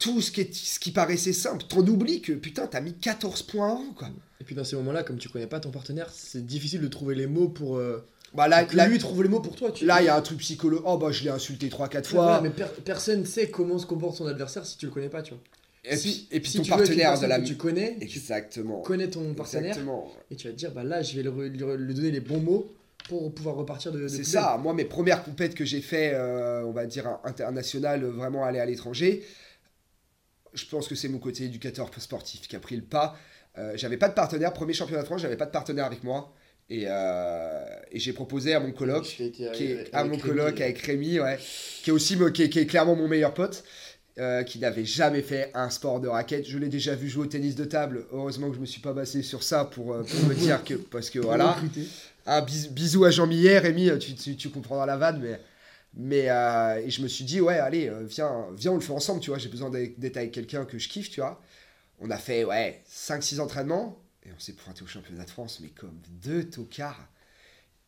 Tout 0.00 0.20
ce 0.20 0.32
qui, 0.32 0.40
est- 0.40 0.52
ce 0.54 0.80
qui 0.80 0.90
paraissait 0.90 1.32
simple, 1.32 1.62
t'en 1.68 1.86
oublies 1.86 2.20
que, 2.22 2.32
putain, 2.32 2.66
t'as 2.66 2.80
mis 2.80 2.94
14 2.94 3.42
points 3.42 3.70
avant, 3.70 3.92
quoi. 3.96 4.08
Et 4.40 4.44
puis 4.44 4.54
dans 4.56 4.64
ces 4.64 4.74
moments-là, 4.76 5.02
comme 5.04 5.18
tu 5.18 5.28
connais 5.28 5.46
pas 5.46 5.60
ton 5.60 5.70
partenaire, 5.70 6.10
c'est 6.12 6.44
difficile 6.44 6.80
de 6.80 6.88
trouver 6.88 7.14
les 7.14 7.26
mots 7.28 7.48
pour. 7.48 7.76
euh, 7.76 8.02
Bah 8.34 8.48
là, 8.48 8.66
là, 8.72 8.86
lui 8.88 8.98
trouve 8.98 9.22
les 9.22 9.28
mots 9.28 9.40
pour 9.40 9.54
toi. 9.54 9.70
Tu... 9.70 9.84
là, 9.84 10.00
il 10.00 10.06
y 10.06 10.08
a 10.08 10.16
un 10.16 10.22
truc 10.22 10.38
psychologique. 10.38 10.84
Oh, 10.88 10.96
bah, 10.96 11.12
je 11.12 11.22
l'ai 11.24 11.30
insulté 11.30 11.68
3-4 11.68 11.96
Ouais, 11.96 12.02
fois. 12.04 12.22
voilà, 12.24 12.40
mais 12.40 12.50
per- 12.50 12.80
personne 12.84 13.24
sait 13.26 13.50
comment 13.50 13.78
se 13.78 13.84
comporte 13.86 14.16
son 14.16 14.26
adversaire 14.26 14.64
si 14.66 14.78
tu 14.78 14.86
le 14.86 14.92
connais 14.92 15.10
pas, 15.10 15.20
tu 15.22 15.34
vois. 15.34 15.42
et, 15.84 15.96
si, 15.96 16.08
puis, 16.08 16.28
et 16.36 16.40
puis 16.40 16.50
si 16.50 16.56
ton 16.58 16.64
partenaire 16.64 17.20
de 17.20 17.26
la... 17.26 17.38
que 17.38 17.44
tu 17.46 17.56
connais, 17.56 17.96
tu 17.98 18.04
Exactement. 18.04 18.80
connais 18.80 19.08
ton 19.10 19.34
partenaire 19.34 19.64
Exactement. 19.72 20.10
et 20.30 20.36
tu 20.36 20.46
vas 20.46 20.52
te 20.54 20.58
dire 20.58 20.72
bah 20.72 20.84
là 20.84 21.02
je 21.02 21.14
vais 21.20 21.22
lui, 21.22 21.94
donner 21.94 22.10
les 22.10 22.20
bons 22.20 22.40
mots 22.40 22.72
pour 23.08 23.32
pouvoir 23.34 23.56
repartir 23.56 23.90
de. 23.92 24.00
de 24.00 24.08
C'est 24.08 24.24
ça, 24.24 24.58
moi 24.62 24.72
mes 24.72 24.84
premières 24.84 25.22
compètes 25.24 25.54
que 25.54 25.64
j'ai 25.66 25.80
fait, 25.82 26.12
euh, 26.14 26.64
on 26.64 26.72
va 26.72 26.86
dire 26.86 27.06
internationales, 27.24 28.04
vraiment 28.04 28.44
aller 28.44 28.58
à 28.60 28.64
l'étranger, 28.66 29.22
je 30.54 30.64
pense 30.66 30.88
que 30.88 30.94
c'est 30.94 31.08
mon 31.08 31.18
côté 31.18 31.44
éducateur 31.44 31.90
sportif 31.98 32.48
qui 32.48 32.56
a 32.56 32.60
pris 32.60 32.76
le 32.76 32.82
pas. 32.82 33.16
Euh, 33.58 33.72
j'avais 33.76 33.96
pas 33.96 34.08
de 34.08 34.14
partenaire, 34.14 34.52
premier 34.52 34.72
championnat 34.72 35.02
de 35.02 35.06
France, 35.06 35.22
j'avais 35.22 35.36
pas 35.36 35.46
de 35.46 35.50
partenaire 35.50 35.84
avec 35.84 36.04
moi. 36.04 36.32
Et, 36.72 36.84
euh, 36.86 37.64
et 37.90 37.98
j'ai 37.98 38.12
proposé 38.12 38.54
à 38.54 38.60
mon 38.60 38.70
coloc, 38.70 39.02
qui 39.02 39.22
est, 39.24 39.92
à 39.92 40.04
mon 40.04 40.10
Rémi, 40.10 40.22
coloc 40.22 40.60
avec 40.60 40.78
Rémi, 40.78 41.18
ouais, 41.18 41.36
qui 41.82 41.90
est 41.90 41.92
aussi 41.92 42.16
qui 42.32 42.42
est, 42.44 42.48
qui 42.48 42.58
est 42.60 42.66
clairement 42.66 42.94
mon 42.94 43.08
meilleur 43.08 43.34
pote, 43.34 43.64
euh, 44.20 44.44
qui 44.44 44.60
n'avait 44.60 44.84
jamais 44.84 45.22
fait 45.22 45.50
un 45.54 45.68
sport 45.68 45.98
de 45.98 46.06
raquette. 46.06 46.46
Je 46.46 46.58
l'ai 46.58 46.68
déjà 46.68 46.94
vu 46.94 47.08
jouer 47.08 47.24
au 47.24 47.28
tennis 47.28 47.56
de 47.56 47.64
table. 47.64 48.06
Heureusement 48.12 48.50
que 48.50 48.54
je 48.54 48.60
me 48.60 48.66
suis 48.66 48.80
pas 48.80 48.92
basé 48.92 49.22
sur 49.24 49.42
ça 49.42 49.64
pour, 49.64 49.86
pour 49.96 50.24
me 50.28 50.34
dire 50.34 50.62
que 50.62 50.74
parce 50.74 51.10
que 51.10 51.18
voilà. 51.18 51.56
Un 52.26 52.42
bis- 52.42 52.68
bisou 52.70 53.04
à 53.04 53.10
Jean 53.10 53.26
Millet, 53.26 53.58
Rémi, 53.58 53.90
tu, 53.98 54.14
tu, 54.14 54.36
tu 54.36 54.48
comprendras 54.50 54.86
la 54.86 54.96
vanne, 54.96 55.18
mais 55.20 55.40
Mais 55.94 56.30
euh, 56.30 56.76
et 56.84 56.90
je 56.90 57.02
me 57.02 57.08
suis 57.08 57.24
dit, 57.24 57.40
ouais, 57.40 57.58
allez, 57.58 57.88
euh, 57.88 58.04
viens, 58.04 58.46
viens, 58.56 58.72
on 58.72 58.76
le 58.76 58.80
fait 58.80 58.92
ensemble, 58.92 59.20
tu 59.20 59.30
vois. 59.30 59.38
J'ai 59.38 59.48
besoin 59.48 59.70
d'être 59.70 60.16
avec 60.16 60.32
quelqu'un 60.32 60.64
que 60.64 60.78
je 60.78 60.88
kiffe, 60.88 61.10
tu 61.10 61.20
vois. 61.20 61.40
On 62.00 62.10
a 62.10 62.16
fait, 62.18 62.44
ouais, 62.44 62.82
5-6 62.88 63.40
entraînements 63.40 64.00
et 64.24 64.30
on 64.34 64.38
s'est 64.38 64.52
pointé 64.54 64.82
au 64.82 64.86
championnat 64.86 65.24
de 65.24 65.30
France, 65.30 65.58
mais 65.62 65.68
comme 65.68 65.98
deux 66.22 66.44
tocards. 66.44 67.08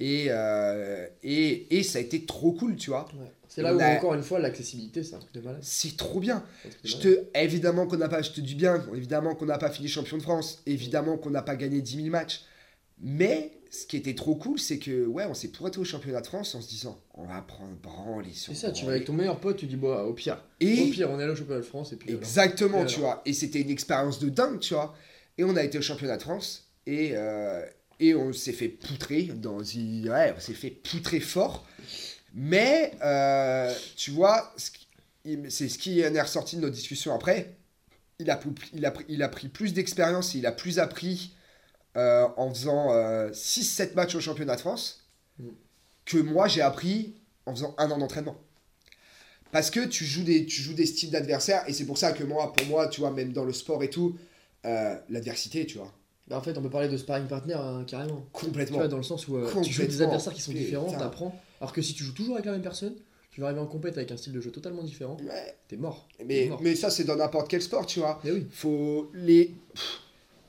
Et, 0.00 0.26
euh, 0.30 1.06
et, 1.22 1.78
et 1.78 1.82
ça 1.84 1.98
a 1.98 2.02
été 2.02 2.24
trop 2.26 2.52
cool, 2.52 2.74
tu 2.74 2.90
vois. 2.90 3.06
Ouais. 3.14 3.30
C'est 3.46 3.62
là 3.62 3.72
où, 3.74 3.78
a- 3.78 3.96
encore 3.96 4.14
une 4.14 4.22
fois, 4.24 4.40
l'accessibilité, 4.40 5.04
c'est 5.04 5.14
un 5.14 5.18
truc 5.20 5.32
de 5.32 5.40
malade. 5.40 5.60
C'est 5.62 5.96
trop 5.96 6.18
bien. 6.18 6.44
Je 6.82 6.96
te, 6.96 7.24
évidemment 7.36 7.86
qu'on 7.86 7.98
n'a 7.98 8.08
pas, 8.08 8.20
je 8.20 8.32
te 8.32 8.40
dis 8.40 8.56
bien, 8.56 8.84
évidemment 8.96 9.36
qu'on 9.36 9.46
n'a 9.46 9.58
pas 9.58 9.70
fini 9.70 9.86
champion 9.88 10.16
de 10.16 10.22
France, 10.22 10.60
évidemment 10.66 11.18
qu'on 11.18 11.30
n'a 11.30 11.42
pas 11.42 11.54
gagné 11.54 11.80
10 11.82 11.96
000 11.96 12.08
matchs. 12.08 12.42
Mais 13.00 13.52
ce 13.74 13.86
qui 13.86 13.96
était 13.96 14.14
trop 14.14 14.34
cool, 14.34 14.58
c'est 14.60 14.78
que 14.78 15.06
ouais, 15.06 15.24
on 15.24 15.32
s'est 15.32 15.48
pointé 15.48 15.78
au 15.78 15.84
championnat 15.84 16.20
de 16.20 16.26
France 16.26 16.54
en 16.54 16.60
se 16.60 16.68
disant, 16.68 17.00
on 17.14 17.24
va 17.24 17.40
prendre 17.40 17.74
branler 17.82 18.32
sur 18.34 18.52
C'est 18.54 18.66
ça, 18.66 18.70
tu 18.70 18.84
vas 18.84 18.92
avec 18.92 19.06
ton 19.06 19.14
meilleur 19.14 19.40
pote, 19.40 19.56
tu 19.56 19.64
dis, 19.66 19.76
bon, 19.76 19.94
au 20.04 20.12
pire. 20.12 20.34
Au 20.34 20.64
Et 20.64 20.90
pire, 20.90 21.10
on 21.10 21.18
est 21.18 21.22
allé 21.22 21.32
au 21.32 21.36
championnat 21.36 21.60
de 21.60 21.66
France 21.66 21.90
et 21.94 21.96
puis. 21.96 22.12
exactement, 22.12 22.82
Et 22.82 22.86
tu 22.86 23.00
vois. 23.00 23.22
Et 23.24 23.32
c'était 23.32 23.60
une 23.62 23.70
expérience 23.70 24.18
de 24.18 24.28
dingue, 24.28 24.60
tu 24.60 24.74
vois. 24.74 24.94
Et 25.38 25.44
on 25.44 25.56
a 25.56 25.64
été 25.64 25.78
au 25.78 25.82
championnat 25.82 26.18
de 26.18 26.22
France 26.22 26.68
et 26.86 27.12
euh, 27.14 27.64
et 27.98 28.14
on 28.14 28.32
s'est 28.34 28.52
fait 28.52 28.68
poutrer 28.68 29.22
dans, 29.22 29.58
ouais, 29.60 30.34
on 30.36 30.40
s'est 30.40 30.52
fait 30.54 30.70
poutrer 30.70 31.20
fort. 31.20 31.66
Mais 32.34 32.92
euh, 33.02 33.72
tu 33.96 34.10
vois, 34.10 34.52
c'est 35.48 35.68
ce 35.68 35.78
qui 35.78 36.04
en 36.06 36.14
est 36.14 36.20
ressorti 36.20 36.56
de 36.56 36.60
nos 36.60 36.70
discussions 36.70 37.14
après. 37.14 37.54
Il 38.18 38.30
a, 38.30 38.36
pris- 38.36 38.52
il 38.74 38.84
a, 38.84 38.92
il 39.08 39.22
a 39.22 39.28
pris 39.28 39.48
plus 39.48 39.72
d'expérience 39.72 40.34
et 40.34 40.38
il 40.38 40.46
a 40.46 40.52
plus 40.52 40.78
appris 40.78 41.32
euh, 41.96 42.26
en 42.36 42.48
faisant 42.52 42.88
6-7 43.30 43.94
matchs 43.94 44.14
au 44.14 44.20
championnat 44.20 44.56
de 44.56 44.60
France 44.60 44.98
Mm. 45.38 45.48
que 46.04 46.18
moi 46.18 46.46
j'ai 46.46 46.60
appris 46.60 47.14
en 47.46 47.54
faisant 47.54 47.74
un 47.78 47.90
an 47.90 47.96
d'entraînement. 47.98 48.36
Parce 49.50 49.70
que 49.70 49.80
tu 49.86 50.04
joues 50.04 50.24
des, 50.24 50.44
tu 50.46 50.60
joues 50.62 50.74
des 50.74 50.86
styles 50.86 51.10
d'adversaires 51.10 51.62
et 51.66 51.72
c'est 51.72 51.84
pour 51.86 51.98
ça 51.98 52.12
que 52.12 52.22
moi, 52.24 52.52
pour 52.52 52.66
moi, 52.66 52.86
tu 52.88 53.00
vois, 53.00 53.10
même 53.10 53.32
dans 53.32 53.44
le 53.44 53.52
sport 53.52 53.82
et 53.82 53.90
tout, 53.90 54.16
euh, 54.64 54.94
l'adversité, 55.10 55.66
tu 55.66 55.78
vois, 55.78 55.92
Bah, 56.28 56.38
en 56.38 56.42
fait, 56.42 56.56
on 56.58 56.62
peut 56.62 56.70
parler 56.70 56.88
de 56.88 56.96
sparring 56.96 57.26
partner 57.26 57.54
hein, 57.54 57.84
carrément. 57.86 58.26
Tu 58.34 58.46
complètement. 58.46 58.78
vois, 58.78 58.88
dans 58.88 58.96
le 58.98 59.02
sens 59.02 59.26
où 59.28 59.36
euh, 59.36 59.50
tu 59.62 59.72
joues 59.72 59.86
des 59.86 60.02
adversaires 60.02 60.32
qui 60.34 60.40
sont 60.42 60.52
différents, 60.52 60.90
t'apprends. 60.92 61.38
Alors 61.60 61.72
que 61.72 61.80
si 61.82 61.94
tu 61.94 62.04
joues 62.04 62.12
toujours 62.14 62.34
avec 62.36 62.46
la 62.46 62.52
même 62.52 62.62
personne, 62.62 62.94
tu 63.30 63.40
vas 63.40 63.46
arriver 63.48 63.60
en 63.60 63.66
compète 63.66 63.96
avec 63.96 64.10
un 64.12 64.16
style 64.16 64.32
de 64.34 64.40
jeu 64.40 64.50
totalement 64.50 64.82
différent, 64.82 65.16
Ouais, 65.26 65.56
t'es 65.68 65.76
mort. 65.76 66.08
Mais, 66.24 66.46
mort. 66.46 66.60
mais 66.62 66.74
ça, 66.74 66.90
c'est 66.90 67.04
dans 67.04 67.16
n'importe 67.16 67.48
quel 67.48 67.62
sport, 67.62 67.86
tu 67.86 68.00
vois. 68.00 68.20
Mais 68.24 68.32
oui. 68.32 68.46
faut 68.50 69.10
les 69.14 69.54
pff, 69.74 69.98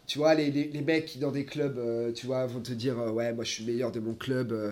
tu 0.07 0.17
vois 0.19 0.35
les, 0.35 0.51
les, 0.51 0.65
les 0.67 0.81
mecs 0.81 1.05
qui 1.05 1.19
dans 1.19 1.31
des 1.31 1.45
clubs 1.45 1.77
euh, 1.77 2.11
tu 2.11 2.25
vois 2.27 2.45
vont 2.45 2.61
te 2.61 2.73
dire 2.73 2.99
euh, 2.99 3.11
ouais 3.11 3.33
moi 3.33 3.43
je 3.43 3.51
suis 3.51 3.63
le 3.65 3.71
meilleur 3.71 3.91
de 3.91 3.99
mon 3.99 4.13
club 4.15 4.51
euh, 4.51 4.71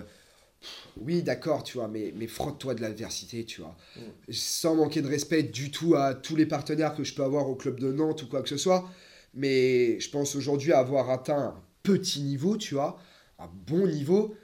pff, 0.60 0.88
oui 0.98 1.22
d'accord 1.22 1.62
tu 1.64 1.78
vois 1.78 1.88
mais, 1.88 2.12
mais 2.16 2.26
frotte-toi 2.26 2.74
de 2.74 2.82
l'adversité 2.82 3.44
tu 3.44 3.60
vois 3.62 3.76
Mm. 3.96 4.32
sans 4.32 4.74
manquer 4.76 5.02
de 5.02 5.08
respect 5.08 5.42
du 5.42 5.70
tout 5.70 5.94
à 5.94 6.14
tous 6.14 6.36
les 6.36 6.46
partenaires 6.46 6.94
que 6.94 7.04
je 7.04 7.14
peux 7.14 7.22
avoir 7.24 7.48
au 7.48 7.54
club 7.54 7.80
de 7.80 7.92
Nantes 7.92 8.22
ou 8.22 8.28
quoi 8.28 8.42
que 8.42 8.48
ce 8.48 8.56
soit 8.56 8.88
mais 9.34 9.98
je 10.00 10.10
pense 10.10 10.36
aujourd'hui 10.36 10.72
avoir 10.72 11.08
atteint 11.10 11.38
un 11.38 11.54
petit 11.82 12.22
niveau 12.22 12.56
tu 12.56 12.74
vois 12.74 12.98
un 13.38 13.48
bon 13.66 13.86
niveau 13.86 14.34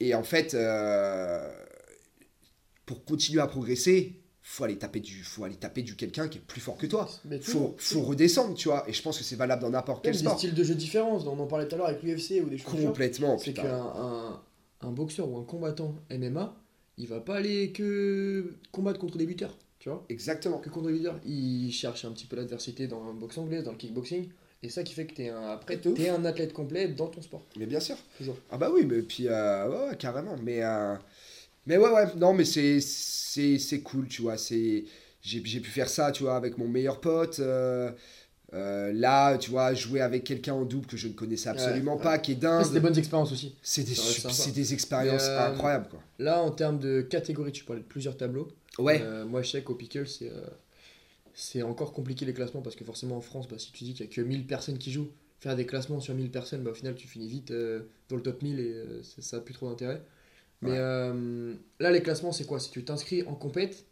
et 0.00 0.14
en 0.14 0.22
fait 0.24 0.54
euh, 0.54 1.48
pour 2.86 3.04
continuer 3.04 3.40
à 3.40 3.46
progresser 3.46 4.19
faut 4.42 4.64
aller 4.64 4.78
taper 4.78 5.00
du 5.00 5.22
faut 5.22 5.44
aller 5.44 5.56
taper 5.56 5.82
du 5.82 5.96
quelqu'un 5.96 6.28
qui 6.28 6.38
est 6.38 6.40
plus 6.40 6.60
fort 6.60 6.76
que 6.76 6.86
toi 6.86 7.08
Mais 7.24 7.38
faut, 7.40 7.76
redescendre, 8.02 8.54
tu 8.54 8.68
vois. 8.68 8.88
Et 8.88 8.92
je 8.92 9.02
pense 9.02 9.18
que 9.18 9.24
c'est 9.24 9.36
valable 9.36 9.62
dans 9.62 9.70
n'importe 9.70 10.04
quel 10.04 10.12
des 10.12 10.18
sport. 10.18 10.38
styles 10.38 10.54
de 10.54 10.64
jeu 10.64 10.74
différents, 10.74 11.18
on 11.26 11.38
en 11.38 11.46
parlait 11.46 11.68
tout 11.68 11.74
à 11.74 11.78
l'heure 11.78 11.88
avec 11.88 12.02
l'UFC 12.02 12.42
ou 12.44 12.48
des 12.48 12.58
choses. 12.58 12.72
Complètement, 12.72 13.38
C'est 13.38 13.52
qu'un 13.52 13.64
un, 13.64 14.40
un 14.80 14.90
boxeur 14.90 15.28
ou 15.28 15.38
un 15.38 15.44
combattant 15.44 15.94
MMA, 16.10 16.56
il 16.96 17.06
va 17.06 17.20
pas 17.20 17.36
aller 17.36 17.72
que 17.72 18.54
combattre 18.72 18.98
contre 18.98 19.18
des 19.18 19.26
buteurs, 19.26 19.56
tu 19.78 19.88
vois. 19.88 20.04
Exactement. 20.08 20.58
Que 20.58 20.70
contre 20.70 20.88
des 20.88 20.94
buteurs. 20.98 21.20
Il 21.24 21.70
cherche 21.72 22.04
un 22.04 22.12
petit 22.12 22.26
peu 22.26 22.36
l'adversité 22.36 22.86
dans 22.86 23.06
le 23.06 23.12
boxe 23.12 23.38
anglaise, 23.38 23.64
dans 23.64 23.72
le 23.72 23.78
kickboxing. 23.78 24.28
Et 24.62 24.68
ça 24.68 24.82
qui 24.82 24.92
fait 24.92 25.06
que 25.06 25.14
t'es 25.14 25.30
un, 25.30 25.42
après, 25.52 25.78
t'es 25.78 26.10
un 26.10 26.22
athlète 26.26 26.52
complet 26.52 26.88
dans 26.88 27.06
ton 27.06 27.22
sport. 27.22 27.46
Mais 27.56 27.64
bien 27.64 27.80
sûr. 27.80 27.96
Toujours. 28.18 28.36
Ah 28.50 28.58
bah 28.58 28.70
oui, 28.70 28.84
mais 28.84 29.00
puis, 29.00 29.26
euh, 29.26 29.68
ouais, 29.68 29.88
ouais, 29.88 29.96
carrément. 29.96 30.36
Mais, 30.42 30.62
euh, 30.62 30.94
mais 31.66 31.76
ouais, 31.78 31.90
ouais, 31.90 32.06
non, 32.16 32.32
mais 32.32 32.44
c'est, 32.44 32.80
c'est, 32.80 33.58
c'est 33.58 33.80
cool, 33.82 34.08
tu 34.08 34.22
vois. 34.22 34.36
C'est, 34.38 34.84
j'ai, 35.22 35.42
j'ai 35.44 35.60
pu 35.60 35.70
faire 35.70 35.88
ça, 35.88 36.12
tu 36.12 36.22
vois, 36.24 36.36
avec 36.36 36.58
mon 36.58 36.68
meilleur 36.68 37.00
pote. 37.00 37.38
euh, 37.40 37.90
euh, 38.54 38.92
là, 38.92 39.38
tu 39.38 39.50
vois, 39.50 39.74
jouer 39.74 40.00
avec 40.00 40.24
quelqu'un 40.24 40.54
en 40.54 40.64
double 40.64 40.86
que 40.86 40.96
je 40.96 41.08
ne 41.08 41.12
connaissais 41.14 41.48
absolument 41.50 41.96
Ouais, 41.96 42.02
pas, 42.02 42.18
qui 42.18 42.32
est 42.32 42.44
Après, 42.44 42.64
c'est 42.64 42.72
des 42.72 42.74
dingue. 42.76 42.82
bonnes 42.82 42.98
expériences 42.98 43.32
aussi. 43.32 43.54
C'est 43.62 43.84
des, 43.84 43.94
c'est 43.94 44.52
des 44.52 44.74
expériences 44.74 45.28
euh, 45.28 45.52
incroyables, 45.52 45.88
quoi. 45.88 46.02
Là, 46.18 46.42
en 46.42 46.50
termes 46.50 46.78
de 46.78 47.02
catégorie, 47.02 47.52
tu 47.52 47.64
parlais 47.64 47.82
de 47.82 47.86
plusieurs 47.86 48.16
tableaux. 48.16 48.48
Ouais, 48.78 49.00
Euh, 49.00 49.24
moi, 49.26 49.42
je 49.42 49.50
sais 49.50 49.62
qu'au 49.62 49.74
Pickle, 49.74 50.06
c'est 50.08 50.30
euh, 50.30 50.46
c'est 51.34 51.62
encore 51.62 51.92
compliqué 51.92 52.24
les 52.26 52.34
classements 52.34 52.62
parce 52.62 52.76
que 52.76 52.84
forcément 52.84 53.16
en 53.16 53.20
France, 53.20 53.48
bah, 53.48 53.58
si 53.58 53.72
tu 53.72 53.84
dis 53.84 53.94
qu'il 53.94 54.06
n'y 54.06 54.12
a 54.12 54.14
que 54.14 54.20
1000 54.20 54.46
personnes 54.46 54.78
qui 54.78 54.92
jouent, 54.92 55.10
faire 55.40 55.56
des 55.56 55.66
classements 55.66 56.00
sur 56.00 56.14
1000 56.14 56.30
personnes, 56.30 56.62
bah, 56.62 56.70
au 56.72 56.74
final, 56.74 56.94
tu 56.94 57.06
finis 57.08 57.28
vite 57.28 57.50
euh, 57.50 57.82
dans 58.08 58.16
le 58.16 58.22
top 58.22 58.42
1000 58.42 58.60
et 58.60 58.72
euh, 58.72 59.02
ça- 59.02 59.22
ça 59.22 59.36
n'a 59.38 59.42
plus 59.42 59.54
trop 59.54 59.68
d'intérêt. 59.68 60.02
Mais 60.62 60.70
Ouais. 60.72 60.76
euh, 60.78 61.54
là, 61.78 61.90
les 61.90 62.02
classements, 62.02 62.32
c'est 62.32 62.46
quoi? 62.46 62.60
Si 62.60 62.70
tu 62.70 62.84
t'inscris 62.84 63.22
en 63.26 63.34
compète 63.34 63.84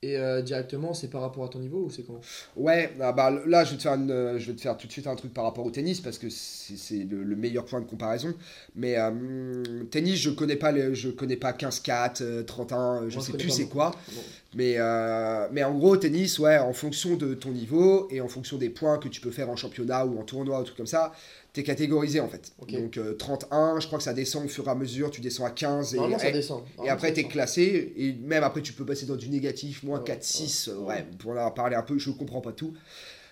et 0.00 0.16
euh, 0.16 0.42
directement, 0.42 0.94
c'est 0.94 1.08
par 1.10 1.20
rapport 1.22 1.44
à 1.44 1.48
ton 1.48 1.58
niveau 1.58 1.84
ou 1.86 1.90
c'est 1.90 2.04
comment? 2.04 2.20
Ouais, 2.56 2.92
ah 3.00 3.12
bah, 3.12 3.30
là 3.46 3.64
je 3.64 3.72
vais, 3.72 3.76
te 3.78 3.82
faire 3.82 3.94
une, 3.94 4.10
euh, 4.12 4.38
je 4.38 4.50
vais 4.52 4.56
te 4.56 4.60
faire 4.60 4.76
tout 4.76 4.86
de 4.86 4.92
suite 4.92 5.08
un 5.08 5.16
truc 5.16 5.34
par 5.34 5.42
rapport 5.42 5.66
au 5.66 5.70
tennis 5.72 6.00
parce 6.00 6.18
que 6.18 6.28
c'est 6.30 7.02
le, 7.04 7.24
le 7.24 7.36
meilleur 7.36 7.64
point 7.64 7.80
de 7.80 7.86
comparaison. 7.86 8.32
Mais 8.76 8.96
euh, 8.96 9.82
tennis, 9.90 10.14
je 10.20 10.30
connais 10.30 10.54
pas, 10.56 10.70
les- 10.70 10.94
je 10.94 11.10
connais 11.10 11.36
pas 11.36 11.52
15-4, 11.52 12.22
euh, 12.22 12.44
31, 12.44 13.02
euh, 13.02 13.10
je 13.10 13.18
je 13.18 13.20
sais 13.20 13.32
plus 13.32 13.50
c'est 13.50 13.68
quoi. 13.68 13.90
Bon. 14.12 14.22
Mais, 14.54 14.76
euh, 14.78 15.46
mais 15.52 15.62
en 15.62 15.74
gros, 15.76 15.96
tennis, 15.98 16.38
ouais, 16.38 16.56
en 16.58 16.72
fonction 16.72 17.16
de 17.16 17.34
ton 17.34 17.50
niveau 17.50 18.08
et 18.10 18.22
en 18.22 18.28
fonction 18.28 18.56
des 18.56 18.70
points 18.70 18.96
que 18.98 19.08
tu 19.08 19.20
peux 19.20 19.30
faire 19.30 19.50
en 19.50 19.56
championnat 19.56 20.06
ou 20.06 20.18
en 20.18 20.22
tournoi 20.24 20.60
ou 20.62 20.64
tout 20.64 20.74
comme 20.74 20.86
ça, 20.86 21.12
t'es 21.52 21.62
catégorisé 21.62 22.20
en 22.20 22.28
fait. 22.28 22.52
Donc 22.66 22.96
euh, 22.96 23.12
31, 23.14 23.78
je 23.78 23.86
crois 23.86 23.98
que 23.98 24.04
ça 24.04 24.14
descend 24.14 24.46
au 24.46 24.48
fur 24.48 24.66
et 24.66 24.70
à 24.70 24.74
mesure, 24.74 25.10
tu 25.10 25.20
descends 25.20 25.44
à 25.44 25.50
15 25.50 25.94
et, 25.94 25.98
ça 26.18 26.30
descend. 26.30 26.62
et 26.82 26.88
après, 26.88 27.12
t'es 27.12 27.24
classé, 27.24 27.92
et 27.96 28.14
même 28.14 28.42
après, 28.42 28.62
tu 28.62 28.72
peux 28.72 28.86
passer 28.86 29.04
dans 29.04 29.16
du 29.16 29.28
négatif, 29.28 29.82
moins 29.82 29.98
Ouais, 29.98 30.04
4, 30.06 30.24
6, 30.24 30.68
ouais, 30.68 30.72
euh, 30.72 30.78
ouais. 30.78 30.94
ouais, 30.94 31.06
pour 31.18 31.32
en 31.36 31.50
parlé 31.50 31.76
un 31.76 31.82
peu, 31.82 31.98
je 31.98 32.10
comprends 32.10 32.40
pas 32.40 32.52
tout. 32.52 32.72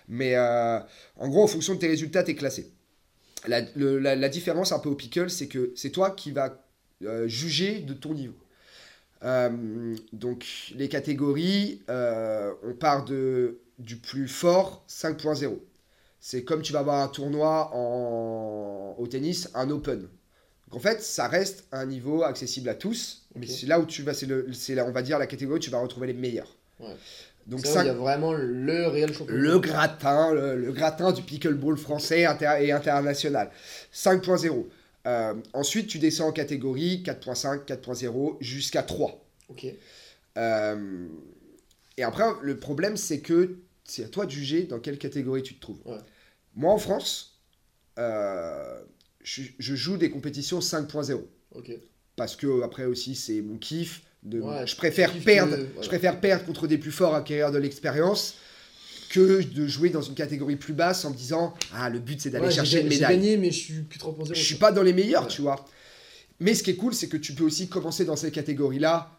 Mais 0.07 0.35
euh, 0.35 0.79
en 1.17 1.29
gros, 1.29 1.43
en 1.43 1.47
fonction 1.47 1.73
de 1.73 1.79
tes 1.79 1.87
résultats, 1.87 2.23
t'es 2.23 2.35
classé. 2.35 2.71
La, 3.47 3.61
le- 3.75 3.97
la, 3.99 4.15
la 4.15 4.29
différence 4.29 4.71
un 4.71 4.79
peu 4.79 4.89
au 4.89 4.95
pickle, 4.95 5.29
c'est 5.29 5.47
que 5.47 5.71
c'est 5.75 5.89
toi 5.91 6.11
qui 6.11 6.31
vas 6.31 6.63
euh, 7.03 7.27
juger 7.27 7.79
de 7.79 7.93
ton 7.93 8.13
niveau. 8.13 8.33
Euh, 9.23 9.95
donc, 10.13 10.45
les 10.75 10.89
catégories, 10.89 11.81
euh, 11.89 12.53
on 12.63 12.73
part 12.73 13.03
de, 13.05 13.59
du 13.79 13.95
plus 13.97 14.27
fort 14.27 14.83
5.0. 14.89 15.57
C'est 16.19 16.43
comme 16.43 16.61
tu 16.61 16.73
vas 16.73 16.79
avoir 16.79 17.03
un 17.03 17.07
tournoi 17.07 17.71
en, 17.73 18.95
au 18.97 19.07
tennis, 19.07 19.49
un 19.53 19.69
open. 19.69 20.01
Donc 20.69 20.75
en 20.75 20.79
fait, 20.79 21.01
ça 21.01 21.27
reste 21.27 21.65
un 21.71 21.85
niveau 21.85 22.23
accessible 22.23 22.67
à 22.67 22.75
tous, 22.75 23.25
mais 23.35 23.47
c'est 23.47 23.67
là 23.67 23.79
où 23.79 23.85
tu 23.85 24.01
vas, 24.03 24.13
c'est 24.13 24.81
on 24.81 24.91
va 24.91 25.01
dire 25.01 25.17
la 25.17 25.27
catégorie 25.27 25.57
où 25.59 25.61
tu 25.61 25.69
vas 25.69 25.79
retrouver 25.79 26.07
les 26.07 26.13
meilleurs. 26.13 26.57
Ouais. 26.81 26.87
Donc 27.45 27.65
cinq- 27.65 27.83
il 27.83 27.87
y 27.87 27.89
a 27.89 27.93
vraiment 27.93 28.33
le 28.33 28.87
réel 28.87 29.13
champion. 29.13 29.33
le 29.33 29.59
gratin, 29.59 30.33
le, 30.33 30.57
le 30.57 30.71
gratin 30.73 31.13
du 31.13 31.21
pickleball 31.21 31.77
français 31.77 32.25
inter- 32.25 32.57
et 32.59 32.73
international. 32.73 33.49
5.0. 33.93 34.65
Euh, 35.07 35.33
ensuite, 35.53 35.87
tu 35.87 35.99
descends 35.99 36.27
en 36.27 36.31
catégorie 36.31 37.01
4.5, 37.03 37.65
4.0 37.65 38.37
jusqu'à 38.41 38.83
3. 38.83 39.25
Ok. 39.49 39.65
Euh, 40.37 41.07
et 41.97 42.03
après, 42.03 42.25
le 42.43 42.57
problème, 42.59 42.97
c'est 42.97 43.21
que 43.21 43.57
c'est 43.85 44.03
à 44.03 44.09
toi 44.09 44.25
de 44.25 44.31
juger 44.31 44.63
dans 44.63 44.79
quelle 44.79 44.97
catégorie 44.97 45.43
tu 45.43 45.55
te 45.55 45.61
trouves. 45.61 45.79
Ouais. 45.85 45.97
Moi, 46.55 46.73
en 46.73 46.77
France, 46.77 47.39
euh, 47.99 48.81
je, 49.23 49.43
je 49.57 49.75
joue 49.75 49.97
des 49.97 50.09
compétitions 50.11 50.59
5.0 50.59 51.21
Ok. 51.55 51.71
parce 52.15 52.35
que 52.35 52.61
après 52.63 52.85
aussi 52.85 53.15
c'est 53.15 53.41
mon 53.41 53.57
kiff. 53.57 54.03
De, 54.23 54.41
Ouais, 54.41 54.67
je 54.67 54.75
préfère 54.75 55.13
perdre, 55.23 55.55
de- 55.55 55.67
je 55.81 55.87
préfère 55.87 56.19
perdre 56.19 56.43
contre 56.45 56.67
des 56.67 56.77
plus 56.77 56.91
forts, 56.91 57.15
acquérir 57.15 57.51
de 57.51 57.57
l'expérience, 57.59 58.35
que 59.09 59.41
de 59.43 59.67
jouer 59.67 59.89
dans 59.89 60.01
une 60.01 60.13
catégorie 60.15 60.55
plus 60.55 60.73
basse 60.73 61.05
en 61.05 61.11
me 61.11 61.15
disant 61.15 61.53
ah 61.73 61.89
le 61.89 61.99
but 61.99 62.19
c'est 62.21 62.29
d'aller 62.29 62.45
Ouais, 62.47 62.51
chercher 62.51 62.77
j'ai 62.77 62.81
une 62.83 62.89
j'ai 62.91 62.95
médaille. 62.99 63.15
gagné, 63.17 63.37
mais 63.37 63.51
je 63.51 63.59
suis 63.59 63.81
plus 63.81 63.99
3.0. 63.99 64.33
Je 64.33 64.41
suis 64.43 64.55
pas 64.55 64.71
dans 64.71 64.83
les 64.83 64.93
meilleurs, 64.93 65.23
Ouais. 65.23 65.27
tu 65.29 65.41
vois. 65.41 65.65
Mais 66.39 66.53
ce 66.53 66.61
qui 66.63 66.69
est 66.71 66.75
cool, 66.75 66.93
c'est 66.93 67.07
que 67.07 67.17
tu 67.17 67.33
peux 67.33 67.43
aussi 67.43 67.67
commencer 67.67 68.05
dans 68.05 68.15
ces 68.15 68.31
catégories-là 68.31 69.11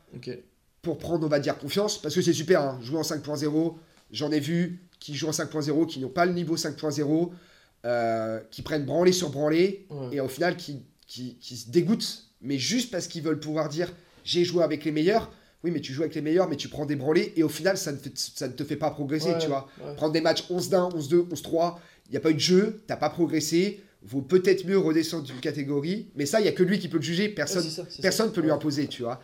pour 0.82 0.98
prendre, 0.98 1.26
on 1.26 1.28
va 1.28 1.40
dire, 1.40 1.58
confiance, 1.58 2.00
parce 2.00 2.14
que 2.14 2.22
c'est 2.22 2.32
super, 2.32 2.62
hein, 2.62 2.78
jouer 2.82 2.98
en 2.98 3.02
5.0, 3.02 3.74
j'en 4.12 4.30
ai 4.30 4.40
vu 4.40 4.80
qui 5.00 5.14
jouent 5.14 5.28
en 5.28 5.32
5.0, 5.32 5.86
qui 5.86 5.98
n'ont 6.00 6.08
pas 6.08 6.26
le 6.26 6.32
niveau 6.32 6.56
5.0, 6.56 7.30
euh, 7.84 8.40
qui 8.50 8.62
prennent 8.62 8.84
branlé 8.84 9.12
sur 9.12 9.30
branlé, 9.30 9.86
Ouais. 9.90 10.16
et 10.16 10.20
au 10.20 10.28
final 10.28 10.56
qui, 10.56 10.82
qui, 11.06 11.36
qui 11.40 11.56
se 11.56 11.70
dégoûtent, 11.70 12.24
mais 12.40 12.58
juste 12.58 12.90
parce 12.90 13.06
qu'ils 13.08 13.22
veulent 13.22 13.40
pouvoir 13.40 13.68
dire 13.68 13.92
j'ai 14.24 14.44
joué 14.44 14.62
avec 14.62 14.84
les 14.84 14.92
meilleurs. 14.92 15.30
Oui, 15.64 15.70
mais 15.72 15.80
tu 15.80 15.92
joues 15.92 16.02
avec 16.02 16.14
les 16.14 16.20
meilleurs, 16.22 16.48
mais 16.48 16.56
tu 16.56 16.68
prends 16.68 16.86
des 16.86 16.94
branlés, 16.96 17.32
et 17.36 17.42
au 17.42 17.48
final, 17.48 17.76
ça 17.76 17.90
ne, 17.92 17.96
fait- 17.96 18.16
ça 18.16 18.46
ne 18.46 18.52
te 18.52 18.62
fait 18.64 18.76
pas 18.76 18.90
progresser, 18.90 19.30
Ouais, 19.32 19.38
tu 19.38 19.48
vois. 19.48 19.68
ouais. 19.84 19.94
Prendre 19.96 20.12
des 20.12 20.20
matchs 20.20 20.44
11-1, 20.50 20.88
11-2, 20.94 21.26
11-3, 21.32 21.80
il 22.06 22.12
n'y 22.12 22.16
a 22.16 22.20
pas 22.20 22.30
eu 22.30 22.34
de 22.34 22.38
jeu, 22.38 22.82
t'as 22.86 22.96
pas 22.96 23.10
progressé, 23.10 23.82
vaut 24.02 24.22
peut-être 24.22 24.64
mieux 24.66 24.78
redescendre 24.78 25.24
d'une 25.24 25.40
catégorie, 25.40 26.10
mais 26.14 26.26
ça, 26.26 26.38
il 26.38 26.44
n'y 26.44 26.48
a 26.48 26.52
que 26.52 26.62
lui 26.62 26.78
qui 26.78 26.88
peut 26.88 26.98
le 26.98 27.02
juger, 27.02 27.28
personne 27.28 27.64
Ouais, 27.64 27.84
c'est 27.88 28.00
Personne 28.02 28.28
ça. 28.28 28.32
peut 28.32 28.40
lui 28.40 28.52
imposer, 28.52 28.86
tu 28.86 29.02
vois. 29.02 29.20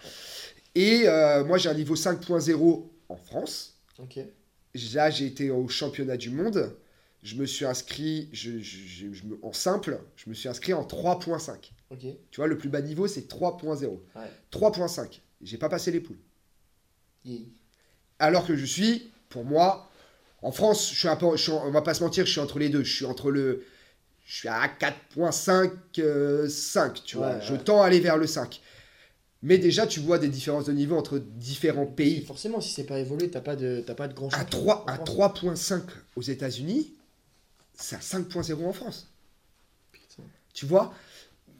Et 0.74 1.02
euh, 1.06 1.44
moi, 1.44 1.56
j'ai 1.58 1.68
un 1.68 1.74
niveau 1.74 1.94
5.0 1.94 2.90
en 3.08 3.16
France. 3.16 3.74
Ok. 4.00 4.18
Là, 4.94 5.10
j'ai 5.10 5.26
été 5.26 5.50
au 5.52 5.68
championnat 5.68 6.16
du 6.16 6.30
monde. 6.30 6.74
Je 7.22 7.36
me 7.36 7.46
suis 7.46 7.64
inscrit 7.64 8.28
je, 8.32 8.58
je- 8.58 9.06
en 9.42 9.52
simple, 9.52 10.00
je 10.16 10.28
me 10.28 10.34
suis 10.34 10.48
inscrit 10.48 10.74
en 10.74 10.82
3.5. 10.84 11.72
Ok. 11.90 12.00
Tu 12.00 12.36
vois, 12.36 12.48
le 12.48 12.58
plus 12.58 12.68
bas 12.68 12.82
niveau, 12.82 13.06
c'est 13.06 13.28
3.0. 13.28 14.02
Ouais. 14.16 14.22
3.5. 14.50 15.20
J'ai 15.42 15.58
pas 15.58 15.68
passé 15.68 15.90
les 15.90 16.00
poules. 16.00 16.18
Alors 18.18 18.46
que 18.46 18.56
je 18.56 18.64
suis, 18.64 19.10
pour 19.28 19.44
moi, 19.44 19.90
en 20.42 20.52
France, 20.52 20.90
je 20.92 20.98
suis 20.98 21.08
un 21.08 21.16
peu, 21.16 21.36
je 21.36 21.42
suis 21.42 21.52
en- 21.52 21.66
on 21.66 21.70
va 21.70 21.82
pas 21.82 21.94
se 21.94 22.02
mentir, 22.02 22.26
je 22.26 22.30
suis 22.32 22.40
entre 22.40 22.58
les 22.58 22.68
deux. 22.68 22.84
Je 22.84 22.94
suis 22.94 23.04
entre 23.04 23.30
le, 23.30 23.64
je 24.26 24.36
suis 24.38 24.48
à 24.48 24.68
4.5, 24.68 25.72
euh, 25.98 26.48
5, 26.48 27.02
tu 27.04 27.16
vois. 27.16 27.34
Ouais, 27.36 27.40
Je 27.42 27.52
ouais. 27.54 27.58
tends 27.58 27.82
à 27.82 27.86
aller 27.86 28.00
vers 28.00 28.16
le 28.16 28.26
5. 28.26 28.60
Mais 29.42 29.58
déjà, 29.58 29.86
tu 29.86 30.00
vois 30.00 30.18
des 30.18 30.28
différences 30.28 30.66
de 30.66 30.72
niveau 30.72 30.96
entre 30.96 31.18
différents 31.18 31.86
pays. 31.86 32.24
Forcément, 32.24 32.60
si 32.60 32.72
c'est 32.72 32.84
pas 32.84 32.98
évolué, 32.98 33.30
t'as 33.30 33.42
pas 33.42 33.56
de, 33.56 33.82
t'as 33.86 33.94
pas 33.94 34.08
de 34.08 34.14
grand 34.14 34.28
À, 34.32 34.38
champion 34.38 34.60
3, 34.60 34.84
en 34.84 34.86
à 34.86 34.94
France. 34.96 35.08
3.5 35.08 35.82
aux 36.16 36.22
États-Unis, 36.22 36.94
c'est 37.74 37.96
à 37.96 38.00
5.0 38.00 38.64
en 38.66 38.72
France. 38.72 39.08
Putain. 39.92 40.22
Tu 40.54 40.66
vois? 40.66 40.94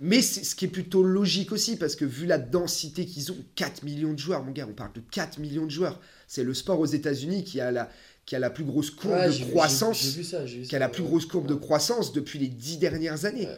Mais 0.07 0.21
c'est 0.21 0.45
ce 0.45 0.55
qui 0.55 0.67
est 0.67 0.69
plutôt 0.69 1.03
logique 1.03 1.51
aussi, 1.51 1.77
parce 1.77 1.97
que 1.97 2.05
vu 2.05 2.27
la 2.27 2.37
densité 2.37 3.07
qu'ils 3.07 3.33
ont, 3.33 3.37
4 3.55 3.85
millions 3.85 4.13
de 4.13 4.19
joueurs, 4.19 4.45
mon 4.45 4.53
gars, 4.53 4.67
on 4.69 4.75
parle 4.75 4.93
de 4.93 5.01
4 5.11 5.39
millions 5.39 5.65
de 5.65 5.71
joueurs. 5.71 5.99
C'est 6.29 6.45
le 6.45 6.53
sport 6.53 6.79
aux 6.79 6.85
États-Unis 6.87 7.43
qui 7.45 7.59
a 7.61 7.71
la, 7.73 7.89
qui 8.27 8.37
a 8.37 8.39
la 8.39 8.51
plus 8.51 8.65
grosse 8.65 8.91
courbe 8.91 9.15
Ouais, 9.15 9.29
de 9.29 9.33
vu- 9.33 9.47
croissance, 9.47 10.05
vu 10.15 10.23
ça, 10.23 10.45
qui 10.45 10.77
a 10.77 10.79
la 10.79 10.91
plus 10.91 11.03
ouais. 11.03 11.09
grosse 11.09 11.25
courbe 11.25 11.47
de 11.47 11.55
croissance 11.55 12.13
depuis 12.13 12.39
les 12.39 12.49
10 12.49 12.77
dernières 12.79 13.25
années. 13.25 13.47
Ouais. 13.47 13.57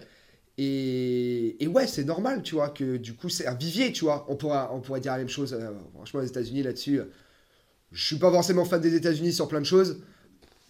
Et, 0.59 1.63
et 1.63 1.67
ouais, 1.67 1.87
c'est 1.87 2.05
normal, 2.05 2.43
tu 2.43 2.55
vois, 2.55 2.71
que 2.71 2.97
du 2.97 3.15
coup, 3.15 3.29
c'est 3.29 3.47
un 3.47 3.55
vivier, 3.55 3.93
tu 3.93 4.05
vois. 4.05 4.25
On 4.29 4.37
pourra, 4.37 4.71
on 4.73 4.81
pourrait 4.81 5.01
dire 5.01 5.13
la 5.13 5.19
même 5.19 5.29
chose, 5.29 5.53
euh, 5.53 5.71
franchement, 5.95 6.21
les 6.21 6.29
États-Unis 6.29 6.63
là-dessus. 6.63 7.01
euh, 7.01 7.05
je 7.93 8.05
suis 8.05 8.17
pas 8.17 8.31
forcément 8.31 8.65
fan 8.65 8.81
des 8.81 8.95
États-Unis 8.95 9.33
sur 9.33 9.49
plein 9.49 9.61
de 9.61 9.67
choses. 9.67 9.99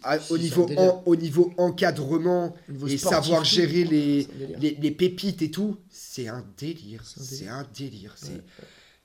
À- 0.03 0.19
au, 0.31 0.39
niveau 0.39 0.69
en- 0.77 1.03
au 1.07 1.17
niveau 1.17 1.53
encadrement 1.57 2.55
Niveau 2.69 2.87
et 2.87 2.97
savoir 2.99 3.45
gérer 3.45 3.85
les, 3.85 4.29
les, 4.61 4.77
les 4.81 4.91
pépites 4.91 5.43
et 5.43 5.51
tout, 5.51 5.77
c'est 5.91 6.29
un 6.29 6.45
délire. 6.59 7.03
C'est 7.05 7.49
un 7.49 7.67
délire. 7.77 8.15
c'est- 8.17 8.33
Ouais. 8.33 8.41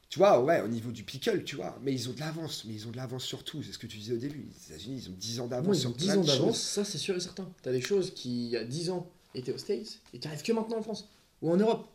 Tu 0.10 0.20
vois, 0.20 0.44
ouais, 0.44 0.60
au 0.62 0.68
niveau 0.68 0.92
du 0.92 1.04
pickle, 1.04 1.44
tu 1.46 1.56
vois. 1.56 1.80
Mais 1.82 1.94
ils 1.94 2.10
ont 2.10 2.12
de 2.14 2.20
l'avance. 2.20 2.66
Mais 2.68 2.74
ils 2.74 2.86
ont 2.86 2.92
de 2.92 2.98
l'avance 2.98 3.24
sur 3.24 3.46
tout. 3.46 3.64
C'est 3.64 3.72
ce 3.72 3.78
que 3.78 3.88
tu 3.88 3.98
disais 3.98 4.14
au 4.14 4.18
début. 4.18 4.46
Les 4.46 4.76
États-Unis, 4.76 5.04
ils 5.06 5.10
ont 5.10 5.16
10 5.18 5.40
ans 5.40 5.48
d'avance 5.48 5.78
ils 5.78 5.80
sur 5.80 5.90
ont 5.92 5.94
10 5.94 6.06
plein 6.06 6.18
ans 6.18 6.22
d'avance, 6.24 6.60
ça 6.62 6.84
c'est 6.84 6.98
sûr 6.98 7.16
et 7.16 7.22
certain. 7.22 7.48
T'as 7.64 7.72
des 7.72 7.80
choses 7.80 8.14
qui, 8.14 8.48
il 8.48 8.52
y 8.52 8.58
a 8.58 8.66
10 8.66 8.90
ans, 8.90 9.08
étaient 9.34 9.54
aux 9.54 9.58
States 9.58 10.00
et 10.14 10.20
qui 10.20 10.28
arrivent 10.28 10.42
que 10.44 10.52
maintenant 10.52 10.80
en 10.80 10.84
France 10.84 11.08
ou 11.42 11.50
en 11.50 11.56
Europe. 11.56 11.88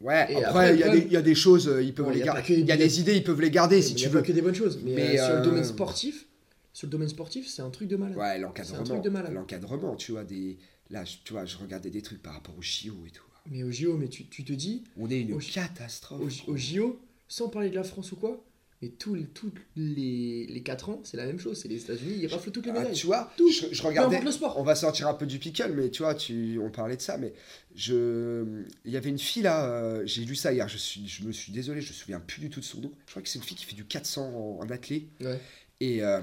Ouais, 0.00 0.26
Et 0.32 0.44
après, 0.44 0.74
il 0.74 0.80
y, 0.80 0.82
a 0.82 0.88
des- 0.90 0.98
il 1.06 1.12
y 1.12 1.16
a 1.16 1.22
des 1.22 1.36
choses, 1.36 1.68
euh, 1.68 1.80
ils 1.80 1.94
peuvent 1.94 2.06
Bon, 2.06 2.10
les 2.12 2.20
garder. 2.20 2.42
Il 2.52 2.66
y 2.66 2.72
a 2.72 2.76
des 2.76 2.98
idées, 3.00 3.14
ils 3.14 3.22
peuvent 3.24 3.40
les 3.40 3.50
garder 3.52 3.80
si 3.80 3.94
tu 3.94 4.08
veux. 4.08 4.20
que 4.22 4.32
des 4.32 4.42
bonnes 4.42 4.54
choses. 4.54 4.80
Mais, 4.84 4.92
Mais, 4.96 5.20
euh, 5.20 5.24
sur 5.26 5.34
le 5.36 5.40
euh, 5.40 5.44
domaine 5.44 5.64
sportif, 5.64 6.26
sur 6.74 6.86
le 6.88 6.90
domaine 6.90 7.08
sportif, 7.08 7.48
c'est 7.48 7.62
un 7.62 7.70
truc 7.70 7.88
de 7.88 7.96
malade. 7.96 8.18
Ouais, 8.18 8.38
l'encadrement. 8.38 9.02
L'encadrement, 9.32 9.96
tu 9.96 10.12
vois, 10.12 10.24
des. 10.24 10.58
Là, 10.90 11.04
je- 11.06 11.16
tu 11.24 11.32
vois, 11.32 11.46
je 11.46 11.56
regardais 11.56 11.88
des 11.90 12.02
trucs 12.02 12.22
par 12.22 12.34
rapport 12.34 12.54
aux 12.58 12.62
JO 12.62 13.06
et 13.06 13.10
tout. 13.10 13.24
Mais 13.50 13.62
au 13.62 13.70
JO, 13.70 13.96
mais 13.96 14.08
tu, 14.08 14.26
tu 14.26 14.44
te 14.44 14.52
dis, 14.52 14.84
On 14.98 15.08
est 15.08 15.20
une 15.20 15.32
Au 15.32 15.38
catastrophe. 15.38 16.20
au, 16.46 16.52
au 16.52 16.56
JO, 16.58 17.00
sans 17.28 17.48
parler 17.48 17.70
de 17.70 17.74
la 17.74 17.84
France 17.84 18.12
ou 18.12 18.16
quoi, 18.16 18.42
mais 18.82 18.88
tous 18.88 19.14
les, 19.14 19.24
tous 19.24 19.50
les, 19.76 20.46
les 20.46 20.62
4 20.62 20.88
ans, 20.90 21.00
c'est 21.04 21.16
la 21.16 21.24
même 21.26 21.38
chose. 21.38 21.58
C'est 21.60 21.68
les 21.68 21.80
États-Unis, 21.82 22.16
ils 22.20 22.26
raflent 22.26 22.50
toutes 22.50 22.66
les 22.66 22.72
Ah, 22.72 22.80
médailles. 22.80 22.94
tu 22.94 23.06
vois, 23.06 23.30
Tout. 23.36 23.50
je, 23.50 23.66
je 23.72 23.82
regardais. 23.82 24.20
le 24.20 24.30
sport. 24.30 24.58
On 24.58 24.62
va 24.62 24.74
sortir 24.74 25.08
un 25.08 25.14
peu 25.14 25.24
du 25.26 25.38
pickle, 25.38 25.72
mais 25.74 25.90
tu 25.90 26.02
vois, 26.02 26.14
tu, 26.14 26.58
on 26.58 26.70
parlait 26.70 26.96
de 26.96 27.02
ça, 27.02 27.16
mais 27.18 27.32
je, 27.74 28.62
il 28.84 28.92
y 28.92 28.96
avait 28.96 29.10
une 29.10 29.18
fille 29.18 29.42
là, 29.42 29.66
euh, 29.66 30.02
j'ai 30.06 30.24
lu 30.24 30.34
ça 30.36 30.52
hier, 30.52 30.68
je, 30.68 30.78
suis, 30.78 31.06
je 31.06 31.24
me 31.24 31.32
suis 31.32 31.52
désolé, 31.52 31.80
je 31.80 31.88
me 31.88 31.94
souviens 31.94 32.20
plus 32.20 32.40
du 32.40 32.50
tout 32.50 32.60
de 32.60 32.64
son 32.64 32.80
nom. 32.80 32.92
Je 33.06 33.10
crois 33.12 33.22
que 33.22 33.28
c'est 33.28 33.38
une 33.38 33.44
fille 33.44 33.56
qui 33.56 33.64
fait 33.64 33.76
du 33.76 33.84
400 33.84 34.22
en, 34.26 34.64
en 34.64 34.70
athlée. 34.70 35.08
Ouais. 35.20 35.38
Et 35.80 36.02
euh, 36.02 36.20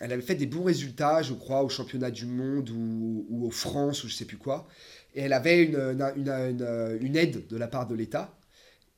elle 0.00 0.12
avait 0.12 0.22
fait 0.22 0.34
des 0.34 0.46
bons 0.46 0.64
résultats, 0.64 1.22
je 1.22 1.32
crois, 1.32 1.62
au 1.62 1.68
championnat 1.68 2.10
du 2.10 2.26
monde 2.26 2.68
ou, 2.70 3.26
ou 3.28 3.46
au 3.46 3.50
France 3.50 4.04
ou 4.04 4.08
je 4.08 4.14
sais 4.14 4.24
plus 4.24 4.36
quoi. 4.38 4.68
Et 5.14 5.20
elle 5.22 5.32
avait 5.32 5.64
une, 5.64 5.76
une, 5.76 6.02
une- 6.16 6.28
une- 6.30 6.98
une 7.00 7.16
aide 7.16 7.46
de 7.46 7.56
la 7.56 7.68
part 7.68 7.86
de 7.86 7.94
l'État. 7.94 8.36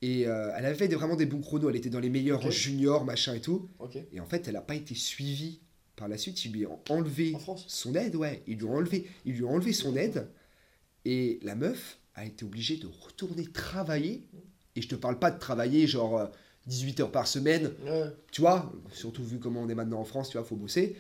Et 0.03 0.27
euh, 0.27 0.51
elle 0.57 0.65
avait 0.67 0.75
fait 0.75 0.89
des- 0.89 0.97
vraiment 0.97 1.17
des 1.17 1.27
bons 1.27 1.41
chronos. 1.43 1.69
Elle 1.71 1.77
était 1.77 1.91
dans 1.91 2.01
les 2.01 2.09
meilleurs 2.11 2.41
Ok. 2.41 2.47
en 2.47 2.51
junior, 2.51 3.05
machin 3.05 3.35
et 3.35 3.41
tout. 3.41 3.69
Ok. 3.79 3.99
Et 4.13 4.21
en 4.21 4.27
fait, 4.27 4.49
elle 4.49 4.55
n'a 4.55 4.63
pas 4.63 4.75
été 4.75 4.95
suivie 4.95 5.61
par 5.97 6.09
la 6.09 6.17
suite. 6.17 6.45
Ils 6.47 6.53
lui 6.53 6.67
ont 6.67 6.81
enlevé 6.89 7.35
En 7.47 7.57
son 7.57 7.95
aide, 7.95 8.17
ouais. 8.17 8.43
Ils 8.47 8.57
lui 8.57 8.65
ont 8.65 8.77
enlevé, 8.77 9.07
ils 9.27 9.35
lui 9.35 9.45
ont 9.45 9.51
enlevé 9.51 9.73
son 9.75 9.97
aide. 9.97 10.29
Et 11.05 11.39
la 11.43 11.55
meuf 11.55 11.99
a 12.15 12.25
été 12.25 12.45
obligée 12.45 12.77
de 12.79 12.87
retourner 12.87 13.45
travailler. 13.47 14.27
Et 14.77 14.83
je 14.83 14.89
te 14.89 14.95
parle 14.95 15.19
pas 15.19 15.31
de 15.31 15.39
travailler 15.39 15.87
genre 15.87 16.19
euh, 16.19 16.27
18 16.67 17.01
heures 17.01 17.11
par 17.13 17.27
semaine, 17.27 17.71
Ouais. 17.87 18.05
tu 18.31 18.41
vois, 18.43 18.71
surtout 18.93 19.25
vu 19.25 19.39
comment 19.39 19.61
on 19.63 19.69
est 19.69 19.75
maintenant 19.75 20.01
en 20.01 20.05
France, 20.05 20.29
tu 20.31 20.37
vois, 20.39 20.47
faut 20.47 20.57
bosser. 20.57 20.97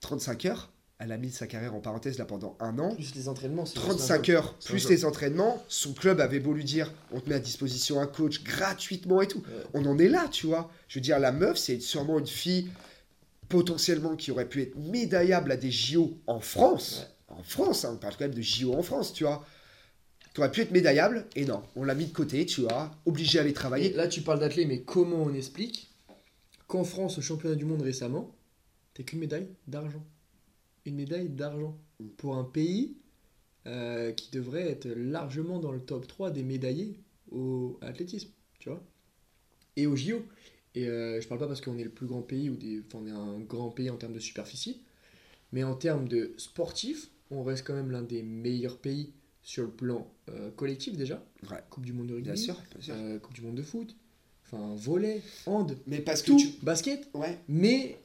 35 0.00 0.44
heures, 0.46 0.70
elle 0.98 1.12
a 1.12 1.16
mis 1.16 1.30
sa 1.30 1.46
carrière 1.46 1.74
en 1.74 1.80
parenthèse 1.80 2.18
là 2.18 2.24
pendant 2.24 2.56
un 2.60 2.78
an. 2.78 2.94
Plus 2.94 3.14
les 3.14 3.28
entraînements, 3.28 3.64
c'est 3.66 3.74
35 3.74 4.28
heures, 4.30 4.54
plus 4.64 4.88
les 4.88 5.04
entraînements. 5.04 5.62
Son 5.68 5.92
club 5.92 6.20
avait 6.20 6.40
beau 6.40 6.52
lui 6.52 6.64
dire, 6.64 6.92
on 7.12 7.20
te 7.20 7.28
met 7.28 7.36
à 7.36 7.40
disposition 7.40 8.00
un 8.00 8.06
coach 8.06 8.42
gratuitement 8.44 9.22
et 9.22 9.28
tout. 9.28 9.38
Ouais. 9.40 9.64
On 9.74 9.86
en 9.86 9.98
est 9.98 10.08
là, 10.08 10.28
tu 10.30 10.46
vois. 10.46 10.70
Je 10.88 10.98
veux 10.98 11.02
dire, 11.02 11.18
la 11.18 11.32
meuf, 11.32 11.56
c'est 11.58 11.80
sûrement 11.80 12.18
une 12.18 12.26
fille 12.26 12.68
potentiellement 13.48 14.16
qui 14.16 14.30
aurait 14.30 14.48
pu 14.48 14.62
être 14.62 14.76
médaillable 14.76 15.52
à 15.52 15.56
des 15.56 15.70
JO 15.70 16.18
en 16.26 16.40
France. 16.40 17.06
En 17.28 17.42
France, 17.42 17.84
hein, 17.84 17.92
on 17.94 17.96
parle 17.96 18.14
quand 18.16 18.24
même 18.26 18.34
de 18.34 18.42
JO 18.42 18.74
en 18.74 18.82
France, 18.82 19.12
tu 19.12 19.24
vois. 19.24 19.44
Tu 20.34 20.40
aurais 20.40 20.50
pu 20.50 20.62
être 20.62 20.72
médaillable, 20.72 21.26
et 21.36 21.44
non, 21.44 21.62
on 21.76 21.84
l'a 21.84 21.94
mis 21.94 22.06
de 22.06 22.12
côté, 22.12 22.44
tu 22.44 22.62
vois, 22.62 22.90
obligé 23.06 23.38
à 23.38 23.42
aller 23.42 23.50
Et 23.50 23.54
travailler. 23.54 23.92
là, 23.92 24.08
tu 24.08 24.20
parles 24.20 24.40
d'athlète, 24.40 24.66
mais 24.66 24.82
comment 24.82 25.22
on 25.22 25.32
explique 25.32 25.94
qu'en 26.66 26.82
France, 26.82 27.18
au 27.18 27.22
championnat 27.22 27.54
du 27.54 27.64
monde 27.64 27.82
récemment, 27.82 28.34
t'as 28.94 29.04
qu'une 29.04 29.20
médaille 29.20 29.46
d'argent? 29.68 30.04
Une 30.86 30.96
médaille 30.96 31.28
d'argent. 31.28 31.78
Pour 32.16 32.36
un 32.36 32.42
pays 32.42 32.96
euh, 33.68 34.10
qui 34.10 34.32
devrait 34.32 34.68
être 34.68 34.88
largement 34.88 35.60
dans 35.60 35.70
le 35.70 35.78
top 35.80 36.08
3 36.08 36.32
des 36.32 36.42
médaillés 36.42 36.98
au 37.30 37.78
à 37.80 37.86
athlétisme, 37.86 38.30
tu 38.58 38.70
vois? 38.70 38.82
Et 39.76 39.86
au 39.86 39.94
JO. 39.94 40.22
Et 40.74 40.88
euh, 40.88 41.20
je 41.20 41.28
parle 41.28 41.38
pas 41.38 41.46
parce 41.46 41.60
qu'on 41.60 41.78
est 41.78 41.84
le 41.84 41.90
plus 41.90 42.06
grand 42.06 42.22
pays, 42.22 42.50
ou 42.50 42.56
des, 42.56 42.80
enfin, 42.80 42.98
on 43.02 43.06
est 43.06 43.12
un 43.12 43.38
grand 43.38 43.70
pays 43.70 43.88
en 43.88 43.96
termes 43.96 44.12
de 44.12 44.18
superficie, 44.18 44.82
mais 45.52 45.62
en 45.62 45.76
termes 45.76 46.08
de 46.08 46.34
sportifs, 46.38 47.08
on 47.30 47.44
reste 47.44 47.64
quand 47.64 47.74
même 47.74 47.92
l'un 47.92 48.02
des 48.02 48.22
meilleurs 48.24 48.78
pays 48.78 49.12
sur 49.44 49.62
le 49.62 49.70
plan 49.70 50.10
euh, 50.30 50.50
collectif 50.50 50.96
déjà. 50.96 51.22
Ouais. 51.50 51.58
Coupe 51.70 51.84
du 51.86 51.92
monde 51.92 52.08
de 52.08 52.14
rugby. 52.14 52.30
Bien 52.30 52.36
sûr, 52.36 52.56
bien 52.72 52.80
sûr. 52.80 52.94
Euh, 52.96 53.18
Coupe 53.20 53.34
du 53.34 53.42
monde 53.42 53.54
de 53.54 53.62
foot, 53.62 53.94
enfin 54.46 54.74
volet, 54.74 55.22
hand, 55.46 55.76
Mais 55.86 56.00
parce 56.00 56.22
que 56.22 56.28
tout, 56.32 56.38
tu. 56.38 56.48
basket, 56.62 57.08
Ouais, 57.14 57.38
mais 57.46 57.98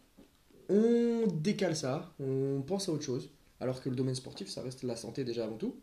on 0.70 1.26
décale 1.28 1.76
ça, 1.76 2.14
on 2.20 2.62
pense 2.62 2.90
à 2.90 2.92
autre 2.92 3.04
chose, 3.06 3.30
alors 3.60 3.82
que 3.82 3.90
le 3.90 3.96
domaine 3.96 4.16
sportif, 4.16 4.48
ça 4.50 4.62
reste 4.62 4.84
la 4.84 4.96
santé 4.96 5.24
déjà 5.24 5.46
avant 5.46 5.58
tout, 5.58 5.76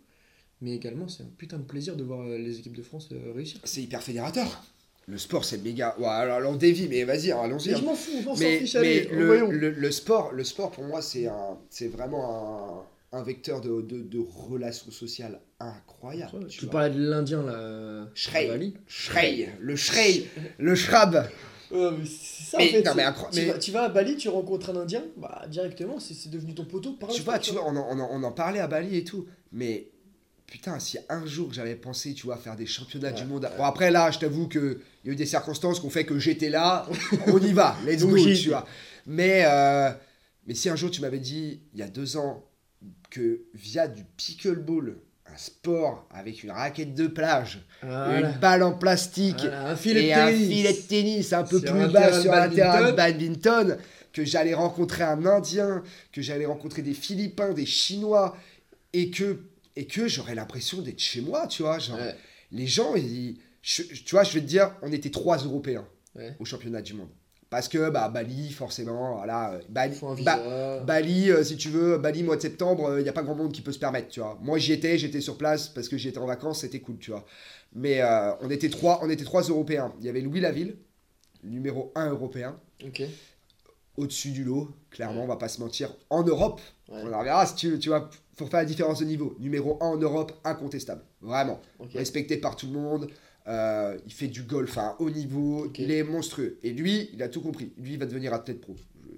mais 0.61 0.75
également 0.75 1.09
c'est 1.09 1.23
un 1.23 1.31
putain 1.39 1.59
de 1.59 1.65
plaisir 1.65 1.97
de 1.97 2.05
voir 2.05 2.21
euh, 2.21 2.39
les 2.39 2.59
équipes 2.59 2.77
de 2.77 2.83
France 2.83 3.09
réussir. 3.35 3.59
c'est 3.65 3.83
hyper 3.83 4.03
fédérateur. 4.03 4.63
Le 5.09 5.19
sport, 5.19 5.45
c'est 5.45 5.59
méga. 5.59 5.95
Ouais, 6.01 6.07
alors, 6.07 6.51
on 6.53 6.57
dévie, 6.57 6.89
mais 6.89 7.05
vas-y, 7.05 7.31
allons-y. 7.31 7.69
Mais 7.69 7.75
hein. 7.75 7.79
je 7.81 7.85
m'en 7.85 7.95
fous, 7.95 8.11
on 8.27 8.35
s'en 8.35 8.45
fiche, 8.45 8.75
allez, 8.75 9.05
le, 9.07 9.51
le- 9.53 9.71
le 9.71 9.91
sport, 9.93 10.33
le 10.33 10.43
sport 10.43 10.73
pour 10.73 10.83
moi, 10.83 11.01
c'est 11.01 11.29
vraiment 11.89 12.81
un, 12.81 12.83
un 13.13 13.23
vecteur 13.23 13.61
de, 13.61 13.81
de, 13.81 14.03
de 14.03 14.19
relations 14.19 14.91
sociales 14.91 15.41
incroyable. 15.61 16.47
Tu 16.49 16.67
parlais 16.67 16.91
de 16.95 17.03
l'Indien 17.03 17.43
là, 17.43 18.09
Shrey. 18.15 18.73
Shrey, 18.87 19.49
le 19.61 19.77
Shrey, 19.77 20.27
le 20.59 20.75
Shrab. 20.75 21.29
Ouais, 21.71 21.91
mais 21.99 22.05
c'est 22.07 22.45
ça 22.51 22.59
Mais 22.59 22.69
en 22.69 22.73
fait. 22.73 22.83
non, 22.85 22.95
mais 22.95 23.05
tu, 23.33 23.41
mais- 23.41 23.45
vas, 23.47 23.59
tu 23.59 23.71
vas 23.73 23.83
à 23.85 23.89
Bali, 23.89 24.17
tu 24.17 24.29
rencontres 24.29 24.71
un 24.71 24.77
Indien, 24.77 25.03
bah 25.17 25.45
directement, 25.49 25.99
c'est 25.99 26.31
devenu 26.31 26.55
ton 26.55 26.65
poteau 26.65 26.93
par 26.93 27.09
Tu 27.11 27.23
vois, 27.23 27.39
tu 27.41 27.53
vois, 27.53 27.65
on 27.67 27.75
en, 27.77 27.87
on 27.91 27.99
en- 28.01 28.09
on 28.13 28.23
en 28.23 28.33
parlait 28.33 28.61
à 28.61 28.69
Bali 28.69 28.97
et 28.97 29.03
tout, 29.05 29.27
mais 29.51 29.89
putain, 30.47 30.79
si 30.79 30.97
un 31.09 31.27
jour 31.27 31.53
j'avais 31.53 31.75
pensé, 31.75 32.15
tu 32.15 32.27
vois, 32.27 32.37
faire 32.37 32.55
des 32.55 32.67
championnats 32.67 33.11
Ouais, 33.11 33.15
du 33.21 33.25
monde. 33.25 33.49
Bon, 33.57 33.65
après 33.65 33.91
là, 33.91 34.11
je 34.13 34.19
t'avoue 34.21 34.47
que 34.47 34.81
il 35.03 35.09
y 35.09 35.11
a 35.11 35.13
eu 35.15 35.17
des 35.17 35.27
circonstances 35.27 35.81
qui 35.81 35.87
ont 35.87 35.91
fait 35.91 36.05
que 36.05 36.19
j'étais 36.21 36.51
là, 36.51 36.87
on 37.29 37.39
y 37.39 37.53
va, 37.53 37.77
let's 37.85 38.05
go, 38.05 38.17
tu 38.17 38.49
vois. 38.51 38.65
Mais, 39.07 39.43
euh, 39.47 39.91
mais 40.47 40.55
si 40.55 40.69
un 40.69 40.77
jour 40.77 40.91
tu 40.93 41.01
m'avais 41.01 41.19
dit, 41.19 41.63
il 41.75 41.81
y 41.81 41.83
a 41.83 41.89
deux 41.89 42.17
ans, 42.17 42.45
que 43.11 43.41
via 43.55 43.89
du 43.89 44.05
pickleball, 44.17 44.97
un 45.27 45.37
sport 45.37 46.07
avec 46.13 46.43
une 46.43 46.51
raquette 46.51 46.95
de 46.95 47.07
plage, 47.09 47.61
Voilà. 47.83 48.21
une 48.31 48.39
balle 48.39 48.63
en 48.63 48.73
plastique, 48.73 49.37
Voilà, 49.41 49.69
un 49.71 49.77
filet 49.77 50.07
et 50.09 50.15
de 50.15 50.21
un 50.21 50.27
tennis. 50.31 50.49
filet 50.49 50.73
de 50.73 50.79
tennis 50.89 51.33
un 51.33 51.45
peu 51.45 51.59
Sur 51.61 51.73
plus 51.73 51.81
un 51.83 51.89
bas 51.89 52.21
sur 52.23 52.33
un 52.33 52.49
terrain 52.49 52.91
de 52.91 52.97
badminton. 52.97 53.67
badminton, 53.69 53.79
que 54.13 54.25
j'allais 54.25 54.55
rencontrer 54.55 55.03
un 55.05 55.25
Indien, 55.27 55.83
que 56.13 56.23
j'allais 56.23 56.47
rencontrer 56.47 56.83
des 56.83 56.95
Philippins, 56.95 57.53
des 57.53 57.67
Chinois, 57.67 58.37
et 58.93 59.11
que, 59.11 59.41
et 59.75 59.87
que 59.87 60.09
j'aurais 60.09 60.35
l'impression 60.35 60.81
d'être 60.81 61.01
chez 61.01 61.21
moi, 61.21 61.47
tu 61.49 61.63
vois. 61.63 61.79
Genre, 61.79 61.99
Ouais. 61.99 62.15
Les 62.53 62.67
gens, 62.67 62.95
ils- 62.95 63.37
je- 63.63 63.83
tu 63.83 64.11
vois, 64.13 64.23
je 64.25 64.33
vais 64.35 64.41
te 64.41 64.47
dire, 64.47 64.73
on 64.81 64.91
était 64.93 65.11
trois 65.11 65.37
Européens 65.39 65.87
Ouais. 66.15 66.35
au 66.39 66.45
championnat 66.47 66.81
du 66.81 66.95
monde. 66.95 67.11
Parce 67.49 67.69
que 67.69 67.91
bah, 67.91 68.09
Bali, 68.09 68.51
forcément, 68.51 69.17
voilà, 69.19 69.53
euh, 69.53 69.61
Bali, 69.69 69.97
un 70.03 70.15
Ba-. 70.23 70.81
Bali, 70.81 71.31
euh, 71.31 71.45
si 71.45 71.57
tu 71.57 71.69
veux, 71.69 71.97
Bali, 71.97 72.25
mois 72.25 72.37
de 72.37 72.41
septembre, 72.43 72.97
il 72.99 73.05
n'y 73.05 73.09
a 73.09 73.13
pas 73.13 73.23
grand 73.23 73.37
monde 73.37 73.53
qui 73.53 73.63
peut 73.63 73.71
se 73.73 73.79
permettre, 73.79 74.09
tu 74.09 74.19
vois. 74.21 74.37
Moi, 74.43 74.59
j'y 74.59 74.73
étais, 74.73 74.99
j'étais 74.99 75.21
sur 75.21 75.39
place 75.39 75.69
parce 75.69 75.89
que 75.89 75.97
j'y 75.97 76.09
étais 76.09 76.19
en 76.19 76.27
vacances, 76.27 76.61
c'était 76.63 76.81
cool, 76.81 76.99
tu 76.99 77.13
vois. 77.13 77.25
Mais 77.73 78.01
euh, 78.03 78.33
on, 78.41 78.51
était 78.51 78.69
trois, 78.69 78.99
on 79.03 79.11
était 79.11 79.25
trois 79.25 79.43
Européens. 79.43 79.93
Il 80.01 80.07
y 80.07 80.09
avait 80.09 80.23
Louis 80.23 80.41
Laville, 80.41 80.77
numéro 81.45 81.93
1 81.95 82.11
européen. 82.11 82.57
Au-dessus 83.97 84.31
du 84.33 84.45
lot, 84.45 84.71
clairement, 84.91 85.21
Ouais. 85.21 85.25
on 85.25 85.29
va 85.29 85.37
pas 85.37 85.49
se 85.49 85.61
mentir. 85.61 85.95
En 86.11 86.23
Europe, 86.23 86.61
Ouais. 86.89 87.01
on 87.05 87.13
en 87.13 87.23
verra 87.23 87.47
si 87.47 87.55
tu, 87.55 87.79
tu 87.79 87.89
vois, 87.89 88.11
pour 88.37 88.49
faire 88.51 88.59
la 88.61 88.67
différence 88.67 88.99
de 88.99 89.05
niveau. 89.07 89.37
Numéro 89.41 89.79
1 89.81 89.87
en 89.87 89.97
Europe, 89.97 90.33
incontestable. 90.45 91.03
Vraiment. 91.23 91.61
Respecté 91.95 92.37
par 92.37 92.57
tout 92.57 92.67
le 92.67 92.73
monde. 92.73 93.09
Euh, 93.49 93.97
il 94.07 94.13
fait 94.13 94.27
du 94.29 94.43
golf 94.43 94.77
à 94.79 94.83
un 94.91 94.97
haut 94.99 95.11
niveau. 95.11 95.71
Il 95.79 95.91
est 95.91 96.03
monstrueux. 96.03 96.59
Et 96.63 96.73
lui, 96.73 97.11
il 97.13 97.23
a 97.23 97.29
tout 97.29 97.41
compris. 97.41 97.73
Lui, 97.79 97.93
il 97.93 97.99
va 97.99 98.07
devenir 98.07 98.33
athlète 98.35 98.61
pro. 98.61 98.75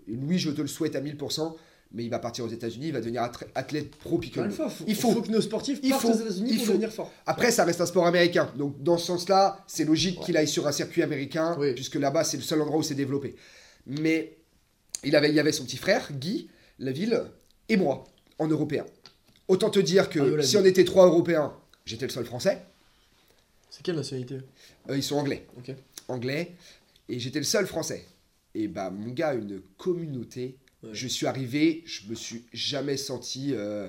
Et 0.07 0.12
lui, 0.12 0.39
je 0.39 0.51
te 0.51 0.61
le 0.61 0.66
souhaite 0.68 0.97
à 0.97 1.01
1000%. 1.01 1.55
Mais 1.93 2.05
il 2.05 2.11
va 2.11 2.18
partir 2.18 2.45
aux 2.45 2.49
États-Unis. 2.49 2.89
Il 2.89 2.93
va 2.93 3.01
devenir 3.01 3.22
athlète 3.55 3.97
pro 3.97 4.18
pickleball. 4.18 4.51
Alpha, 4.51 4.68
faut, 4.68 4.85
Il 4.87 4.95
faut. 4.95 5.22
que 5.22 5.31
nos 5.31 5.41
sportifs 5.41 5.81
Il 5.83 5.89
partent 5.89 6.03
faut. 6.03 6.09
aux 6.11 6.20
États-Unis 6.20 6.51
Il 6.53 6.57
pour 6.59 6.66
faut. 6.66 6.72
devenir 6.72 6.93
forts. 6.93 7.11
Après, 7.24 7.51
ça 7.51 7.64
reste 7.64 7.81
un 7.81 7.87
sport 7.87 8.07
américain. 8.07 8.53
Donc, 8.59 8.83
dans 8.83 8.99
ce 8.99 9.07
sens-là, 9.07 9.64
c'est 9.66 9.85
logique 9.87 10.18
Ouais. 10.18 10.24
qu'il 10.26 10.37
aille 10.37 10.49
sur 10.49 10.66
un 10.66 10.72
circuit 10.72 11.03
américain, 11.03 11.57
Oui. 11.59 11.72
puisque 11.72 11.95
là-bas, 11.95 12.24
c'est 12.24 12.37
le 12.37 12.43
seul 12.43 12.61
endroit 12.61 12.76
où 12.79 12.83
c'est 12.83 12.95
développé. 12.95 13.37
Mais 13.87 14.37
il, 15.03 15.16
avait, 15.16 15.31
il 15.31 15.35
y 15.35 15.41
avait 15.41 15.53
son 15.53 15.64
petit 15.64 15.79
frère, 15.79 16.07
Guy, 16.12 16.51
Laville, 16.79 17.22
et 17.70 17.79
moi, 17.79 18.05
en 18.39 18.49
européen. 18.49 18.85
Autant 19.49 19.70
te 19.70 19.79
dire 19.79 20.11
que 20.11 20.18
Laville. 20.18 20.45
si 20.45 20.59
on 20.59 20.64
était 20.66 20.85
trois 20.85 21.07
européens, 21.07 21.55
j'étais 21.87 22.05
le 22.07 22.12
seul 22.12 22.26
français. 22.26 22.59
C'est 23.79 23.85
quelle 23.85 23.95
nationalité 23.97 24.39
Euh, 24.91 24.97
ils 24.97 25.03
sont 25.05 25.14
anglais. 25.16 25.47
Ok. 25.57 25.72
Anglais. 26.09 26.57
Et 27.09 27.20
j'étais 27.20 27.39
le 27.39 27.45
seul 27.45 27.64
français. 27.64 28.05
Et 28.57 28.66
bah, 28.66 28.91
mon 28.91 29.12
gars, 29.12 29.35
une 29.35 29.61
communauté. 29.76 30.57
Ouais. 30.83 30.91
Je 30.93 31.07
suis 31.07 31.26
arrivé, 31.29 31.85
je 31.87 32.09
me 32.11 32.16
suis 32.16 32.45
jamais 32.53 32.97
senti. 32.97 33.53
euh, 33.55 33.89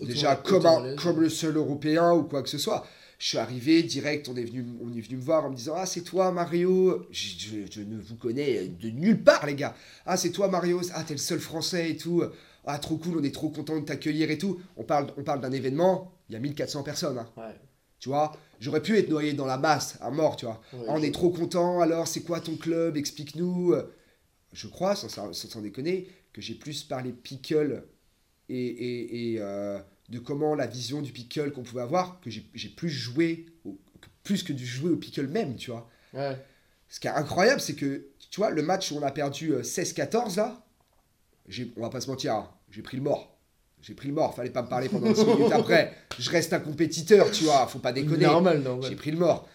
déjà 0.00 0.34
comme, 0.34 0.66
un- 0.66 0.96
comme 0.96 1.20
le 1.20 1.28
seul 1.28 1.56
européen 1.56 2.12
ou 2.14 2.24
quoi 2.24 2.42
que 2.42 2.48
ce 2.48 2.58
soit. 2.58 2.84
Je 3.20 3.26
suis 3.28 3.38
arrivé 3.38 3.82
direct, 3.84 4.28
on 4.28 4.34
est 4.36 4.44
venu, 4.44 4.64
on 4.82 4.92
est 4.96 5.00
venu 5.00 5.16
me 5.18 5.22
voir 5.22 5.44
en 5.44 5.50
me 5.50 5.54
disant 5.54 5.74
Ah, 5.76 5.86
c'est 5.86 6.00
toi 6.02 6.32
Mario? 6.32 7.06
Je, 7.12 7.28
je- 7.38 7.70
je 7.70 7.82
ne 7.82 7.96
vous 8.00 8.16
connais 8.16 8.66
de 8.66 8.88
nulle 8.90 9.22
part, 9.22 9.46
les 9.46 9.54
gars. 9.54 9.76
Ah, 10.06 10.16
c'est 10.16 10.30
toi 10.32 10.48
Mario? 10.48 10.80
Ah, 10.94 11.04
t'es 11.04 11.14
le 11.14 11.18
seul 11.18 11.38
français 11.38 11.90
et 11.90 11.96
tout. 11.96 12.24
Ah, 12.66 12.78
trop 12.80 12.96
cool, 12.96 13.18
on 13.18 13.22
est 13.22 13.34
trop 13.34 13.50
content 13.50 13.78
de 13.78 13.84
t'accueillir 13.84 14.30
et 14.32 14.38
tout. 14.38 14.60
On 14.76 14.82
parle, 14.84 15.12
on 15.16 15.22
parle 15.22 15.40
d'un 15.40 15.52
événement, 15.52 16.12
il 16.28 16.32
y 16.32 16.36
a 16.36 16.40
1400 16.40 16.82
personnes. 16.82 17.18
hein. 17.18 17.28
Ouais. 17.36 17.54
Tu 18.00 18.08
vois? 18.08 18.32
J'aurais 18.60 18.82
pu 18.82 18.96
être 18.98 19.08
noyé 19.08 19.32
dans 19.32 19.46
la 19.46 19.56
masse, 19.58 19.96
à 20.00 20.10
mort, 20.10 20.36
tu 20.36 20.44
vois. 20.44 20.60
Ouais, 20.72 20.84
Ah, 20.88 20.92
on 20.94 21.02
est 21.02 21.12
trop 21.12 21.30
content, 21.30 21.80
alors 21.80 22.06
c'est 22.06 22.22
quoi 22.22 22.40
ton 22.40 22.56
club? 22.56 22.96
Explique-nous. 22.96 23.74
Je 24.52 24.66
crois, 24.68 24.94
sans, 24.96 25.08
sans, 25.08 25.32
sans 25.32 25.60
déconner, 25.62 26.08
que 26.32 26.40
j'ai 26.40 26.54
plus 26.54 26.82
parlé 26.84 27.12
pickle 27.12 27.84
et, 28.48 28.56
et, 28.66 29.32
et, 29.32 29.36
euh, 29.40 29.78
de 30.08 30.18
comment 30.18 30.54
la 30.54 30.66
vision 30.66 31.02
du 31.02 31.12
pickle 31.12 31.52
qu'on 31.52 31.62
pouvait 31.62 31.82
avoir, 31.82 32.20
que 32.20 32.30
j'ai 32.30 32.68
plus 32.68 32.90
joué, 32.90 33.46
au- 33.64 33.78
plus 34.24 34.42
que 34.42 34.52
du 34.52 34.66
jouer 34.66 34.90
au 34.90 34.96
pickle 34.96 35.26
même, 35.28 35.56
tu 35.56 35.70
vois. 35.70 35.88
Ouais. 36.12 36.36
Ce 36.88 36.98
qui 37.00 37.06
est 37.06 37.10
incroyable, 37.10 37.60
c'est 37.60 37.74
que, 37.76 38.08
tu 38.30 38.40
vois, 38.40 38.50
le 38.50 38.62
match 38.62 38.90
où 38.92 38.96
on 38.96 39.02
a 39.02 39.12
perdu 39.12 39.52
euh, 39.54 39.62
16-14, 39.62 40.36
là, 40.36 40.66
j'ai- 41.48 41.72
on 41.76 41.82
va 41.82 41.90
pas 41.90 42.00
se 42.00 42.10
mentir, 42.10 42.34
hein, 42.34 42.50
j'ai 42.70 42.82
pris 42.82 42.96
le 42.96 43.02
mort. 43.04 43.38
J'ai 43.82 43.94
pris 43.94 44.08
le 44.08 44.14
mort, 44.14 44.34
fallait 44.34 44.50
pas 44.50 44.62
me 44.62 44.68
parler 44.68 44.88
pendant 44.88 45.10
10 45.10 45.24
minutes 45.24 45.52
après. 45.52 45.92
Je 46.18 46.28
reste 46.30 46.52
un 46.52 46.60
compétiteur, 46.60 47.30
tu 47.30 47.44
vois, 47.44 47.66
faut 47.66 47.78
pas 47.78 47.92
déconner. 47.92 48.26
Normal, 48.26 48.60
normal. 48.62 48.88
J'ai 48.90 48.96
pris 48.96 49.10
le 49.10 49.16
mort. 49.18 49.48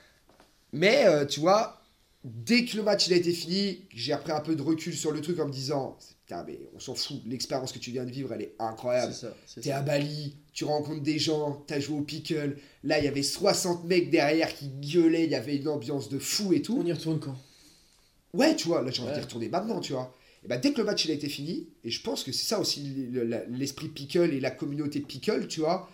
Mais 0.74 1.06
euh, 1.06 1.26
tu 1.26 1.40
vois, 1.40 1.82
dès 2.24 2.66
que 2.66 2.76
le 2.78 2.84
match 2.84 3.08
il 3.08 3.14
a 3.14 3.18
été 3.18 3.32
fini, 3.32 3.86
j'ai 3.94 4.14
repris 4.16 4.32
un 4.32 4.40
peu 4.42 4.56
de 4.56 4.62
recul 4.62 4.94
sur 4.96 5.12
le 5.12 5.22
truc 5.22 5.40
en 5.40 5.46
me 5.48 5.52
disant 5.52 5.98
Putain, 6.26 6.44
mais 6.48 6.60
on 6.76 6.80
s'en 6.80 6.96
fout, 6.96 7.22
l'expérience 7.28 7.72
que 7.72 7.78
tu 7.78 7.92
viens 7.92 8.04
de 8.04 8.10
vivre, 8.10 8.34
elle 8.34 8.42
est 8.42 8.56
incroyable. 8.58 9.14
C'est 9.14 9.28
ça. 9.28 9.34
c'est 9.46 9.62
T'es 9.62 9.72
à 9.72 9.82
Bali, 9.84 10.36
tu 10.54 10.66
rencontres 10.66 11.04
des 11.04 11.20
gens, 11.20 11.64
t'as 11.68 11.80
joué 11.80 12.00
au 12.00 12.02
pickle. 12.02 12.58
Là, 12.84 12.98
il 12.98 13.06
y 13.06 13.08
avait 13.08 13.22
60 13.22 13.84
mecs 13.86 14.10
derrière 14.10 14.52
qui 14.56 14.70
gueulaient, 14.70 15.26
il 15.26 15.30
y 15.32 15.36
avait 15.36 15.56
une 15.58 15.68
ambiance 15.68 16.10
de 16.10 16.18
fou 16.18 16.52
et 16.52 16.64
tout. 16.64 16.80
On 16.82 16.86
y 16.86 16.92
retourne 16.92 17.20
quand? 17.20 17.36
Ouais, 18.34 18.56
tu 18.56 18.68
vois, 18.70 18.82
là 18.82 18.90
j'ai 18.90 19.02
envie 19.04 19.12
Ouais. 19.12 19.18
d'y 19.18 19.24
retourner 19.24 19.50
maintenant, 19.50 19.80
tu 19.80 19.94
vois. 19.94 20.14
Et 20.46 20.48
bah, 20.48 20.58
dès 20.58 20.74
que 20.74 20.78
le 20.78 20.84
match 20.84 21.06
il 21.06 21.12
a 21.12 21.16
été 21.16 21.28
fini, 21.28 21.68
et 21.84 21.90
je 21.90 22.02
pense 22.02 22.24
que 22.24 22.32
c'est 22.32 22.46
ça 22.46 22.60
aussi 22.60 23.10
l'esprit 23.50 23.88
pickle 23.88 24.32
et 24.32 24.40
la 24.40 24.52
communauté 24.52 25.00
pickle, 25.00 25.48
tu 25.48 25.62
vois, 25.62 25.90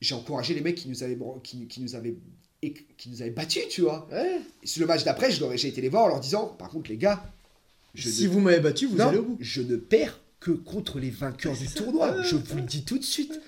j'ai 0.00 0.14
encouragé 0.14 0.54
les 0.54 0.60
mecs 0.60 0.76
qui 0.76 0.88
nous 0.88 1.02
avaient, 1.02 1.18
qui, 1.42 1.66
qui 1.66 1.80
nous 1.80 1.96
avaient, 1.96 2.14
qui 2.62 3.10
nous 3.10 3.20
avaient 3.20 3.32
battus, 3.32 3.66
tu 3.68 3.80
vois. 3.80 4.06
Ouais. 4.12 4.38
Et 4.62 4.66
sur 4.66 4.80
le 4.80 4.86
match 4.86 5.02
d'après, 5.02 5.32
j'ai 5.32 5.68
été 5.68 5.80
les 5.80 5.88
voir 5.88 6.04
en 6.04 6.08
leur 6.08 6.20
disant, 6.20 6.46
par 6.46 6.68
contre 6.68 6.88
les 6.88 6.96
gars, 6.96 7.24
je 7.94 8.08
si 8.08 8.24
ne, 8.24 8.28
vous 8.28 8.38
m'avez 8.38 8.60
battu, 8.60 8.86
vous 8.86 8.96
non, 8.96 9.08
allez 9.08 9.18
au 9.18 9.24
bout. 9.24 9.36
je 9.40 9.62
ne 9.62 9.74
perds 9.74 10.20
que 10.38 10.52
contre 10.52 11.00
les 11.00 11.10
vainqueurs 11.10 11.56
du 11.56 11.66
tournoi, 11.66 12.22
je 12.22 12.36
vous 12.36 12.56
le 12.56 12.62
dis 12.62 12.84
tout 12.84 12.98
de 12.98 13.04
suite. 13.04 13.40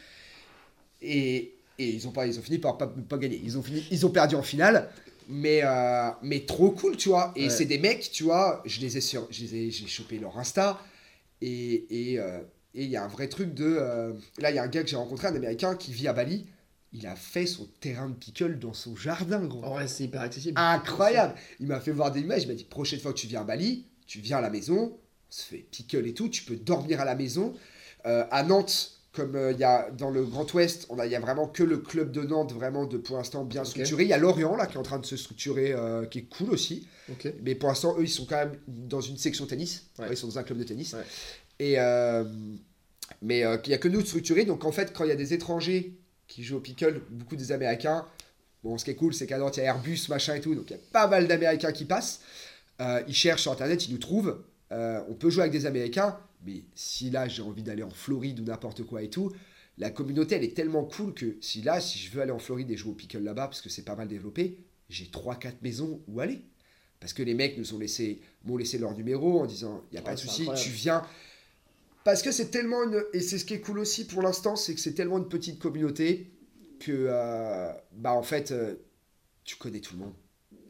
Et, 1.03 1.53
et 1.79 1.89
ils 1.89 2.09
ont 2.09 2.11
pas, 2.11 2.27
ils 2.27 2.37
ont 2.39 2.43
fini 2.43 2.59
par 2.59 2.79
pas, 2.79 2.87
pas 2.87 3.19
gagner. 3.19 3.41
Ils 3.45 3.59
ont 3.59 3.63
fini, 3.63 3.85
ils 3.93 4.05
ont 4.07 4.11
perdu 4.11 4.35
en 4.35 4.43
finale. 4.43 4.91
Mais, 5.29 5.61
euh, 5.65 6.11
mais 6.23 6.41
trop 6.47 6.71
cool, 6.71 6.97
tu 6.97 7.09
vois. 7.09 7.33
Et 7.37 7.45
Ouais. 7.45 7.51
c'est 7.51 7.65
des 7.65 7.79
mecs, 7.79 8.11
tu 8.13 8.23
vois, 8.25 8.63
je 8.65 8.81
les 8.81 8.97
ai 8.97 9.01
sur, 9.01 9.27
je 9.31 9.43
les 9.43 9.55
ai, 9.57 9.71
j'ai 9.71 9.87
chopé 9.87 10.19
leur 10.19 10.39
Insta. 10.39 10.81
Et 11.43 12.13
et 12.13 12.19
euh, 12.19 12.41
et 12.75 12.85
il 12.85 12.91
y 12.91 12.97
a 12.97 13.05
un 13.05 13.09
vrai 13.09 13.29
truc 13.29 13.55
de. 13.55 13.65
euh, 13.65 14.13
là, 14.39 14.51
il 14.51 14.57
y 14.57 14.59
a 14.59 14.63
un 14.63 14.69
gars 14.69 14.83
que 14.83 14.89
j'ai 14.89 14.97
rencontré, 14.97 15.27
un 15.29 15.35
américain 15.35 15.75
qui 15.77 15.93
vit 15.93 16.09
à 16.09 16.13
Bali. 16.13 16.47
Il 16.93 17.07
a 17.07 17.17
fait 17.17 17.47
son 17.47 17.67
terrain 17.81 18.09
de 18.09 18.15
pickle 18.15 18.59
dans 18.59 18.73
son 18.73 18.95
jardin, 18.97 19.45
gros. 19.45 19.61
Vrai, 19.63 19.89
c'est 19.89 20.05
hyper 20.05 20.21
accessible. 20.23 20.59
Incroyable. 20.59 21.35
Il 21.61 21.67
m'a 21.67 21.81
fait 21.81 21.91
voir 21.91 22.11
des 22.13 22.21
images. 22.21 22.45
Il 22.45 22.49
m'a 22.49 22.55
dit 22.55 22.65
prochaine 22.65 23.01
fois 23.01 23.13
que 23.13 23.19
tu 23.19 23.27
viens 23.27 23.41
à 23.43 23.45
Bali, 23.45 23.87
tu 24.07 24.21
viens 24.21 24.39
à 24.39 24.41
la 24.41 24.51
maison, 24.51 24.97
on 24.97 24.99
se 25.33 25.43
fait 25.43 25.59
pickle 25.59 26.07
et 26.07 26.15
tout. 26.15 26.29
Tu 26.29 26.45
peux 26.45 26.57
dormir 26.57 27.01
à 27.01 27.05
la 27.05 27.15
maison. 27.17 27.55
Euh, 28.07 28.25
à 28.31 28.43
Nantes, 28.45 28.96
comme 29.17 29.35
euh, 29.35 29.53
il 29.53 29.59
y 29.59 29.65
a 29.65 29.91
dans 29.91 30.11
le 30.11 30.25
Grand 30.25 30.53
Ouest, 30.55 30.87
on 30.91 30.99
a, 30.99 31.07
il 31.07 31.13
y 31.13 31.17
a 31.17 31.21
vraiment 31.21 31.49
que 31.49 31.63
le 31.63 31.79
club 31.79 32.13
de 32.13 32.23
Nantes 32.23 32.53
vraiment 32.53 32.85
de 32.85 32.99
pour 32.99 33.17
l'instant 33.17 33.45
bien 33.45 33.65
structuré. 33.65 34.05
Il 34.05 34.09
y 34.09 34.13
a 34.13 34.19
Lorient 34.19 34.55
là 34.55 34.67
qui 34.67 34.75
est 34.75 34.79
en 34.79 34.83
train 34.83 34.99
de 34.99 35.07
se 35.07 35.17
structurer, 35.17 35.73
euh, 35.73 36.05
qui 36.05 36.19
est 36.19 36.29
cool 36.29 36.51
aussi. 36.51 36.87
Mais 37.43 37.55
pour 37.55 37.69
l'instant, 37.69 37.97
eux, 37.99 38.03
ils 38.03 38.09
sont 38.09 38.27
quand 38.27 38.37
même 38.37 38.57
dans 38.69 39.01
une 39.01 39.17
section 39.17 39.47
tennis. 39.47 39.87
Ouais. 39.99 40.05
Ouais, 40.05 40.11
Ils 40.13 40.17
sont 40.17 40.27
dans 40.27 40.39
un 40.39 40.43
club 40.43 40.59
de 40.59 40.65
tennis. 40.65 40.93
Ouais. 40.93 41.05
Et 41.59 41.75
euh, 41.79 42.25
mais 43.23 43.41
il 43.41 43.69
n'y 43.69 43.75
a 43.75 43.79
que 43.79 43.89
nous 43.89 44.03
de 44.03 44.07
structurés. 44.07 44.45
Donc 44.45 44.65
en 44.65 44.73
fait, 44.73 44.93
quand 44.93 45.05
il 45.05 45.09
y 45.09 45.13
a 45.13 45.17
des 45.17 45.33
étrangers 45.33 45.97
qui 46.29 46.45
jouent 46.45 46.59
au 46.59 46.61
pickle, 46.61 47.01
beaucoup 47.11 47.37
des 47.37 47.53
Américains. 47.53 48.05
Bon, 48.63 48.77
ce 48.79 48.85
qui 48.85 48.91
est 48.91 48.97
cool, 48.97 49.15
c'est 49.15 49.27
qu'à 49.27 49.39
Nantes, 49.39 49.57
il 49.57 49.61
y 49.61 49.63
a 49.63 49.67
Airbus, 49.67 50.01
machin 50.09 50.35
et 50.35 50.41
tout. 50.41 50.55
Donc 50.55 50.65
il 50.69 50.73
y 50.73 50.77
a 50.77 50.83
pas 50.93 51.07
mal 51.07 51.27
d'Américains 51.27 51.73
qui 51.73 51.85
passent. 51.85 52.21
Ils 52.81 53.15
cherchent 53.15 53.43
sur 53.43 53.53
Internet, 53.53 53.87
ils 53.89 53.93
nous 53.93 53.99
trouvent. 53.99 54.39
On 54.71 55.15
peut 55.19 55.31
jouer 55.31 55.43
avec 55.43 55.53
des 55.53 55.67
Américains. 55.67 56.19
Mais 56.47 56.65
si 56.75 57.11
là, 57.11 57.29
j'ai 57.29 57.43
envie 57.43 57.63
d'aller 57.63 57.83
en 57.83 57.91
Floride 57.91 58.41
ou 58.41 58.45
n'importe 58.45 58.85
quoi 58.85 59.03
et 59.03 59.11
tout, 59.11 59.33
la 59.79 59.91
communauté, 59.91 60.37
elle 60.37 60.45
est 60.45 60.57
tellement 60.57 60.85
cool 60.85 61.13
que 61.13 61.37
si 61.41 61.63
là, 61.63 61.81
si 61.81 61.99
je 61.99 62.11
veux 62.11 62.23
aller 62.23 62.33
en 62.33 62.39
Floride 62.39 62.71
et 62.71 62.77
jouer 62.77 62.93
au 62.93 62.95
pickle 62.95 63.19
là-bas, 63.19 63.49
parce 63.49 63.61
que 63.61 63.69
c'est 63.69 63.85
pas 63.85 63.97
mal 63.97 64.09
développé, 64.09 64.59
j'ai 64.89 65.07
3-4 65.07 65.57
maisons 65.63 66.01
où 66.09 66.21
aller. 66.21 66.43
Parce 67.01 67.13
que 67.13 67.23
les 67.23 67.35
mecs 67.35 67.59
nous 67.59 67.75
ont 67.75 67.79
laissé, 67.79 68.21
m'ont 68.45 68.57
laissé 68.57 68.79
leur 68.79 68.95
numéro 68.95 69.41
en 69.41 69.47
disant, 69.47 69.83
il 69.91 69.95
n'y 69.95 69.99
a 69.99 70.03
pas 70.03 70.15
de 70.15 70.21
souci, 70.21 70.49
tu 70.57 70.71
viens. 70.71 71.03
Parce 72.05 72.23
que 72.23 72.33
c'est 72.33 72.51
tellement 72.51 72.85
une... 72.85 73.03
Et 73.13 73.21
c'est 73.21 73.39
ce 73.39 73.45
qui 73.45 73.55
est 73.55 73.61
cool 73.61 73.79
aussi 73.79 74.07
pour 74.07 74.23
l'instant, 74.23 74.57
c'est 74.57 74.75
que 74.75 74.81
c'est 74.81 74.95
tellement 74.95 75.19
une 75.19 75.29
petite 75.29 75.59
communauté 75.59 76.31
que, 76.79 76.93
euh, 76.93 77.73
bah 77.93 78.13
en 78.13 78.23
fait, 78.23 78.53
euh, 78.53 78.77
tu 79.45 79.57
connais 79.57 79.81
tout 79.81 79.95
le 79.95 80.01
monde. 80.01 80.15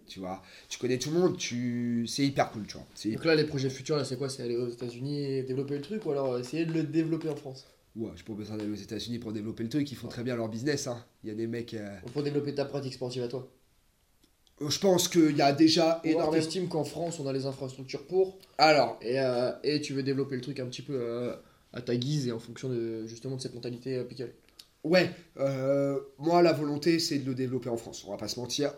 Tu 0.06 0.20
vois, 0.20 0.42
tu 0.68 0.78
connais 0.78 0.98
tout 0.98 1.10
le 1.10 1.18
monde, 1.18 1.36
tu... 1.36 2.06
c'est 2.06 2.24
hyper 2.26 2.50
cool, 2.50 2.66
tu 2.66 2.74
vois. 2.76 2.86
Donc 3.14 3.24
là, 3.24 3.34
les 3.34 3.44
projets 3.44 3.70
futurs, 3.70 3.96
là, 3.96 4.04
c'est 4.04 4.16
quoi? 4.16 4.28
C'est 4.28 4.42
aller 4.42 4.56
aux 4.56 4.68
États-Unis 4.68 5.24
et 5.24 5.42
développer 5.42 5.74
le 5.76 5.82
truc 5.82 6.04
ou 6.06 6.12
alors 6.12 6.38
essayer 6.38 6.64
de 6.64 6.72
le 6.72 6.82
développer 6.84 7.28
en 7.28 7.36
France? 7.36 7.66
Ouais, 7.96 8.10
j'ai 8.14 8.24
pas 8.24 8.34
besoin 8.34 8.56
d'aller 8.56 8.70
aux 8.70 8.74
États-Unis 8.74 9.18
pour 9.18 9.32
développer 9.32 9.62
le 9.62 9.68
truc, 9.70 9.90
ils 9.90 9.94
font 9.96 10.08
très 10.08 10.22
bien 10.22 10.36
leur 10.36 10.48
business. 10.48 10.86
Hein. 10.86 11.02
Il 11.24 11.28
y 11.30 11.32
a 11.32 11.34
des 11.34 11.46
mecs. 11.46 11.72
euh, 11.74 11.96
Ou 12.06 12.10
Pour 12.10 12.22
développer 12.22 12.54
ta 12.54 12.66
pratique 12.66 12.92
sportive 12.94 13.22
à 13.22 13.28
toi 13.28 13.48
euh, 14.60 14.68
Je 14.68 14.78
pense 14.78 15.08
qu'il 15.08 15.34
y 15.36 15.40
a 15.42 15.52
déjà 15.52 16.00
énormément. 16.04 16.32
t'estimes 16.32 16.68
qu'en 16.68 16.84
France, 16.84 17.18
on 17.20 17.26
a 17.26 17.32
les 17.32 17.46
infrastructures 17.46 18.06
pour 18.06 18.38
Alors, 18.58 18.98
et, 19.00 19.18
euh, 19.18 19.50
et 19.64 19.80
tu 19.80 19.94
veux 19.94 20.02
développer 20.02 20.34
le 20.36 20.42
truc 20.42 20.60
un 20.60 20.66
petit 20.66 20.82
peu 20.82 20.92
euh, 20.94 21.34
à 21.72 21.80
ta 21.80 21.96
guise 21.96 22.28
et 22.28 22.32
en 22.32 22.38
fonction 22.38 22.68
de 22.68 23.06
justement 23.06 23.36
de 23.36 23.40
cette 23.40 23.54
mentalité 23.54 24.02
pickle. 24.04 24.32
ouais, 24.84 25.10
euh, 25.38 25.98
moi 26.18 26.42
la 26.42 26.52
volonté 26.52 26.98
c'est 26.98 27.18
de 27.18 27.26
le 27.26 27.34
développer 27.34 27.70
en 27.70 27.76
France, 27.78 28.04
on 28.06 28.10
va 28.10 28.16
pas 28.18 28.28
se 28.28 28.38
mentir. 28.38 28.72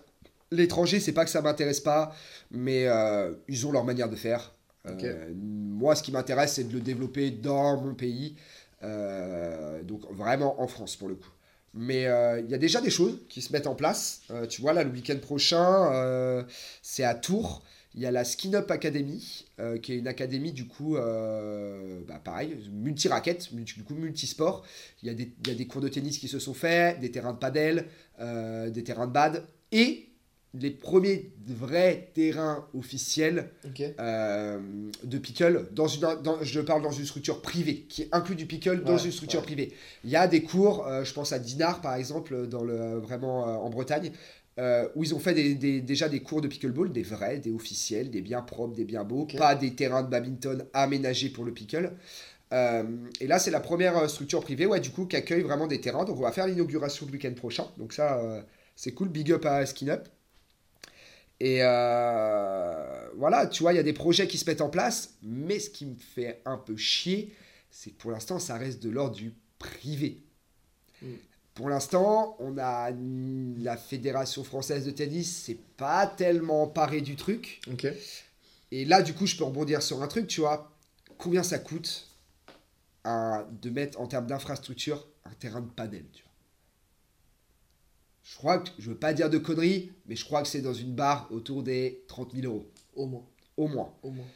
L'étranger, 0.51 1.01
c'est 1.01 1.12
pas 1.12 1.24
que 1.24 1.30
ça 1.30 1.42
m'intéresse 1.42 1.80
pas, 1.80 2.14
mais 2.51 2.86
euh, 2.86 3.34
ils 3.49 3.66
ont 3.66 3.72
leur 3.72 3.84
manière 3.84 4.09
de 4.09 4.16
faire. 4.16 4.53
Euh, 4.86 5.34
moi, 5.34 5.94
ce 5.94 6.03
qui 6.03 6.12
m'intéresse, 6.12 6.55
c'est 6.55 6.64
de 6.64 6.72
le 6.72 6.80
développer 6.80 7.30
dans 7.30 7.78
mon 7.80 7.94
pays, 7.94 8.36
euh, 8.82 9.82
donc 9.82 10.11
vraiment 10.11 10.62
en 10.62 10.66
France 10.66 10.96
pour 10.96 11.09
le 11.09 11.16
coup. 11.16 11.30
Mais 11.74 12.07
euh, 12.07 12.40
il 12.40 12.51
y 12.51 12.55
a 12.55 12.59
déjà 12.59 12.80
des 12.80 12.90
choses 12.90 13.18
qui 13.28 13.42
se 13.42 13.53
mettent 13.53 13.66
en 13.66 13.74
place. 13.74 14.22
Euh, 14.30 14.46
tu 14.46 14.62
vois, 14.62 14.72
là, 14.72 14.84
le 14.84 14.90
week-end 14.90 15.18
prochain, 15.20 15.92
euh, 15.92 16.42
c'est 16.82 17.05
à 17.05 17.14
Tours. 17.14 17.62
Il 17.94 18.01
y 18.01 18.07
a 18.07 18.11
la 18.11 18.24
Skin 18.24 18.55
Up 18.55 18.70
Academy, 18.70 19.46
qui 19.82 19.92
est 19.92 19.96
une 19.96 20.07
académie, 20.07 20.53
du 20.53 20.66
coup, 20.66 20.94
bah, 20.94 22.20
pareil, 22.22 22.57
multi-raquettes, 22.70 23.51
multi, 23.53 23.74
du 23.74 23.82
coup, 23.82 23.94
multisport. 23.94 24.64
Il 25.03 25.09
y, 25.09 25.11
a 25.11 25.14
des, 25.14 25.32
il 25.42 25.49
y 25.49 25.51
a 25.51 25.55
des 25.55 25.66
cours 25.66 25.80
de 25.80 25.88
tennis 25.88 26.18
qui 26.18 26.28
se 26.28 26.38
sont 26.38 26.55
faits, 26.55 27.01
des 27.01 27.11
terrains 27.11 27.32
de 27.32 27.38
padel, 27.38 27.86
des 28.20 28.84
terrains 28.84 29.09
de 29.09 29.12
bad, 29.12 29.42
et 29.72 30.07
les 30.61 30.70
premiers 30.70 31.30
vrais 31.46 32.11
terrains 32.14 32.66
officiels 32.74 33.50
euh, 34.00 34.59
de 35.04 35.18
pickle 35.18 35.68
dans 35.72 35.86
une 35.88 36.00
dans- 36.22 36.42
je 36.42 36.61
parle 36.61 36.82
dans 36.82 36.90
une 36.92 37.04
structure 37.04 37.40
privée 37.42 37.86
qui 37.88 38.09
inclut 38.12 38.36
du 38.36 38.46
pickle 38.46 38.82
dans 38.84 38.96
Ouais, 38.96 39.04
une 39.04 39.12
structure 39.12 39.40
ouais. 39.40 39.46
privée 39.46 39.72
il 40.04 40.11
y 40.11 40.16
a 40.16 40.26
des 40.26 40.42
cours 40.42 40.86
euh, 40.86 41.04
je 41.04 41.12
pense 41.14 41.32
à 41.32 41.38
Dinard 41.38 41.80
par 41.80 41.94
exemple 41.94 42.46
dans 42.46 42.64
le 42.64 42.98
vraiment 42.98 43.48
euh, 43.48 43.52
en 43.54 43.70
Bretagne 43.70 44.12
où 44.96 45.04
ils 45.04 45.14
ont 45.14 45.20
fait 45.20 45.34
des- 45.34 45.54
des- 45.54 45.80
déjà 45.80 46.09
des 46.09 46.18
cours 46.18 46.40
de 46.40 46.48
pickleball, 46.48 46.90
des 46.90 47.04
vrais, 47.04 47.38
des 47.38 47.52
officiels, 47.52 48.11
des 48.11 48.20
bien 48.22 48.42
propres, 48.42 48.74
des 48.74 48.84
bien 48.84 49.04
beaux, 49.04 49.24
pas 49.38 49.54
des 49.54 49.72
terrains 49.76 50.02
de 50.02 50.09
badminton 50.09 50.64
aménagés 50.72 51.28
pour 51.28 51.44
le 51.44 51.52
pickle. 51.52 51.92
Euh, 52.52 52.82
et 53.20 53.28
là, 53.28 53.38
c'est 53.38 53.52
la 53.52 53.61
première 53.61 54.11
structure 54.11 54.40
privée, 54.40 54.66
ouais, 54.66 54.80
du 54.80 54.90
coup, 54.90 55.06
qui 55.06 55.14
accueille 55.14 55.42
vraiment 55.42 55.68
des 55.68 55.80
terrains. 55.80 56.04
Donc, 56.04 56.16
on 56.18 56.22
va 56.22 56.32
faire 56.32 56.48
l'inauguration 56.48 57.06
le 57.06 57.12
week-end 57.12 57.32
prochain. 57.34 57.66
Donc, 57.76 57.92
ça, 57.92 58.18
euh, 58.18 58.40
c'est 58.74 58.90
cool. 58.90 59.11
Big 59.11 59.30
up 59.30 59.46
à 59.46 59.64
Skin 59.64 59.90
Up. 59.90 60.09
Et 61.41 61.59
euh, 61.62 63.09
voilà, 63.16 63.47
tu 63.47 63.62
vois, 63.62 63.72
il 63.72 63.76
y 63.76 63.80
a 63.80 63.84
des 63.84 63.93
projets 63.93 64.26
qui 64.26 64.39
se 64.39 64.45
mettent 64.49 64.61
en 64.61 64.68
place. 64.68 65.14
Mais 65.22 65.59
ce 65.59 65.70
qui 65.70 65.86
me 65.86 65.97
fait 65.97 66.43
un 66.45 66.59
peu 66.59 66.76
chier, 66.76 67.34
c'est 67.70 67.91
que 67.91 67.97
pour 67.97 68.11
l'instant, 68.11 68.39
ça 68.39 68.57
reste 68.57 68.82
de 68.82 68.91
l'ordre 68.91 69.16
du 69.16 69.34
privé. 69.59 70.22
Mm. 71.03 71.07
Pour 71.55 71.68
l'instant, 71.68 72.36
on 72.39 72.57
a 72.59 72.91
la 73.59 73.76
Fédération 73.76 74.45
française 74.45 74.84
de 74.84 74.93
tennis, 74.93 75.43
c'est 75.45 75.59
pas 75.76 76.07
tellement 76.07 76.62
emparé 76.62 77.01
du 77.01 77.16
truc. 77.16 77.61
Et 78.70 78.84
là, 78.84 79.03
du 79.03 79.14
coup, 79.14 79.26
je 79.26 79.36
peux 79.36 79.45
rebondir 79.45 79.82
sur 79.82 80.03
un 80.03 80.07
truc, 80.07 80.28
tu 80.28 80.41
vois. 80.41 80.72
Combien 81.16 81.43
ça 81.43 81.59
coûte 81.59 82.07
de 83.05 83.70
mettre 83.70 84.01
en 84.01 84.07
termes 84.07 84.26
d'infrastructure 84.26 85.07
un 85.24 85.34
terrain 85.34 85.61
de 85.61 85.68
tu 86.12 86.22
vois. 86.22 86.28
Je 88.31 88.37
crois 88.37 88.59
que, 88.59 88.68
je 88.79 88.91
veux 88.91 88.97
pas 88.97 89.14
dire 89.14 89.31
de 89.31 89.39
conneries, 89.39 89.91
mais 90.07 90.14
je 90.14 90.24
crois 90.24 90.43
que 90.43 90.49
c'est 90.49 90.61
dans 90.61 90.74
une 90.74 90.95
barre 90.95 91.29
autour 91.31 91.62
des 91.62 92.05
30 92.09 92.35
000 92.35 92.47
euros, 92.47 92.70
Au 92.95 93.07
moins. 93.07 93.24
au 93.57 93.68
moins. 93.68 93.95
Au 94.03 94.11
moins. 94.11 94.26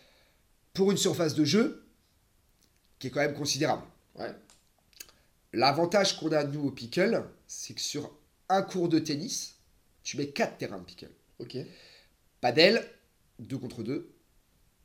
Pour 0.73 0.91
une 0.91 0.97
surface 0.97 1.35
de 1.35 1.45
jeu 1.45 1.85
qui 2.99 3.09
est 3.09 3.11
quand 3.11 3.21
même 3.21 3.35
considérable. 3.35 3.83
Ouais. 4.15 4.33
L'avantage 5.53 6.17
qu'on 6.19 6.33
a, 6.33 6.43
nous, 6.45 6.69
au 6.69 6.71
pickle, 6.71 7.23
c'est 7.47 7.75
que 7.75 7.83
sur 7.83 8.11
un 8.49 8.63
cours 8.63 8.89
de 8.89 8.99
tennis, 8.99 9.57
tu 10.03 10.17
mets 10.17 10.29
4 10.29 10.57
terrains 10.57 10.79
de 10.79 10.85
pickle. 10.85 11.11
Ok. 11.39 11.59
Padel, 12.41 12.83
2 13.41 13.59
contre 13.59 13.83
2. 13.83 14.11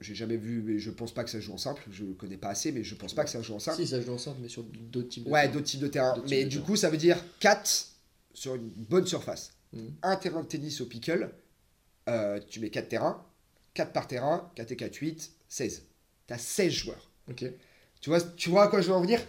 J'ai 0.01 0.15
jamais 0.15 0.37
vu, 0.37 0.61
mais 0.61 0.79
je 0.79 0.91
pense 0.91 1.13
pas 1.13 1.23
que 1.23 1.29
ça 1.29 1.39
joue 1.39 1.53
en 1.53 1.57
simple. 1.57 1.81
Je 1.89 2.03
le 2.03 2.13
connais 2.13 2.37
pas 2.37 2.49
assez, 2.49 2.73
mais 2.73 2.83
je 2.83 2.93
pense 2.93 3.13
pas 3.13 3.23
que 3.23 3.29
ça 3.29 3.41
joue 3.41 3.55
en 3.55 3.59
simple. 3.59 3.77
Si, 3.77 3.87
ça 3.87 4.01
joue 4.01 4.13
ensemble, 4.13 4.39
mais 4.41 4.49
sur 4.49 4.63
d'autres 4.63 5.07
types 5.09 5.23
de. 5.23 5.29
Ouais, 5.29 5.47
d'autres 5.47 5.65
types 5.65 5.79
de 5.79 5.87
terrains. 5.87 6.21
Mais 6.29 6.43
de 6.43 6.49
du 6.49 6.59
coup, 6.59 6.75
ça 6.75 6.89
veut 6.89 6.97
dire 6.97 7.17
4 7.39 7.96
sur 8.37 8.53
une 8.55 8.69
bonne 8.69 9.07
surface. 9.07 9.53
Mhm. 9.73 9.93
Un 10.03 10.15
terrain 10.15 10.41
de 10.41 10.47
tennis 10.47 10.79
au 10.81 10.85
pickle, 10.85 11.31
euh, 12.07 12.39
tu 12.47 12.59
mets 12.59 12.69
4 12.69 12.89
terrains. 12.89 13.25
4 13.73 13.91
par 13.93 14.07
terrain, 14.07 14.51
4 14.55 14.71
et 14.71 14.75
4, 14.75 14.95
8, 14.95 15.31
16. 15.49 15.83
T'as 16.27 16.37
16 16.37 16.71
joueurs. 16.71 17.09
Ok. 17.29 17.45
Tu 17.99 18.09
vois, 18.09 18.21
tu 18.21 18.49
vois 18.49 18.63
à 18.63 18.67
quoi 18.67 18.81
je 18.81 18.87
veux 18.89 18.93
en 18.93 19.01
venir? 19.01 19.19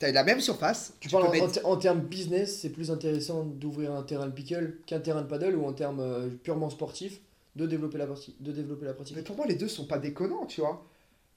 T'as 0.00 0.10
la 0.12 0.24
même 0.24 0.40
surface. 0.40 0.94
Tu 1.00 1.08
parles 1.08 1.26
en, 1.26 1.30
mettre- 1.30 1.44
en 1.44 1.48
ter- 1.50 1.66
en 1.66 1.76
termes 1.76 2.00
business, 2.00 2.60
c'est 2.60 2.70
plus 2.70 2.90
intéressant 2.90 3.44
d'ouvrir 3.44 3.92
un 3.92 4.02
terrain 4.02 4.26
de 4.26 4.32
pickle 4.32 4.78
qu'un 4.86 5.00
terrain 5.00 5.22
de 5.22 5.26
paddle 5.28 5.54
ou 5.56 5.64
en 5.64 5.72
termes 5.72 6.00
euh, 6.00 6.28
purement 6.28 6.70
sportifs 6.70 7.20
de 7.56 7.66
développer 7.66 7.98
la 7.98 8.06
partie, 8.06 8.34
de 8.40 8.52
développer 8.52 8.86
la 8.86 8.94
pratique. 8.94 9.16
Mais 9.16 9.22
pour 9.22 9.36
moi, 9.36 9.46
les 9.46 9.54
deux 9.56 9.68
sont 9.68 9.86
pas 9.86 9.98
déconnants, 9.98 10.46
tu 10.46 10.60
vois. 10.60 10.84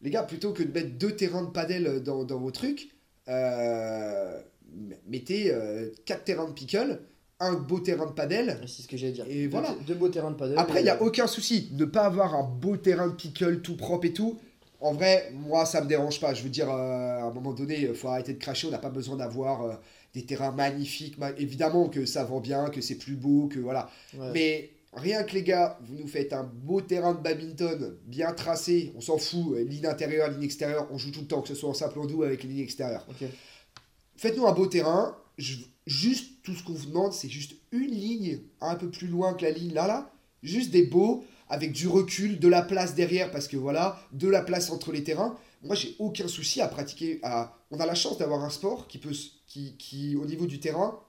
Les 0.02 0.10
gars, 0.10 0.24
plutôt 0.24 0.52
que 0.54 0.64
de 0.64 0.72
mettre 0.72 0.98
deux 0.98 1.16
terrains 1.16 1.44
de 1.44 2.00
dans, 2.00 2.24
dans 2.24 2.40
vos 2.40 2.52
trucs, 2.52 2.90
euh, 3.28 4.42
mettez 5.08 5.52
euh, 5.54 5.90
quatre 6.06 6.24
terrains 6.24 6.48
de 6.48 6.54
pickle, 6.54 7.00
un 7.40 7.54
beau 7.56 7.80
terrain 7.80 8.06
de 8.06 8.12
padel. 8.12 8.60
C'est 8.68 8.84
ce 8.84 8.88
que 8.88 8.96
j'allais 8.98 9.12
dire. 9.14 9.26
Et 9.30 9.44
Deux- 9.44 9.50
voilà. 9.50 9.76
Deux 9.88 9.96
beaux 9.96 10.10
terrains 10.10 10.32
de 10.32 10.36
paddle. 10.36 10.56
Après, 10.58 10.80
il 10.82 10.84
n'y 10.84 10.90
a 10.90 10.96
euh, 11.02 11.06
aucun 11.06 11.28
souci. 11.28 11.70
Ne 11.74 11.86
pas 11.86 12.04
avoir 12.06 12.36
un 12.36 12.44
beau 12.44 12.78
terrain 12.78 13.08
de 13.08 13.14
pickle 13.14 13.62
tout 13.62 13.76
propre 13.78 14.06
et 14.06 14.14
tout. 14.14 14.40
En 14.80 14.94
vrai, 14.94 15.32
moi, 15.34 15.66
ça 15.66 15.82
me 15.82 15.88
dérange 15.88 16.20
pas. 16.20 16.34
Je 16.34 16.44
veux 16.44 16.50
dire, 16.50 16.70
euh, 16.70 16.74
à 17.20 17.24
un 17.24 17.32
moment 17.34 17.54
donné, 17.54 17.80
il 17.82 17.94
faut 17.96 18.10
arrêter 18.10 18.34
de 18.34 18.40
cracher. 18.40 18.68
On 18.68 18.72
n'a 18.72 18.78
pas 18.80 18.90
besoin 18.90 19.16
d'avoir 19.16 19.64
euh, 19.64 19.74
des 20.14 20.26
terrains 20.26 20.52
magnifiques. 20.52 21.18
Ma- 21.18 21.32
Évidemment 21.38 21.88
que 21.90 22.06
ça 22.06 22.24
vend 22.24 22.40
bien, 22.40 22.70
que 22.70 22.82
c'est 22.82 22.96
plus 22.96 23.16
beau, 23.16 23.48
que 23.48 23.60
voilà. 23.60 23.90
ouais. 24.18 24.32
Mais 24.34 24.70
rien 24.94 25.24
que 25.24 25.34
les 25.34 25.44
gars, 25.44 25.80
vous 25.84 25.96
nous 25.96 26.08
faites 26.08 26.34
un 26.34 26.44
beau 26.44 26.82
terrain 26.82 27.14
de 27.14 27.20
badminton, 27.22 27.96
bien 28.06 28.32
tracé, 28.34 28.94
on 28.96 29.02
s'en 29.02 29.18
fout, 29.18 29.58
ligne 29.58 29.88
intérieure, 29.88 30.30
ligne 30.30 30.44
extérieure, 30.44 30.88
on 30.92 30.98
joue 30.98 31.12
tout 31.12 31.22
le 31.22 31.28
temps, 31.28 31.42
que 31.42 31.48
ce 31.48 31.56
soit 31.56 31.70
en 31.70 31.74
simple 31.74 31.98
ou 32.00 32.04
en 32.04 32.06
doux 32.06 32.24
avec 32.24 32.44
les 32.44 32.50
lignes 32.50 32.60
extérieures. 32.64 33.06
Faites-nous 34.16 34.48
un 34.48 34.54
beau 34.54 34.68
terrain, 34.68 35.18
je- 35.38 35.58
juste 35.86 36.42
tout 36.44 36.54
ce 36.54 36.64
qu'on 36.64 36.74
vous 36.74 36.88
demande, 36.88 37.14
c'est 37.14 37.30
juste 37.30 37.54
une 37.72 37.92
ligne 37.92 38.40
un 38.62 38.76
peu 38.76 38.90
plus 38.90 39.08
loin 39.08 39.34
que 39.34 39.44
la 39.44 39.52
ligne 39.52 39.74
là, 39.74 39.88
là, 39.88 40.12
juste 40.44 40.72
des 40.72 40.84
beaux, 40.86 41.24
avec 41.50 41.72
du 41.72 41.88
recul, 41.88 42.40
de 42.40 42.48
la 42.48 42.62
place 42.62 42.96
derrière, 42.96 43.32
parce 43.32 43.48
que 43.48 43.58
voilà, 43.58 44.00
de 44.12 44.28
la 44.28 44.42
place 44.42 44.70
entre 44.72 44.92
les 44.92 45.04
terrains. 45.04 45.38
Moi, 45.62 45.76
j'ai 45.76 45.96
aucun 46.00 46.28
souci 46.28 46.62
à 46.62 46.68
pratiquer. 46.68 47.20
À... 47.24 47.58
On 47.72 47.80
a 47.80 47.86
la 47.86 47.96
chance 47.96 48.18
d'avoir 48.18 48.44
un 48.44 48.50
sport 48.50 48.88
qui, 48.88 48.98
peut, 48.98 49.12
qui, 49.48 49.76
qui, 49.78 50.16
au 50.16 50.26
niveau 50.26 50.46
du 50.46 50.60
terrain, 50.60 51.00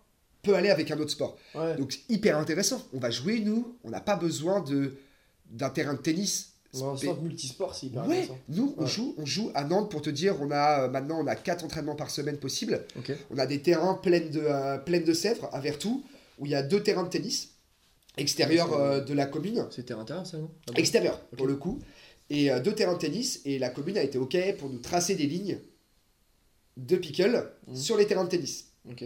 peut 0.43 0.55
aller 0.55 0.71
avec 0.71 0.91
un 0.91 0.99
autre 0.99 1.11
sport. 1.11 1.37
Ouais. 1.55 1.77
Donc 1.77 1.99
hyper 2.09 2.39
intéressant. 2.39 2.83
On 2.93 2.99
va 2.99 3.11
jouer 3.11 3.41
nous, 3.41 3.77
on 3.85 3.91
n'a 3.91 4.01
pas 4.01 4.17
besoin 4.17 4.61
de 4.61 4.97
d'un 5.51 5.71
terrain 5.71 5.95
de 5.95 5.99
tennis. 5.99 6.54
Multisport, 7.23 7.75
c'est 7.75 7.87
hyper 7.87 8.07
Ouais, 8.07 8.19
intéressant. 8.23 8.39
nous 8.49 8.75
on 8.77 8.83
Ouais. 8.83 8.89
joue, 8.89 9.15
on 9.19 9.25
joue 9.27 9.51
à 9.55 9.65
Nantes 9.65 9.91
pour 9.91 10.03
te 10.03 10.11
dire, 10.11 10.37
on 10.41 10.51
a 10.51 10.85
euh, 10.85 10.89
maintenant 10.91 11.21
on 11.23 11.27
a 11.27 11.37
quatre 11.37 11.65
entraînements 11.65 11.95
par 11.97 12.11
semaine 12.11 12.37
possibles. 12.39 12.85
Ok. 12.99 13.13
On 13.31 13.39
a 13.39 13.47
des 13.47 13.61
terrains 13.63 13.95
pleins 13.95 14.21
de 14.21 14.41
euh, 14.41 14.79
pleins 14.79 15.01
de 15.01 15.13
Sèvres 15.13 15.49
à 15.53 15.61
Vertou 15.61 16.03
où 16.39 16.47
il 16.47 16.53
y 16.53 16.55
a 16.55 16.63
deux 16.63 16.83
terrains 16.83 17.05
de 17.05 17.09
tennis 17.11 17.51
extérieurs 18.17 18.69
c'est- 18.69 18.75
euh, 18.77 19.01
de 19.01 19.15
la 19.15 19.27
commune, 19.27 19.67
C'était 19.71 19.95
intéressant, 19.95 20.25
ça, 20.33 20.39
non? 20.39 20.51
Ah 20.69 20.73
bon? 20.73 20.81
Ok. 20.83 21.37
pour 21.37 21.47
le 21.47 21.57
coup, 21.57 21.79
et 22.31 22.51
euh, 22.51 22.61
deux 22.61 22.73
terrains 22.75 22.95
de 22.95 22.99
tennis 22.99 23.41
et 23.45 23.59
la 23.59 23.71
commune 23.71 23.97
a 23.99 24.03
été 24.03 24.19
ok 24.19 24.37
pour 24.59 24.69
nous 24.71 24.79
tracer 24.79 25.15
des 25.15 25.27
lignes 25.27 25.59
de 26.77 26.97
pickle 26.97 27.51
Mhm. 27.69 27.77
sur 27.77 27.97
les 27.97 28.07
terrains 28.07 28.25
de 28.25 28.31
tennis. 28.31 28.67
Ok. 28.91 29.05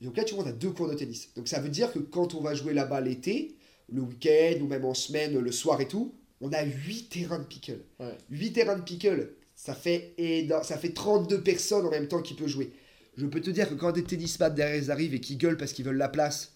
Donc 0.00 0.16
là, 0.16 0.24
tu 0.24 0.34
vois, 0.34 0.44
on 0.44 0.46
a 0.46 0.52
deux 0.52 0.70
cours 0.70 0.88
de 0.88 0.94
tennis. 0.94 1.28
Donc 1.36 1.46
ça 1.46 1.60
veut 1.60 1.68
dire 1.68 1.92
que 1.92 1.98
quand 1.98 2.34
on 2.34 2.40
va 2.40 2.54
jouer 2.54 2.72
là-bas 2.72 3.00
l'été, 3.02 3.54
le 3.92 4.00
week-end 4.02 4.54
ou 4.62 4.66
même 4.66 4.84
en 4.84 4.94
semaine, 4.94 5.38
le 5.38 5.52
soir 5.52 5.80
et 5.80 5.88
tout, 5.88 6.14
on 6.40 6.52
a 6.52 6.62
8 6.62 7.08
terrains 7.10 7.38
de 7.38 7.44
pickle. 7.44 7.80
Ouais. 7.98 8.16
8 8.30 8.52
terrains 8.52 8.76
de 8.76 8.82
pickle, 8.82 9.32
ça 9.54 9.74
fait, 9.74 10.14
ça 10.62 10.78
fait 10.78 10.92
32 10.92 11.42
personnes 11.42 11.86
en 11.86 11.90
même 11.90 12.08
temps 12.08 12.22
qui 12.22 12.34
peuvent 12.34 12.48
jouer. 12.48 12.72
Je 13.16 13.26
peux 13.26 13.40
te 13.40 13.50
dire 13.50 13.68
que 13.68 13.74
quand 13.74 13.92
des 13.92 14.04
tennisman 14.04 14.54
derrière 14.54 14.76
ils 14.82 14.90
arrivent 14.90 15.14
et 15.14 15.20
qui 15.20 15.36
gueulent 15.36 15.56
parce 15.58 15.72
qu'ils 15.72 15.84
veulent 15.84 15.96
la 15.96 16.08
place, 16.08 16.52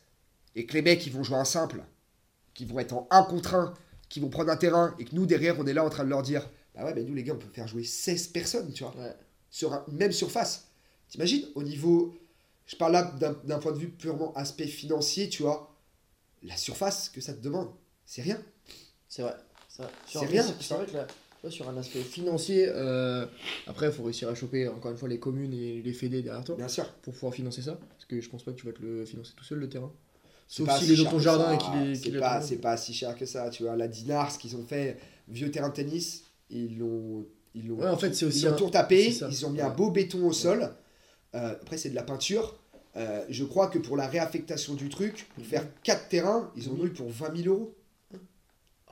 et 0.55 0.67
que 0.67 0.73
les 0.75 0.83
mecs 0.83 1.07
ils 1.07 1.13
vont 1.13 1.23
jouer 1.23 1.37
un 1.37 1.45
simple, 1.45 1.85
qui 2.55 2.65
vont 2.65 2.79
être 2.79 2.93
en 2.95 3.07
1 3.11 3.25
contre 3.25 3.55
1, 3.55 3.75
qui 4.09 4.21
vont 4.21 4.29
prendre 4.31 4.51
un 4.51 4.57
terrain, 4.57 4.95
et 4.99 5.05
que 5.05 5.15
nous 5.15 5.27
derrière 5.27 5.59
on 5.59 5.67
est 5.67 5.75
là 5.75 5.85
en 5.85 5.91
train 5.91 6.05
de 6.05 6.11
leur 6.11 6.23
dire 6.23 6.49
Bah 6.75 6.85
ouais, 6.85 6.95
mais 6.95 7.03
nous 7.03 7.13
les 7.15 7.25
gars 7.25 7.35
on 7.35 7.39
peut 7.39 7.49
faire 7.53 7.67
jouer 7.69 7.85
16 7.85 8.29
personnes, 8.29 8.73
tu 8.73 8.85
vois 8.85 8.95
Ouais. 8.97 9.15
sur 9.51 9.73
un- 9.75 9.85
une 9.91 9.97
même 9.97 10.13
surface. 10.13 10.69
T'imagines, 11.09 11.45
au 11.55 11.63
niveau. 11.63 12.17
Je 12.67 12.77
parle 12.77 12.93
là 12.93 13.03
d'un 13.45 13.59
point 13.59 13.73
de 13.73 13.79
vue 13.79 13.91
purement 13.91 14.33
aspect 14.35 14.67
financier, 14.67 15.29
tu 15.29 15.43
vois. 15.43 15.77
La 16.43 16.57
surface 16.57 17.11
que 17.11 17.21
ça 17.21 17.35
te 17.35 17.41
demande, 17.43 17.69
c'est 18.07 18.23
rien. 18.23 18.41
C'est 19.09 19.21
vrai. 19.23 19.35
C'est 20.07 20.19
rien, 20.27 20.43
C'est 20.61 20.75
vrai 20.75 20.87
que 20.87 20.93
là, 20.97 21.07
sur 21.51 21.69
un 21.69 21.77
aspect 21.77 22.01
financier, 22.01 22.67
euh, 22.69 23.27
après, 23.67 23.87
il 23.87 23.93
faut 23.93 24.03
réussir 24.05 24.29
à 24.29 24.35
choper 24.35 24.69
encore 24.69 24.91
une 24.93 24.97
fois 24.97 25.09
les 25.09 25.19
communes 25.19 25.53
et 25.53 25.83
les 25.83 25.93
fédés 25.93 26.23
derrière 26.23 26.45
toi 26.45 26.55
Bien 26.57 26.69
sûr. 26.69 26.89
pour 27.03 27.13
pouvoir 27.13 27.35
financer 27.35 27.63
ça. 27.63 27.79
Parce 27.91 28.05
que 28.07 28.21
je 28.21 28.29
pense 28.31 28.43
pas 28.45 28.53
que 28.53 28.57
tu 28.61 28.67
vas 28.67 28.73
te 28.73 28.81
le 28.83 29.05
financer 29.05 29.33
tout 29.37 29.45
seul 29.45 29.59
le 29.59 29.69
terrain. 29.69 29.93
Sauf 30.47 30.71
s'il 30.79 30.95
si 30.95 31.01
est 31.01 31.05
dans 31.05 31.11
ton 31.11 31.19
jardin 31.19 31.47
ça. 31.47 31.55
et 31.55 31.59
qu'il 31.59 31.91
est. 31.91 31.95
C'est 31.97 32.19
pas, 32.19 32.39
dans- 32.41 32.47
c'est 32.47 32.57
pas 32.57 32.77
si 32.77 32.95
cher 32.95 33.17
que 33.17 33.27
ça, 33.27 33.51
tu 33.51 33.63
vois. 33.65 33.77
La 33.77 33.89
Dinars, 33.89 34.31
ce 34.31 34.39
qu'ils 34.39 34.57
ont 34.57 34.65
fait, 34.65 34.99
vieux 35.29 35.51
terrain 35.51 35.71
de 35.71 35.75
tennis, 35.75 36.25
ils 36.51 36.79
l'ont. 36.79 37.27
Ils 37.55 37.69
l'ont 37.69 37.77
Ouais, 37.77 37.87
en 37.89 37.97
fait, 37.97 38.15
c'est 38.15 38.27
aussi 38.27 38.41
ils 38.41 38.49
ont 38.49 38.57
tout 38.57 38.69
tapé, 38.71 39.09
ils 39.31 39.47
ont 39.47 39.51
mis 39.51 39.59
Ouais. 39.59 39.65
un 39.65 39.71
beau 39.71 39.91
béton 39.91 40.27
au 40.27 40.33
sol. 40.33 40.71
Euh, 41.35 41.53
après, 41.63 41.79
c'est 41.79 41.91
de 41.91 41.95
la 41.95 42.03
peinture. 42.03 42.57
Euh, 42.97 43.25
je 43.29 43.45
crois 43.45 43.69
que 43.69 43.79
pour 43.79 43.97
la 43.97 44.07
réaffectation 44.07 44.75
du 44.75 44.89
truc, 44.89 45.27
pour 45.35 45.45
Mhm. 45.45 45.51
faire 45.51 45.67
4 45.83 46.09
terrains, 46.09 46.51
ils 46.57 46.69
ont 46.69 46.75
Mhm. 46.75 46.87
eu 46.87 46.91
pour 46.91 47.09
20 47.11 47.35
000 47.37 47.49
euros. 47.55 47.75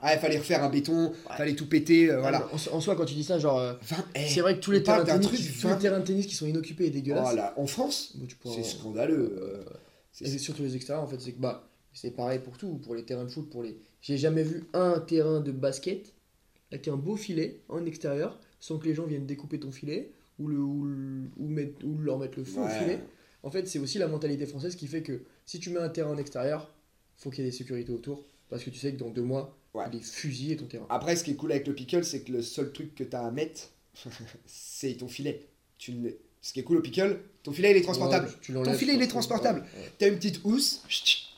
Ah, 0.02 0.14
il 0.14 0.20
fallait 0.20 0.38
refaire 0.38 0.62
un 0.64 0.68
béton, 0.68 1.10
Ouais. 1.10 1.36
fallait 1.36 1.54
tout 1.54 1.68
péter, 1.68 2.10
euh, 2.10 2.20
voilà. 2.20 2.46
En, 2.52 2.76
en 2.76 2.80
soi, 2.80 2.96
quand 2.96 3.04
tu 3.04 3.14
dis 3.14 3.22
ça, 3.24 3.38
genre. 3.38 3.58
euh, 3.58 3.74
20 3.82 3.96
eh, 4.16 4.28
c'est 4.28 4.40
vrai 4.40 4.56
que 4.56 4.60
tous 4.60 4.72
les 4.72 4.82
terrains 4.82 5.02
de 5.04 5.06
tennis, 5.08 5.26
truc 5.28 5.38
qui- 5.40 5.46
tous 5.60 5.66
les 5.68 5.72
20 5.74 5.78
terrains 5.78 6.00
de 6.00 6.04
tennis 6.04 6.26
qui 6.26 6.34
sont 6.34 6.46
inoccupés 6.46 6.86
et 6.86 6.90
dégueulasses. 6.90 7.22
Voilà, 7.22 7.54
en 7.56 7.66
France, 7.66 8.12
bon, 8.16 8.26
c'est 8.52 8.64
scandaleux. 8.64 9.38
euh, 9.40 9.64
c'est- 10.12 10.38
surtout 10.38 10.62
les 10.62 10.74
extérieurs, 10.76 11.04
en 11.04 11.06
fait, 11.08 11.20
c'est 11.20 11.32
que 11.32 11.40
bah, 11.40 11.68
c'est 11.92 12.10
pareil 12.10 12.40
pour 12.40 12.58
tout, 12.58 12.78
pour 12.78 12.94
les 12.94 13.04
terrains 13.04 13.24
de 13.24 13.30
foot, 13.30 13.48
pour 13.48 13.62
les. 13.62 13.78
J'ai 14.00 14.18
jamais 14.18 14.42
vu 14.42 14.64
un 14.72 14.98
terrain 14.98 15.40
de 15.40 15.52
basket 15.52 16.12
avec 16.72 16.88
un 16.88 16.96
beau 16.96 17.16
filet 17.16 17.60
en 17.68 17.84
extérieur, 17.86 18.38
sans 18.60 18.78
que 18.78 18.86
les 18.86 18.94
gens 18.94 19.06
viennent 19.06 19.26
découper 19.26 19.60
ton 19.60 19.70
filet 19.70 20.10
ou 20.38 20.48
le 20.48 20.58
ou, 20.58 20.84
le- 20.84 21.30
ou 21.36 21.46
mettre, 21.48 21.84
ou 21.84 21.96
leur 21.98 22.18
mettre 22.18 22.38
le 22.38 22.44
feu 22.44 22.60
au 22.60 22.68
filet. 22.68 22.98
En 23.44 23.50
fait, 23.50 23.66
c'est 23.68 23.78
aussi 23.78 23.98
la 23.98 24.08
mentalité 24.08 24.46
française 24.46 24.74
qui 24.76 24.86
fait 24.86 25.02
que 25.02 25.22
si 25.46 25.60
tu 25.60 25.70
mets 25.70 25.80
un 25.80 25.88
terrain 25.88 26.10
en 26.10 26.18
extérieur, 26.18 26.72
faut 27.18 27.30
qu'il 27.30 27.44
y 27.44 27.46
ait 27.46 27.50
des 27.50 27.56
sécurités 27.56 27.92
autour, 27.92 28.24
parce 28.48 28.64
que 28.64 28.70
tu 28.70 28.78
sais 28.78 28.92
que 28.92 28.98
dans 28.98 29.10
deux 29.10 29.22
mois, 29.22 29.56
Ouais. 29.74 29.84
il 29.92 29.98
est 29.98 30.04
fusillé 30.04 30.56
ton 30.56 30.66
terrain. 30.66 30.86
Après, 30.90 31.16
ce 31.16 31.24
qui 31.24 31.30
est 31.32 31.36
cool 31.36 31.52
avec 31.52 31.66
le 31.66 31.74
pickle, 31.74 32.04
c'est 32.04 32.20
que 32.22 32.32
le 32.32 32.42
seul 32.42 32.72
truc 32.72 32.94
que 32.94 33.04
tu 33.04 33.16
as 33.16 33.24
à 33.24 33.30
mettre, 33.30 33.70
c'est 34.46 34.94
ton 34.96 35.08
filet. 35.08 35.46
Tu 35.78 35.92
ne- 35.92 36.10
Ce 36.40 36.52
qui 36.52 36.60
est 36.60 36.62
cool 36.64 36.78
au 36.78 36.82
pickle, 36.82 37.20
ton 37.42 37.52
filet 37.52 37.70
il 37.70 37.76
est 37.76 37.82
transportable. 37.82 38.26
Ouais, 38.28 38.34
tu 38.42 38.52
l'enlèves, 38.52 38.72
Ton 38.72 38.78
filet, 38.78 38.94
il 38.94 39.02
est 39.02 39.06
transportable. 39.08 39.64
Tu 39.98 40.04
as 40.04 40.08
une 40.08 40.16
petite 40.16 40.40
housse, 40.44 40.82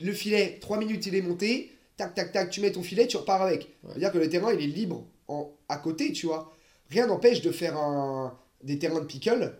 le 0.01 0.11
filet, 0.11 0.57
3 0.59 0.77
minutes 0.79 1.05
il 1.05 1.15
est 1.15 1.21
monté, 1.21 1.71
tac 1.97 2.13
tac 2.15 2.31
tac, 2.31 2.49
tu 2.49 2.59
mets 2.61 2.71
ton 2.71 2.83
filet, 2.83 3.07
tu 3.07 3.17
repars 3.17 3.41
avec. 3.41 3.69
C'est-à-dire 3.87 4.11
que 4.11 4.17
le 4.17 4.29
terrain 4.29 4.51
il 4.53 4.61
est 4.61 4.67
libre 4.67 5.05
en, 5.27 5.51
à 5.69 5.77
côté, 5.77 6.11
tu 6.11 6.25
vois. 6.25 6.51
Rien 6.89 7.07
n'empêche 7.07 7.41
de 7.41 7.51
faire 7.51 7.77
un, 7.77 8.37
des 8.63 8.77
terrains 8.79 8.99
de 9.01 9.05
pickle 9.05 9.55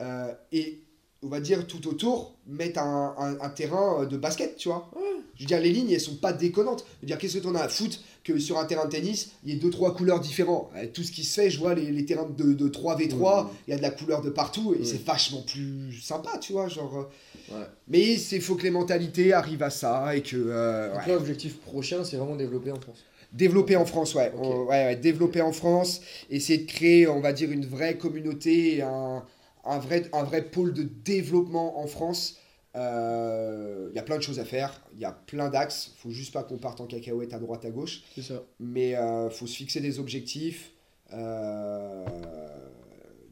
euh, 0.00 0.34
et 0.52 0.80
on 1.22 1.28
va 1.28 1.40
dire, 1.40 1.66
tout 1.66 1.86
autour, 1.88 2.34
mettre 2.46 2.80
un, 2.80 3.14
un- 3.18 3.40
un 3.44 3.48
terrain 3.50 4.02
euh, 4.02 4.06
de 4.06 4.16
basket, 4.16 4.56
tu 4.56 4.68
vois. 4.68 4.90
Je 5.36 5.42
veux 5.44 5.46
dire, 5.46 5.60
les 5.60 5.70
lignes, 5.70 5.90
elles 5.90 6.00
sont 6.00 6.16
pas 6.16 6.32
déconnantes. 6.34 6.84
Je 6.96 7.00
veux 7.02 7.06
dire, 7.06 7.18
qu'est-ce 7.18 7.38
que 7.38 7.42
t'en 7.42 7.54
as 7.54 7.60
à 7.62 7.68
foutre 7.68 7.98
que 8.24 8.38
sur 8.38 8.58
un 8.58 8.64
terrain 8.66 8.84
de 8.84 8.90
tennis, 8.90 9.30
il 9.44 9.50
y 9.52 9.56
ait 9.56 9.58
deux, 9.58 9.70
trois 9.70 9.94
couleurs 9.94 10.20
différentes? 10.20 10.70
Euh, 10.76 10.86
Tout 10.92 11.02
ce 11.02 11.10
qui 11.12 11.24
se 11.24 11.40
fait, 11.40 11.50
je 11.50 11.58
vois 11.58 11.74
les, 11.74 11.90
les 11.90 12.04
terrains 12.04 12.28
de, 12.36 12.52
de 12.52 12.68
3v3, 12.68 13.14
Ouais. 13.14 13.50
il 13.66 13.70
y 13.70 13.74
a 13.74 13.76
de 13.78 13.82
la 13.82 13.90
couleur 13.90 14.20
de 14.22 14.28
partout, 14.30 14.74
et 14.74 14.78
Ouais. 14.80 14.84
c'est 14.84 15.02
vachement 15.04 15.42
plus 15.42 15.92
sympa, 16.00 16.36
tu 16.38 16.52
vois, 16.52 16.68
genre... 16.68 17.08
euh. 17.52 17.64
Mais 17.88 18.14
il 18.14 18.40
faut 18.42 18.54
que 18.54 18.62
les 18.62 18.70
mentalités 18.70 19.32
arrivent 19.32 19.62
à 19.62 19.70
ça, 19.70 20.14
et 20.14 20.22
que... 20.22 20.36
euh, 20.36 20.92
Donc 20.94 21.06
là, 21.06 21.14
l'objectif 21.14 21.56
prochain, 21.58 22.04
c'est 22.04 22.16
vraiment 22.16 22.36
développer 22.36 22.70
en 22.72 22.80
France. 22.80 23.04
Développer 23.32 23.76
en 23.76 23.84
France, 23.86 24.14
ouais. 24.14 24.32
Ok. 24.36 24.40
On- 24.44 24.62
ouais, 24.64 24.84
ouais, 24.86 24.96
développer 24.96 25.40
en 25.40 25.52
France, 25.52 26.00
essayer 26.30 26.58
de 26.58 26.66
créer, 26.66 27.06
on 27.08 27.20
va 27.20 27.32
dire, 27.32 27.50
une 27.50 27.64
vraie 27.66 27.96
communauté, 27.96 28.82
un, 28.82 29.22
un, 29.64 29.78
vrai, 29.78 30.08
un 30.12 30.22
vrai 30.24 30.42
pôle 30.50 30.72
de 30.74 30.82
développement 30.82 31.78
en 31.80 31.86
France. 31.86 32.36
Euh, 32.76 33.88
Il 33.92 33.96
y 33.96 33.98
a 33.98 34.02
plein 34.02 34.16
de 34.16 34.22
choses 34.22 34.38
à 34.38 34.44
faire, 34.44 34.80
il 34.94 35.00
y 35.00 35.04
a 35.04 35.10
plein 35.12 35.48
d'axes, 35.48 35.92
faut 35.98 36.10
juste 36.10 36.32
pas 36.32 36.44
qu'on 36.44 36.58
parte 36.58 36.80
en 36.80 36.86
cacahuète 36.86 37.34
à 37.34 37.38
droite 37.40 37.64
à 37.64 37.70
gauche, 37.70 38.02
C'est 38.14 38.22
ça. 38.22 38.42
mais 38.60 38.94
euh, 38.94 39.28
faut 39.28 39.46
se 39.48 39.56
fixer 39.56 39.80
des 39.80 39.98
objectifs, 39.98 40.70
euh, 41.12 42.04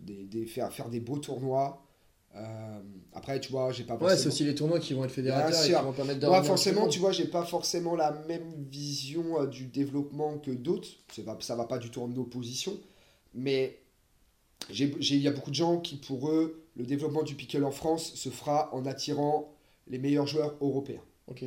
des, 0.01 0.25
des- 0.25 0.47
faire, 0.47 0.73
faire 0.73 0.89
des 0.89 1.01
beaux 1.01 1.19
tournois. 1.19 1.83
Euh, 2.37 2.81
après, 3.15 3.41
tu 3.41 3.51
vois, 3.53 3.73
j'ai 3.73 3.85
pas 3.85 3.95
Ouais, 3.95 4.01
forcément- 4.01 4.21
c'est 4.23 4.29
aussi 4.29 4.45
les 4.45 4.55
tournois 4.55 4.81
qui 4.81 4.95
vont 4.95 5.05
être 5.05 5.11
fédérateurs 5.13 5.51
Bien 5.51 5.63
et 5.63 5.67
qui 5.79 5.85
vont 5.85 5.93
permettre 5.93 6.27
moi, 6.27 6.43
forcément, 6.43 6.89
tu 6.89 6.99
vois, 6.99 7.13
j'ai 7.13 7.27
pas 7.27 7.45
forcément 7.45 7.95
la 7.97 8.13
même 8.29 8.53
vision 8.71 9.45
du 9.47 9.67
développement 9.67 10.39
que 10.39 10.51
d'autres. 10.51 10.89
Ça 11.15 11.23
va, 11.23 11.37
ça 11.41 11.57
va 11.57 11.65
pas 11.65 11.79
du 11.79 11.91
tout 11.91 12.03
en 12.03 12.15
opposition. 12.17 12.77
Mais 13.35 13.79
il 14.71 15.17
y 15.17 15.29
a 15.29 15.33
beaucoup 15.33 15.51
de 15.51 15.55
gens 15.55 15.81
qui, 15.81 15.97
pour 15.97 16.31
eux, 16.31 16.65
le 16.77 16.85
développement 16.85 17.23
du 17.23 17.35
pickle 17.35 17.65
en 17.65 17.71
France 17.71 18.15
se 18.15 18.29
fera 18.29 18.75
en 18.75 18.87
attirant 18.87 19.55
les 19.89 19.99
meilleurs 19.99 20.27
joueurs 20.27 20.57
européens. 20.61 21.03
Ok. 21.27 21.45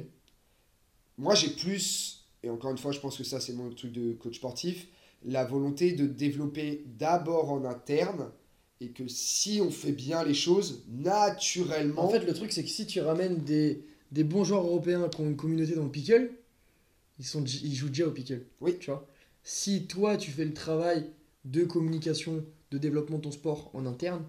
Moi, 1.18 1.36
j'ai 1.36 1.50
plus, 1.50 2.26
et 2.44 2.50
encore 2.50 2.72
une 2.72 2.78
fois, 2.78 2.92
je 2.92 3.00
pense 3.00 3.18
que 3.18 3.24
ça, 3.24 3.40
c'est 3.40 3.54
mon 3.54 3.70
truc 3.70 3.92
de 3.92 4.14
coach 4.14 4.38
sportif, 4.38 4.88
la 5.24 5.46
volonté 5.46 5.94
de 5.94 6.08
développer 6.08 6.84
d'abord 6.98 7.52
en 7.52 7.64
interne 7.66 8.32
et 8.80 8.90
que 8.90 9.08
si 9.08 9.62
on 9.62 9.70
fait 9.70 9.92
bien 9.92 10.24
les 10.24 10.34
choses, 10.34 10.84
naturellement. 10.90 12.04
En 12.04 12.10
fait, 12.10 12.26
le 12.26 12.34
truc, 12.34 12.52
c'est 12.52 12.64
que 12.64 12.70
si 12.70 12.88
tu 12.88 13.00
ramènes 13.00 13.38
des, 13.44 13.86
des 14.12 14.24
bons 14.24 14.44
joueurs 14.44 14.66
européens 14.66 15.08
qui 15.10 15.22
ont 15.22 15.28
une 15.28 15.36
communauté 15.36 15.76
dans 15.76 15.84
le 15.84 15.92
pickle, 15.92 16.32
ils, 17.20 17.26
sont, 17.26 17.44
ils 17.44 17.76
jouent 17.76 17.90
déjà 17.90 18.08
au 18.08 18.12
pickle. 18.12 18.44
Oui. 18.60 18.80
Tu 18.80 18.90
vois? 18.90 19.08
Si 19.44 19.86
toi, 19.86 20.18
tu 20.18 20.32
fais 20.32 20.46
le 20.46 20.54
travail 20.54 21.12
de 21.46 21.64
communication, 21.64 22.44
de 22.72 22.78
développement 22.78 23.18
de 23.18 23.24
ton 23.24 23.32
sport 23.32 23.70
en 23.74 23.86
interne, 23.86 24.24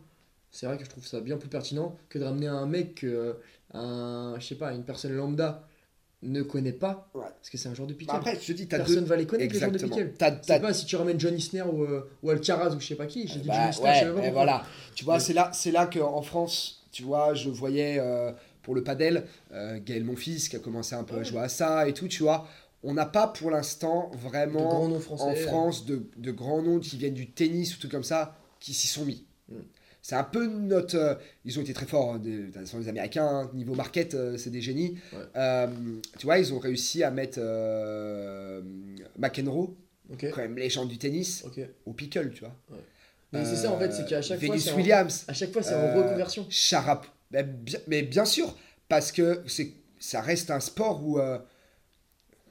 c'est 0.50 0.66
vrai 0.66 0.76
que 0.76 0.84
je 0.84 0.90
trouve 0.90 1.06
ça 1.06 1.20
bien 1.20 1.36
plus 1.36 1.48
pertinent 1.48 1.96
que 2.08 2.18
de 2.18 2.24
ramener 2.24 2.48
un 2.48 2.66
mec 2.66 2.96
que 2.96 3.36
un, 3.72 4.34
je 4.38 4.46
sais 4.46 4.54
pas, 4.56 4.72
une 4.74 4.84
personne 4.84 5.12
lambda 5.12 5.66
ne 6.24 6.42
connaît 6.42 6.72
pas, 6.72 7.08
Ouais. 7.14 7.22
parce 7.22 7.50
que 7.50 7.56
c'est 7.58 7.68
un 7.68 7.74
joueur 7.74 7.88
de 7.88 7.94
pickle. 7.94 8.12
Bah, 8.12 8.18
après, 8.18 8.38
je 8.40 8.46
te 8.46 8.52
dis, 8.52 8.66
deux. 8.66 8.76
Personne 8.76 9.04
va 9.06 9.16
les 9.16 9.26
connaître, 9.26 9.52
les 9.52 9.58
joueurs 9.58 9.70
de 9.72 9.76
Exactement. 9.76 10.06
C'est 10.20 10.46
t'as- 10.46 10.60
pas 10.60 10.72
si 10.72 10.86
tu 10.86 10.94
ramènes 10.96 11.18
John 11.18 11.34
Isner 11.36 11.62
ou, 11.62 11.82
euh, 11.84 12.08
ou 12.22 12.30
Alcaraz 12.30 12.74
ou 12.76 12.80
je 12.80 12.86
sais 12.86 12.94
pas 12.94 13.06
qui. 13.06 13.26
J'ai 13.26 13.40
dit 13.40 13.48
Bah, 13.48 13.54
John 13.62 13.70
Isner, 13.70 13.84
ouais, 13.86 13.94
je 13.94 13.98
sais 14.22 14.22
pas 14.26 14.30
voilà. 14.30 14.64
Tu 14.94 15.04
vois, 15.04 15.14
Mais- 15.14 15.20
c'est 15.20 15.32
là, 15.32 15.50
c'est 15.52 15.70
là 15.72 15.86
qu'en 15.86 16.22
France, 16.22 16.84
tu 16.92 17.02
vois, 17.02 17.34
je 17.34 17.48
voyais 17.48 17.96
euh, 17.98 18.30
pour 18.62 18.74
le 18.76 18.84
padel, 18.84 19.24
euh, 19.52 19.80
Gaël 19.84 20.04
Monfils 20.04 20.48
qui 20.48 20.54
a 20.54 20.60
commencé 20.60 20.94
un 20.94 21.02
peu 21.02 21.16
à 21.16 21.22
jouer 21.24 21.40
à 21.40 21.48
ça 21.48 21.88
et 21.88 21.92
tout, 21.94 22.06
tu 22.06 22.22
vois. 22.22 22.46
On 22.82 22.94
n'a 22.94 23.06
pas 23.06 23.28
pour 23.28 23.50
l'instant 23.50 24.10
vraiment 24.14 24.82
en 24.84 25.34
France 25.34 25.86
de, 25.86 26.08
de 26.16 26.30
grands 26.32 26.62
noms 26.62 26.80
qui 26.80 26.96
viennent 26.96 27.14
du 27.14 27.30
tennis 27.30 27.76
ou 27.76 27.80
tout 27.80 27.88
comme 27.88 28.02
ça 28.04 28.36
qui 28.60 28.74
s'y 28.74 28.86
sont 28.88 29.04
mis. 29.04 29.24
Mm. 29.48 29.56
C'est 30.04 30.16
un 30.16 30.24
peu 30.24 30.46
notre. 30.46 30.96
euh, 30.96 31.14
ils 31.44 31.56
ont 31.60 31.62
été 31.62 31.72
très 31.72 31.86
forts, 31.86 32.14
hein, 32.14 32.18
des, 32.18 32.48
façon, 32.48 32.80
les 32.80 32.88
Américains, 32.88 33.24
hein, 33.24 33.50
niveau 33.54 33.74
market, 33.76 34.14
euh, 34.14 34.36
c'est 34.36 34.50
des 34.50 34.60
génies. 34.60 34.98
Ouais. 35.12 35.18
Euh, 35.36 35.68
tu 36.18 36.26
vois, 36.26 36.38
ils 36.40 36.52
ont 36.52 36.58
réussi 36.58 37.04
à 37.04 37.12
mettre 37.12 37.38
McEnroe, 39.18 39.76
quand 40.20 40.36
même 40.38 40.56
légende 40.56 40.88
du 40.88 40.98
tennis, 40.98 41.44
au 41.86 41.92
pickle, 41.92 42.32
tu 42.34 42.40
vois. 42.40 42.56
Mais 43.32 43.44
c'est 43.44 43.56
ça 43.56 43.72
en 43.72 43.78
fait, 43.78 43.92
c'est 43.92 44.06
qu'à 44.06 44.20
chaque 44.20 44.44
fois, 44.44 44.54
en- 44.56 44.76
Williams, 44.76 45.24
à 45.28 45.32
chaque 45.32 45.52
fois, 45.52 45.62
c'est 45.62 45.74
en 45.74 45.96
reconversion. 45.96 46.46
Charap. 46.50 47.06
Mais 47.30 47.44
bien, 47.44 47.78
mais 47.86 48.02
bien 48.02 48.24
sûr, 48.26 48.54
parce 48.88 49.10
que 49.10 49.42
c'est, 49.46 49.72
ça 49.98 50.20
reste 50.20 50.50
un 50.50 50.60
sport 50.60 51.02
où, 51.06 51.18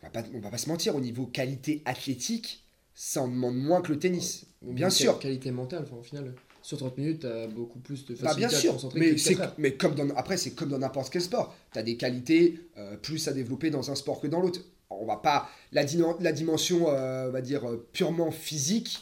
on, 0.02 0.06
va 0.06 0.10
pas, 0.12 0.24
on 0.34 0.40
va 0.40 0.50
pas 0.50 0.58
se 0.58 0.70
mentir, 0.70 0.96
au 0.96 1.02
niveau 1.02 1.26
qualité 1.26 1.82
athlétique, 1.86 2.64
ça 2.94 3.22
en 3.22 3.28
demande 3.28 3.56
moins 3.56 3.82
que 3.82 3.92
le 3.92 4.00
tennis. 4.00 4.46
Bien 4.62 4.90
sûr. 4.90 5.20
Qualité 5.20 5.52
mentale, 5.52 5.84
enfin, 5.84 5.98
au 5.98 6.04
final, 6.04 6.34
sur 6.62 6.78
30 6.78 6.98
minutes, 6.98 7.20
t'as 7.22 7.48
beaucoup 7.48 7.80
plus 7.80 8.06
de 8.06 8.14
Bah 8.14 8.30
facilité 8.30 8.40
bien 8.40 8.48
à 8.48 8.52
te 8.52 8.56
sûr, 8.56 8.74
concentrer 8.74 9.00
mais, 9.00 9.18
c'est, 9.18 9.38
mais 9.58 9.74
comme 9.74 9.96
dans, 9.96 10.10
après 10.16 10.38
c'est 10.38 10.52
comme 10.52 10.70
dans 10.70 10.78
n'importe 10.78 11.12
quel 11.12 11.22
sport. 11.22 11.56
Tu 11.74 11.80
as 11.80 11.84
des 11.84 11.98
qualités 11.98 12.60
euh, 12.78 12.98
plus 12.98 13.28
à 13.28 13.34
développer 13.34 13.70
dans 13.70 13.90
un 13.90 13.96
sport 13.96 14.22
que 14.22 14.28
dans 14.28 14.40
l'autre. 14.40 14.62
On 14.90 15.06
va 15.06 15.18
pas 15.18 15.50
la, 15.72 15.84
la 16.20 16.32
dimension, 16.32 16.90
euh, 16.90 17.30
on 17.30 17.32
va 17.32 17.42
dire 17.42 17.68
euh, 17.68 17.88
purement 17.94 18.30
physique, 18.30 19.00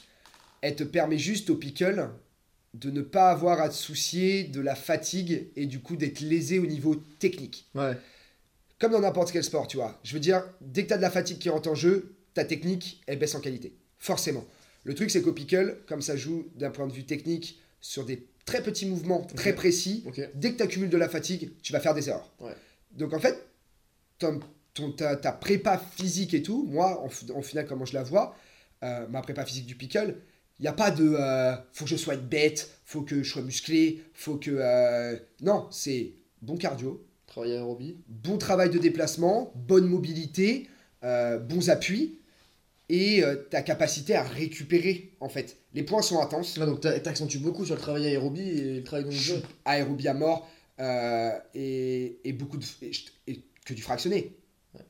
elle 0.62 0.76
te 0.76 0.84
permet 0.84 1.18
juste 1.18 1.50
au 1.50 1.56
pickle 1.56 2.10
de 2.76 2.92
ne 2.92 3.02
pas 3.02 3.32
avoir 3.32 3.60
à 3.60 3.70
te 3.70 3.74
soucier 3.74 4.44
de 4.44 4.62
la 4.62 4.76
fatigue 4.76 5.50
et 5.56 5.66
du 5.66 5.80
coup 5.82 5.96
d'être 5.96 6.22
lésé 6.22 6.60
au 6.60 6.68
niveau 6.68 6.96
technique. 6.96 7.68
Ouais. 7.76 7.98
Comme 8.80 8.92
dans 8.94 9.02
n'importe 9.02 9.32
quel 9.32 9.44
sport, 9.44 9.68
tu 9.68 9.78
vois. 9.78 10.00
Je 10.04 10.14
veux 10.14 10.20
dire, 10.20 10.44
dès 10.62 10.84
que 10.84 10.88
tu 10.88 10.94
as 10.94 10.98
de 10.98 11.02
la 11.02 11.12
fatigue 11.12 11.38
qui 11.38 11.50
rentre 11.50 11.70
en 11.70 11.76
jeu, 11.76 12.16
ta 12.34 12.46
technique, 12.46 13.02
elle 13.08 13.20
baisse 13.20 13.36
en 13.36 13.42
qualité. 13.42 13.74
Forcément. 13.98 14.46
Le 14.86 14.94
truc, 14.96 15.12
c'est 15.12 15.22
qu'au 15.22 15.34
pickle, 15.34 15.80
comme 15.88 16.02
ça 16.02 16.16
joue 16.16 16.48
d'un 16.56 16.72
point 16.72 16.88
de 16.88 16.94
vue 16.94 17.06
technique 17.06 17.60
sur 17.82 18.06
des 18.06 18.26
très 18.46 18.64
petits 18.64 18.86
mouvements 18.86 19.22
très 19.36 19.54
précis, 19.54 20.04
dès 20.36 20.52
que 20.54 20.58
tu 20.58 20.64
accumules 20.64 20.90
de 20.90 20.98
la 20.98 21.10
fatigue, 21.10 21.52
tu 21.62 21.74
vas 21.74 21.80
faire 21.82 21.94
des 21.94 22.08
erreurs. 22.10 22.32
Ouais. 22.40 22.54
Donc 22.92 23.14
en 23.14 23.20
fait, 23.20 23.46
ton, 24.18 24.40
ton- 24.74 24.92
ta, 24.92 25.16
ta 25.18 25.32
prépa 25.34 25.78
physique 25.78 26.34
et 26.34 26.42
tout, 26.42 26.66
moi, 26.70 27.04
en, 27.04 27.10
en 27.38 27.42
final, 27.42 27.66
comment 27.68 27.86
je 27.86 27.94
la 27.94 28.04
vois, 28.04 28.36
euh, 28.84 29.06
ma 29.10 29.22
prépa 29.22 29.46
physique 29.46 29.66
du 29.66 29.76
pickle, 29.76 30.16
il 30.60 30.64
n'y 30.64 30.68
a 30.68 30.74
pas 30.74 30.92
de 30.92 31.16
euh, 31.18 31.56
faut 31.74 31.84
que 31.86 31.90
je 31.90 31.96
sois 31.98 32.16
bête, 32.16 32.70
faut 32.86 33.02
que 33.02 33.22
je 33.24 33.30
sois 33.30 33.42
musclé, 33.42 34.02
faut 34.14 34.38
que. 34.38 34.52
euh, 34.52 35.18
Non, 35.42 35.68
c'est 35.72 36.14
bon 36.42 36.58
cardio, 36.58 37.06
Travailler 37.30 37.56
à 37.56 37.60
aérobie. 37.60 37.96
bon 38.08 38.38
travail 38.38 38.70
de 38.72 38.80
déplacement, 38.80 39.52
bonne 39.56 39.86
mobilité, 39.88 40.68
euh, 41.04 41.38
bons 41.38 41.70
appuis 41.70 42.18
et 42.90 43.24
euh, 43.24 43.36
ta 43.36 43.62
capacité 43.62 44.16
à 44.16 44.24
récupérer 44.24 45.12
en 45.20 45.30
fait. 45.30 45.58
Les 45.76 45.84
points 45.84 46.02
sont 46.02 46.20
intenses, 46.20 46.58
Ah, 46.60 46.66
donc 46.66 46.82
t'a- 46.82 47.00
t'accentues 47.00 47.38
beaucoup 47.38 47.66
sur 47.66 47.76
le 47.76 47.82
travail 47.82 48.08
aérobie 48.08 48.50
et 48.50 48.74
le 48.78 48.84
travail 48.84 49.04
dans 49.06 49.12
le 49.12 49.16
je 49.16 49.36
jeu. 49.36 49.42
aérobie 49.66 50.08
à 50.08 50.16
mort 50.16 50.50
euh, 50.80 51.32
et, 51.54 52.20
et 52.24 52.34
beaucoup 52.34 52.58
de 52.58 52.66
et 52.82 52.92
je- 52.94 53.06
et 53.28 53.44
que 53.66 53.74
du 53.76 53.82
fractionné, 53.84 54.36
Ouais. 54.74 54.82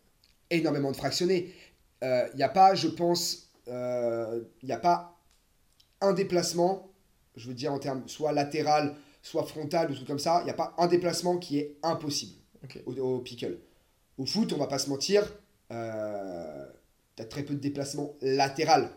énormément 0.50 0.92
de 0.92 0.96
fractionné. 0.96 1.54
Il 2.02 2.38
n'y 2.38 2.44
a 2.44 2.50
pas, 2.50 2.74
je 2.76 2.88
pense, 2.88 3.50
il 3.68 4.46
n'y 4.64 4.72
a 4.72 4.78
pas 4.78 5.20
un 6.00 6.14
déplacement, 6.14 6.90
je 7.36 7.50
veux 7.50 7.54
dire 7.54 7.74
en 7.74 7.80
termes 7.80 8.04
soit 8.08 8.32
latéral, 8.32 8.96
soit 9.22 9.44
frontal 9.46 9.92
ou 9.92 9.96
tout 9.96 10.06
comme 10.06 10.20
ça, 10.20 10.40
il 10.42 10.46
n'y 10.46 10.52
a 10.52 10.56
pas 10.56 10.74
un 10.78 10.88
déplacement 10.88 11.38
qui 11.38 11.60
est 11.60 11.76
impossible 11.84 12.34
Ok. 12.64 12.80
au, 12.86 12.92
au 12.94 13.20
pickle. 13.20 13.58
Au 14.18 14.26
foot, 14.26 14.52
on 14.54 14.58
va 14.58 14.68
pas 14.68 14.80
se 14.80 14.90
mentir, 14.90 15.24
euh, 15.72 16.66
tu 17.16 17.22
as 17.22 17.26
très 17.26 17.44
peu 17.44 17.54
de 17.54 17.60
déplacements 17.60 18.14
latéral. 18.22 18.90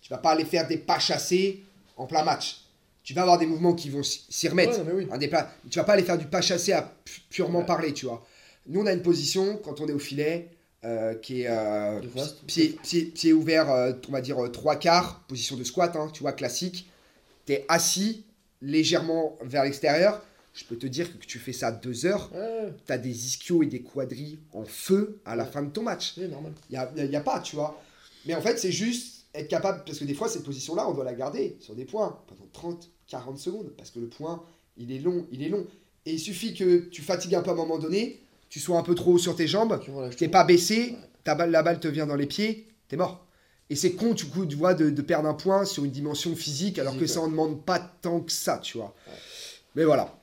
Tu 0.00 0.10
vas 0.10 0.18
pas 0.18 0.30
aller 0.32 0.44
faire 0.44 0.66
des 0.66 0.76
pas 0.78 0.98
chassés 0.98 1.62
en 1.96 2.06
plein 2.06 2.22
match. 2.24 2.60
Tu 3.02 3.12
vas 3.14 3.22
avoir 3.22 3.38
des 3.38 3.46
mouvements 3.46 3.74
qui 3.74 3.90
vont 3.90 4.02
s'y 4.02 4.48
remettre. 4.48 4.80
Ouais, 4.84 4.92
oui. 4.94 5.08
Un 5.10 5.18
dépla- 5.18 5.48
Tu 5.70 5.78
vas 5.78 5.84
pas 5.84 5.92
aller 5.94 6.02
faire 6.02 6.16
du 6.18 6.26
pas 6.26 6.40
chassé 6.40 6.72
à 6.72 6.82
pu- 7.04 7.20
purement 7.30 7.60
Ouais. 7.60 7.66
parler, 7.66 7.92
tu 7.92 8.06
vois. 8.06 8.26
Nous, 8.66 8.80
on 8.80 8.86
a 8.86 8.92
une 8.92 9.02
position, 9.02 9.58
quand 9.62 9.80
on 9.80 9.86
est 9.88 9.92
au 9.92 9.98
filet, 9.98 10.48
euh, 10.84 11.14
qui 11.14 11.42
est 11.42 11.48
euh, 11.50 12.00
pied 12.46 13.32
ouvert, 13.32 13.70
euh, 13.70 13.92
on 14.08 14.12
va 14.12 14.20
dire 14.22 14.38
euh, 14.42 14.48
trois 14.48 14.76
quarts, 14.76 15.20
position 15.28 15.56
de 15.56 15.64
squat, 15.64 15.94
hein, 15.96 16.08
tu 16.12 16.22
vois, 16.22 16.32
classique. 16.32 16.88
Tu 17.46 17.52
es 17.52 17.64
assis 17.68 18.24
légèrement 18.64 19.38
vers 19.42 19.64
l'extérieur. 19.64 20.22
Je 20.52 20.64
peux 20.64 20.76
te 20.76 20.86
dire 20.86 21.10
que 21.18 21.24
tu 21.26 21.38
fais 21.38 21.52
ça 21.52 21.72
deux 21.72 22.06
heures, 22.06 22.30
Ouais, 22.32 22.72
tu 22.86 22.92
as 22.92 22.98
des 22.98 23.26
ischios 23.26 23.62
et 23.62 23.66
des 23.66 23.82
quadris 23.82 24.38
en 24.52 24.64
feu 24.64 25.20
à 25.24 25.34
la 25.36 25.44
Ouais. 25.44 25.50
fin 25.50 25.62
de 25.62 25.70
ton 25.70 25.82
match. 25.82 26.14
Il 26.16 26.28
n'y 26.70 26.76
a, 26.76 26.90
y 27.06 27.16
a- 27.16 27.20
pas, 27.20 27.40
tu 27.40 27.56
vois. 27.56 27.80
Mais 28.26 28.34
en 28.34 28.40
fait, 28.40 28.58
c'est 28.58 28.70
juste 28.72 29.24
être 29.34 29.48
capable, 29.48 29.82
parce 29.84 29.98
que 29.98 30.04
des 30.04 30.14
fois, 30.14 30.28
cette 30.28 30.44
position-là, 30.44 30.88
on 30.88 30.94
doit 30.94 31.04
la 31.04 31.14
garder 31.14 31.56
sur 31.60 31.74
des 31.74 31.84
points 31.84 32.18
pendant 32.28 32.46
30, 32.52 32.88
40 33.08 33.36
secondes, 33.38 33.72
parce 33.76 33.90
que 33.90 33.98
le 33.98 34.06
point, 34.08 34.44
il 34.76 34.92
est 34.92 35.00
long, 35.00 35.26
il 35.32 35.42
est 35.42 35.48
long. 35.48 35.66
Et 36.06 36.12
il 36.12 36.20
suffit 36.20 36.54
que 36.54 36.88
tu 36.88 37.02
fatigues 37.02 37.34
un 37.34 37.42
peu 37.42 37.50
à 37.50 37.54
un 37.54 37.56
moment 37.56 37.78
donné, 37.78 38.20
tu 38.48 38.60
sois 38.60 38.78
un 38.78 38.82
peu 38.84 38.94
trop 38.94 39.14
haut 39.14 39.18
sur 39.18 39.34
tes 39.34 39.48
jambes, 39.48 39.80
t'es 40.16 40.28
pas 40.28 40.44
baissé, 40.44 40.90
Ouais. 40.92 40.96
ta 41.24 41.34
balle, 41.34 41.50
la 41.50 41.64
balle 41.64 41.80
te 41.80 41.88
vient 41.88 42.06
dans 42.06 42.14
les 42.16 42.26
pieds, 42.26 42.68
t'es 42.86 42.96
mort. 42.96 43.26
Et 43.70 43.76
c'est 43.76 43.92
con, 43.92 44.12
du 44.12 44.26
coup, 44.26 44.44
tu 44.46 44.56
vois, 44.56 44.74
de, 44.74 44.90
de 44.90 45.02
perdre 45.02 45.28
un 45.28 45.34
point 45.34 45.64
sur 45.64 45.84
une 45.84 45.90
dimension 45.90 46.36
physique, 46.36 46.78
alors 46.78 46.96
que 46.98 47.06
ça 47.06 47.20
en 47.20 47.28
demande 47.28 47.64
pas 47.64 47.78
tant 47.80 48.20
que 48.20 48.30
ça, 48.32 48.58
tu 48.58 48.76
vois. 48.78 48.94
Ouais. 49.06 49.12
Mais 49.74 49.84
voilà. 49.84 50.14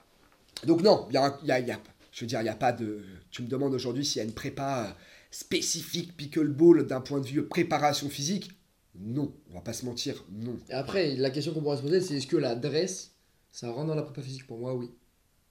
Donc 0.66 0.82
non, 0.84 1.08
il 1.10 1.16
y 1.16 1.18
a, 1.18 1.40
y 1.44 1.52
a- 1.52 1.60
y 1.60 1.72
a- 1.72 1.80
je 2.12 2.22
veux 2.22 2.28
dire, 2.28 2.40
il 2.42 2.44
n'y 2.44 2.50
a 2.50 2.56
pas 2.56 2.72
de... 2.72 3.02
Tu 3.32 3.42
me 3.42 3.48
demandes 3.48 3.74
aujourd'hui 3.74 4.06
s'il 4.06 4.18
y 4.18 4.22
a 4.22 4.26
une 4.26 4.34
prépa 4.34 4.86
euh, 4.86 4.92
spécifique 5.32 6.16
pickleball 6.16 6.86
d'un 6.86 7.02
point 7.02 7.20
de 7.20 7.26
vue 7.26 7.44
préparation 7.44 8.10
physique 8.10 8.52
Non, 9.00 9.34
on 9.50 9.56
va 9.56 9.62
pas 9.62 9.74
se 9.74 9.86
mentir, 9.86 10.24
non. 10.32 10.58
Et 10.70 10.74
après, 10.74 11.16
la 11.16 11.32
question 11.32 11.54
qu'on 11.54 11.62
pourrait 11.62 11.78
se 11.78 11.82
poser, 11.82 12.02
c'est 12.02 12.16
est-ce 12.18 12.28
que 12.28 12.38
la 12.38 12.54
dresse, 12.56 13.12
ça 13.52 13.72
rentre 13.72 13.88
dans 13.88 13.96
la 13.96 14.04
prépa 14.04 14.22
physique? 14.22 14.46
Pour 14.46 14.60
moi, 14.60 14.76
oui. 14.76 14.92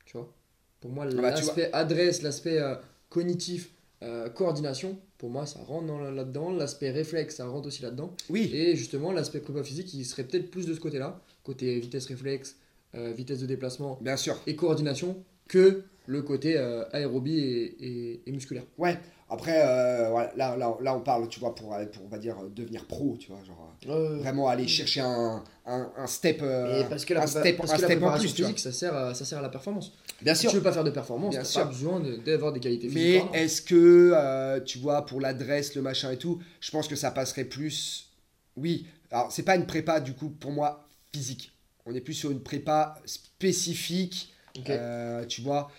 Tu 0.05 0.17
vois? 0.17 0.33
Pour 0.81 0.93
moi, 0.93 1.07
bah, 1.07 1.33
tu 1.33 1.43
l'aspect 1.43 1.73
adresse, 1.73 2.23
l'aspect 2.23 2.59
euh, 2.59 2.77
cognitif, 3.09 3.71
euh, 4.03 4.29
coordination, 4.31 4.99
pour 5.19 5.31
moi, 5.31 5.47
ça 5.47 5.61
rentre 5.61 5.87
dans- 5.87 5.99
là-dedans. 6.01 6.51
L'aspect 6.53 6.91
réflexe, 6.91 7.37
ça 7.37 7.47
rentre 7.47 7.69
aussi 7.69 7.83
là-dedans. 7.83 8.15
Oui, 8.31 8.51
Et 8.55 8.75
justement, 8.77 9.13
l'aspect 9.13 9.41
prépa 9.41 9.63
physique, 9.63 9.93
il 9.95 10.05
serait 10.05 10.25
peut-être 10.25 10.51
plus 10.51 10.67
de 10.67 10.75
ce 10.75 10.81
côté-là, 10.81 11.21
côté 11.45 11.79
vitesse 11.81 12.07
réflexe, 12.07 12.57
euh, 12.95 13.13
vitesse 13.13 13.41
de 13.41 13.47
déplacement 13.47 13.99
bien 14.01 14.17
sûr. 14.17 14.41
et 14.47 14.57
coordination, 14.57 15.23
que 15.49 15.83
le 16.07 16.23
côté 16.23 16.57
euh, 16.57 16.85
aérobie 16.93 17.39
et, 17.39 17.77
et- 17.87 18.23
et 18.27 18.33
musculaire. 18.33 18.65
Ouais, 18.79 18.99
après, 19.31 19.63
euh, 19.65 20.09
voilà, 20.11 20.33
là, 20.37 20.57
là, 20.57 20.77
là, 20.81 20.95
on 20.97 21.01
parle, 21.01 21.29
tu 21.29 21.41
vois, 21.41 21.55
pour, 21.55 21.69
pour, 21.93 22.05
on 22.05 22.09
va 22.09 22.19
dire, 22.19 22.37
devenir 22.55 22.87
pro, 22.87 23.17
tu 23.19 23.31
vois, 23.31 23.43
genre, 23.45 23.75
euh, 23.89 24.19
vraiment 24.19 24.49
aller 24.49 24.67
chercher 24.67 25.01
un, 25.01 25.43
un, 25.67 25.93
un 25.97 26.07
step, 26.07 26.41
euh, 26.43 26.83
parce 26.89 27.05
que 27.05 27.15
la, 27.15 27.23
un 27.23 27.27
step, 27.27 27.57
parce 27.57 27.71
un 27.73 27.77
que 27.77 27.81
la 27.83 27.87
step 27.89 27.97
en 27.99 28.01
préparation 28.01 28.29
plus, 28.29 28.35
tu 28.35 28.43
physique, 28.43 28.59
ça 28.59 28.73
sert, 28.73 28.95
à, 28.95 29.15
ça 29.15 29.25
sert 29.25 29.39
à 29.39 29.43
la 29.43 29.49
performance. 29.49 29.93
Bien 30.21 30.35
Si 30.35 30.43
sûr. 30.43 30.51
tu 30.51 30.57
veux 30.57 30.63
pas 30.63 30.73
faire 30.73 30.85
de 30.85 30.91
performance, 30.91 31.35
sûr. 31.45 31.63
pas 31.63 31.69
besoin 31.69 32.01
de- 32.01 32.17
d'avoir 32.17 32.53
des 32.53 32.61
qualités 32.61 32.89
Mais 32.89 33.13
physiques. 33.21 33.25
est-ce 33.35 33.63
que, 33.63 34.13
euh, 34.15 34.61
tu 34.61 34.79
vois, 34.79 35.07
pour 35.07 35.21
l'adresse, 35.21 35.75
le 35.75 35.83
machin 35.83 36.11
et 36.11 36.17
tout, 36.19 36.41
je 36.61 36.71
pense 36.71 36.89
que 36.89 36.97
ça 36.97 37.11
passerait 37.11 37.45
plus. 37.45 38.11
Oui, 38.57 38.87
alors 39.11 39.31
c'est 39.33 39.45
pas 39.45 39.57
une 39.57 39.67
prépa, 39.67 40.01
du 40.01 40.13
coup, 40.15 40.29
pour 40.31 40.51
moi, 40.53 40.87
physique. 41.15 41.53
On 41.87 41.95
est 41.95 42.01
plus 42.01 42.15
sur 42.15 42.31
une 42.31 42.43
prépa 42.43 42.97
spécifique, 43.07 44.33
euh, 44.69 45.25
tu 45.27 45.41
vois. 45.41 45.71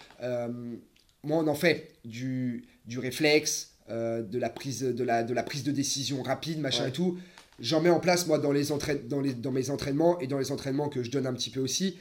Moi, 1.24 1.38
on 1.38 1.48
en 1.48 1.56
fait 1.56 1.94
du, 2.06 2.66
du 2.86 3.00
réflexe, 3.00 3.72
euh, 3.90 4.22
de, 4.22 4.38
la 4.40 4.50
prise, 4.50 4.82
de, 4.82 5.04
la, 5.04 5.24
de 5.24 5.34
la 5.34 5.44
prise 5.44 5.64
de 5.64 5.72
décision 5.72 6.22
rapide, 6.24 6.60
machin 6.60 6.84
Ouais. 6.84 6.90
et 6.90 6.94
tout. 6.94 7.18
J'en 7.60 7.80
mets 7.82 7.90
en 7.90 8.00
place, 8.00 8.26
moi, 8.26 8.40
dans, 8.40 8.52
les 8.52 8.66
dans, 9.08 9.20
les, 9.22 9.34
dans 9.34 9.52
mes 9.52 9.70
entraînements 9.70 10.20
et 10.20 10.28
dans 10.28 10.40
les 10.40 10.52
entraînements 10.52 10.90
que 10.90 11.04
je 11.04 11.12
donne 11.12 11.28
un 11.28 11.34
petit 11.34 11.50
peu 11.52 11.60
aussi. 11.60 11.98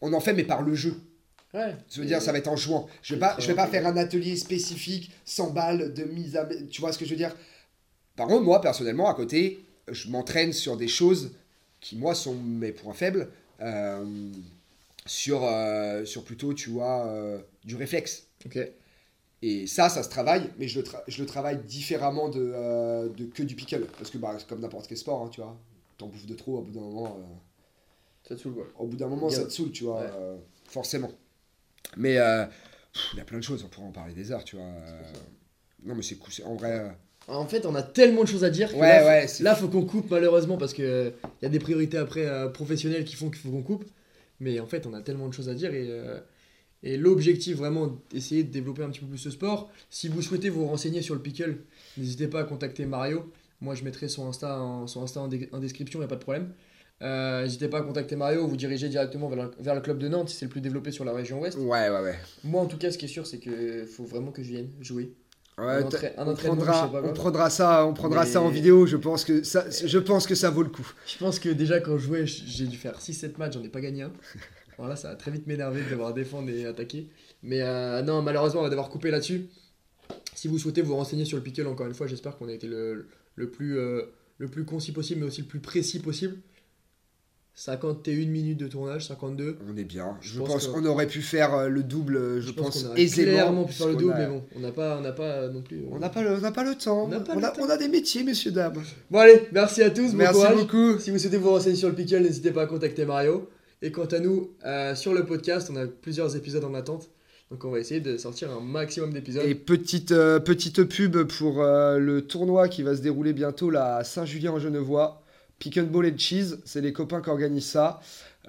On 0.00 0.12
en 0.14 0.20
fait, 0.20 0.32
mais 0.32 0.44
par 0.44 0.62
le 0.62 0.74
jeu. 0.74 0.94
Ouais. 1.54 1.76
Je 1.92 2.00
veux 2.00 2.06
dire, 2.06 2.22
ça 2.22 2.32
va 2.32 2.38
être 2.38 2.48
en 2.48 2.56
jouant. 2.56 2.88
Je 3.02 3.14
vais 3.14 3.20
pas, 3.20 3.36
je 3.38 3.46
vais 3.46 3.54
pas 3.54 3.66
faire 3.66 3.86
un 3.86 3.96
atelier 3.96 4.36
spécifique, 4.36 5.10
100 5.24 5.50
balles 5.50 5.92
de 5.94 6.04
mise 6.04 6.36
à... 6.36 6.48
Tu 6.70 6.80
vois 6.80 6.92
ce 6.92 6.98
que 6.98 7.04
je 7.04 7.10
veux 7.10 7.16
dire? 7.16 7.36
Par 8.16 8.26
contre, 8.28 8.42
moi, 8.44 8.60
personnellement, 8.60 9.08
à 9.08 9.14
côté, 9.14 9.64
je 9.90 10.08
m'entraîne 10.08 10.52
sur 10.52 10.76
des 10.76 10.88
choses 10.88 11.32
qui, 11.80 11.96
moi, 11.96 12.14
sont 12.14 12.34
mes 12.34 12.72
points 12.72 12.94
faibles. 12.94 13.28
euh, 13.60 14.04
sur, 15.10 15.42
euh, 15.44 16.04
sur 16.04 16.22
plutôt, 16.22 16.54
tu 16.54 16.70
vois, 16.70 17.04
euh, 17.06 17.40
du 17.64 17.74
réflexe. 17.74 18.28
Et 19.42 19.66
ça, 19.66 19.88
ça 19.88 20.04
se 20.04 20.08
travaille, 20.08 20.48
mais 20.56 20.68
je 20.68 20.78
le, 20.78 20.86
tra- 20.86 21.02
je 21.08 21.20
le 21.20 21.26
travaille 21.26 21.58
différemment 21.64 22.28
de, 22.28 22.52
euh, 22.54 23.08
de 23.08 23.24
que 23.24 23.42
du 23.42 23.56
pickle. 23.56 23.86
Parce 23.98 24.08
que, 24.10 24.18
bah, 24.18 24.36
c'est 24.38 24.46
comme 24.46 24.60
n'importe 24.60 24.86
quel 24.86 24.96
sport, 24.98 25.22
hein, 25.24 25.28
tu 25.32 25.40
vois. 25.40 25.58
T'en 25.98 26.06
bouffes 26.06 26.26
de 26.26 26.34
trop, 26.34 26.58
au 26.58 26.62
bout 26.62 26.70
d'un 26.70 26.80
moment... 26.80 27.18
Ça 28.28 28.36
te 28.36 28.40
saoule 28.42 28.54
quoi. 28.54 28.66
au 28.78 28.86
bout 28.86 28.96
d'un 28.96 29.08
moment, 29.08 29.26
Bien. 29.26 29.36
ça 29.38 29.44
te 29.46 29.50
saoule, 29.50 29.72
tu 29.72 29.82
vois, 29.82 30.00
Ouais. 30.02 30.10
forcément. 30.68 31.10
Mais 31.96 32.12
il 32.12 33.16
y 33.16 33.20
a 33.20 33.24
plein 33.26 33.38
de 33.38 33.42
choses, 33.42 33.64
on 33.64 33.68
pourrait 33.68 33.88
en 33.88 33.92
parler 33.92 34.14
des 34.14 34.30
heures, 34.30 34.44
tu 34.44 34.54
vois. 34.56 34.70
Non, 35.84 35.96
mais 35.96 36.02
c'est 36.02 36.16
cool, 36.16 36.32
en 36.44 36.54
vrai. 36.54 36.94
En 37.26 37.46
fait, 37.46 37.66
on 37.66 37.74
a 37.74 37.82
tellement 37.82 38.22
de 38.22 38.28
choses 38.28 38.44
à 38.44 38.50
dire. 38.50 38.70
que 38.70 38.76
Ouais, 38.76 38.88
là, 38.88 39.00
faut- 39.00 39.06
ouais, 39.38 39.42
Là, 39.44 39.54
faut 39.56 39.68
qu'on 39.68 39.84
coupe 39.84 40.08
malheureusement 40.10 40.56
parce 40.56 40.72
que 40.74 41.12
il 41.40 41.44
y 41.44 41.46
a 41.46 41.48
des 41.48 41.58
priorités 41.58 41.96
après 41.98 42.26
euh, 42.26 42.48
professionnelles 42.48 43.04
qui 43.04 43.16
font 43.16 43.28
qu'il 43.30 43.40
faut 43.40 43.50
qu'on 43.50 43.62
coupe. 43.62 43.84
Mais 44.40 44.58
en 44.60 44.66
fait, 44.66 44.86
on 44.86 44.94
a 44.94 45.00
tellement 45.02 45.28
de 45.28 45.34
choses 45.34 45.48
à 45.48 45.54
dire 45.54 45.72
et, 45.74 45.86
euh, 45.90 46.18
et 46.82 46.96
l'objectif 46.96 47.56
vraiment 47.56 48.00
d'essayer 48.10 48.42
de 48.42 48.50
développer 48.50 48.82
un 48.82 48.88
petit 48.90 49.00
peu 49.00 49.06
plus 49.06 49.18
ce 49.18 49.30
sport. 49.30 49.70
Si 49.90 50.08
vous 50.08 50.22
souhaitez 50.22 50.48
vous 50.48 50.66
renseigner 50.66 51.02
sur 51.02 51.14
le 51.14 51.20
pickle, 51.22 51.58
n'hésitez 51.98 52.26
pas 52.28 52.40
à 52.40 52.44
contacter 52.44 52.86
Mario. 52.86 53.30
Moi, 53.60 53.74
je 53.74 53.84
mettrai 53.84 54.08
son 54.08 54.26
Insta 54.26 54.58
en, 54.60 54.86
son 54.86 55.02
Insta 55.02 55.20
en, 55.20 55.28
dé- 55.28 55.48
en 55.52 55.58
description, 55.58 55.98
il 55.98 56.02
n'y 56.02 56.06
a 56.06 56.08
pas 56.08 56.16
de 56.16 56.22
problème. 56.22 56.52
Euh, 57.02 57.42
N'hésitez 57.44 57.68
pas 57.68 57.78
à 57.78 57.82
contacter 57.82 58.16
Mario, 58.16 58.46
vous 58.46 58.56
dirigez 58.56 58.88
directement 58.88 59.28
vers 59.28 59.44
le, 59.44 59.50
vers 59.58 59.74
le 59.74 59.80
club 59.80 59.98
de 59.98 60.06
Nantes 60.08 60.28
c'est 60.28 60.44
le 60.46 60.50
plus 60.50 60.60
développé 60.60 60.90
sur 60.90 61.04
la 61.04 61.12
région 61.14 61.40
ouest. 61.40 61.56
Ouais, 61.58 61.88
ouais, 61.90 62.00
ouais. 62.02 62.14
Moi, 62.44 62.60
en 62.62 62.66
tout 62.66 62.76
cas, 62.78 62.90
ce 62.90 62.98
qui 62.98 63.06
est 63.06 63.08
sûr, 63.08 63.26
c'est 63.26 63.38
qu'il 63.38 63.86
faut 63.86 64.04
vraiment 64.04 64.32
que 64.32 64.42
je 64.42 64.48
vienne 64.48 64.70
jouer. 64.80 65.12
Ouais, 65.60 65.82
Un 66.16 66.26
on, 66.26 66.34
prendra, 66.34 66.86
sais 66.86 66.90
pas 66.92 66.98
on 66.98 67.02
quoi. 67.02 67.12
prendra 67.14 67.50
ça, 67.50 67.86
on 67.86 67.92
prendra 67.94 68.24
Mais- 68.24 68.30
ça 68.30 68.40
en 68.42 68.48
vidéo. 68.48 68.86
Je 68.86 68.96
pense 68.96 69.24
que 69.24 69.42
ça, 69.42 69.64
je 69.70 69.98
pense 69.98 70.26
que 70.26 70.34
ça 70.34 70.50
vaut 70.50 70.62
le 70.62 70.68
coup. 70.70 70.90
Je 71.06 71.18
pense 71.18 71.38
que 71.38 71.48
déjà 71.50 71.80
quand 71.80 71.98
je 71.98 72.04
jouais, 72.06 72.26
j'ai 72.26 72.66
dû 72.66 72.76
faire 72.76 73.00
6-7 73.00 73.38
matchs, 73.38 73.54
j'en 73.54 73.62
ai 73.62 73.68
pas 73.68 73.80
gagné 73.80 74.02
un. 74.02 74.12
Voilà, 74.78 74.96
ça 74.96 75.08
va 75.10 75.14
très 75.14 75.30
vite 75.30 75.46
m'énerver 75.46 75.82
de 75.82 75.90
devoir 75.90 76.14
défendre 76.14 76.48
et 76.48 76.64
attaquer. 76.64 77.06
Mais 77.42 77.60
euh, 77.60 78.00
non, 78.00 78.22
malheureusement, 78.22 78.60
on 78.60 78.62
va 78.64 78.70
devoir 78.70 78.88
couper 78.88 79.10
là-dessus. 79.10 79.44
Si 80.34 80.48
vous 80.48 80.58
souhaitez 80.58 80.80
vous 80.80 80.96
renseigner 80.96 81.26
sur 81.26 81.36
le 81.36 81.42
pickle, 81.42 81.66
encore 81.66 81.86
une 81.86 81.92
fois, 81.92 82.06
j'espère 82.06 82.38
qu'on 82.38 82.48
a 82.48 82.52
été 82.54 82.66
le, 82.66 83.06
le, 83.34 83.50
plus, 83.50 83.76
euh, 83.78 84.02
le 84.38 84.48
plus 84.48 84.64
concis 84.64 84.92
possible, 84.92 85.20
mais 85.20 85.26
aussi 85.26 85.42
le 85.42 85.46
plus 85.48 85.60
précis 85.60 85.98
possible. 85.98 86.38
51 87.54 88.26
minutes 88.26 88.58
de 88.58 88.68
tournage, 88.68 89.06
52. 89.08 89.58
On 89.70 89.76
est 89.76 89.84
bien. 89.84 90.16
Je, 90.20 90.34
Je 90.34 90.38
pense, 90.40 90.66
qu'on 90.68 90.84
aurait 90.86 91.06
pu 91.06 91.20
faire 91.20 91.54
euh, 91.54 91.68
le 91.68 91.82
double, 91.82 92.40
je, 92.40 92.46
Je 92.48 92.52
pense, 92.52 92.84
pense 92.84 92.98
aisément. 92.98 93.32
clairement 93.32 93.64
pu 93.64 93.72
faire 93.74 93.88
le 93.88 93.96
double, 93.96 94.12
a- 94.12 94.18
mais 94.18 94.26
bon, 94.28 94.42
on 94.56 94.60
n'a 94.60 94.72
pas, 94.72 94.98
on 95.04 95.12
pas 95.14 95.48
non 95.48 95.60
plus. 95.62 95.78
euh, 95.78 95.88
On 95.90 95.98
n'a 95.98 96.08
pas, 96.08 96.22
le- 96.22 96.38
on 96.42 96.52
pas 96.52 96.64
le 96.64 96.74
temps. 96.74 97.04
On 97.04 97.08
n'a 97.08 97.20
pas 97.20 97.34
on, 97.34 97.38
le 97.40 97.44
a, 97.44 97.50
temps. 97.50 97.62
on 97.62 97.68
a 97.68 97.76
des 97.76 97.88
métiers, 97.88 98.22
messieurs, 98.24 98.52
dames. 98.52 98.82
Bon, 99.10 99.18
allez, 99.18 99.42
merci 99.52 99.82
à 99.82 99.90
tous. 99.90 100.12
bon 100.12 100.16
Merci 100.18 100.34
courage. 100.40 100.56
beaucoup. 100.56 100.98
Si 100.98 101.10
vous 101.10 101.18
souhaitez 101.18 101.36
vous 101.36 101.50
renseigner 101.50 101.76
sur 101.76 101.88
le 101.88 101.94
pickle, 101.94 102.20
n'hésitez 102.22 102.50
pas 102.52 102.62
à 102.62 102.66
contacter 102.66 103.04
Mario. 103.04 103.48
Et 103.82 103.90
quant 103.92 104.04
à 104.06 104.18
nous, 104.20 104.50
euh, 104.64 104.94
sur 104.94 105.12
le 105.14 105.24
podcast, 105.24 105.70
on 105.72 105.76
a 105.76 105.86
plusieurs 105.86 106.36
épisodes 106.36 106.64
en 106.64 106.74
attente. 106.74 107.10
Donc 107.50 107.64
on 107.64 107.70
va 107.70 107.80
essayer 107.80 108.00
de 108.00 108.16
sortir 108.16 108.48
un 108.52 108.60
maximum 108.60 109.12
d'épisodes. 109.12 109.44
Et 109.44 109.56
petite, 109.56 110.12
euh, 110.12 110.38
petite 110.38 110.84
pub 110.84 111.24
pour 111.24 111.60
euh, 111.62 111.98
le 111.98 112.22
tournoi 112.22 112.68
qui 112.68 112.82
va 112.84 112.94
se 112.94 113.00
dérouler 113.02 113.32
bientôt 113.32 113.70
là, 113.70 113.96
à 113.96 114.04
Saint-Julien-en-Genevois. 114.04 115.19
Pick 115.60 115.76
and 115.78 115.84
Ball 115.84 116.06
and 116.06 116.18
Cheese, 116.18 116.58
c'est 116.64 116.80
les 116.80 116.92
copains 116.92 117.20
qui 117.20 117.28
organisent 117.30 117.66
ça. 117.66 118.00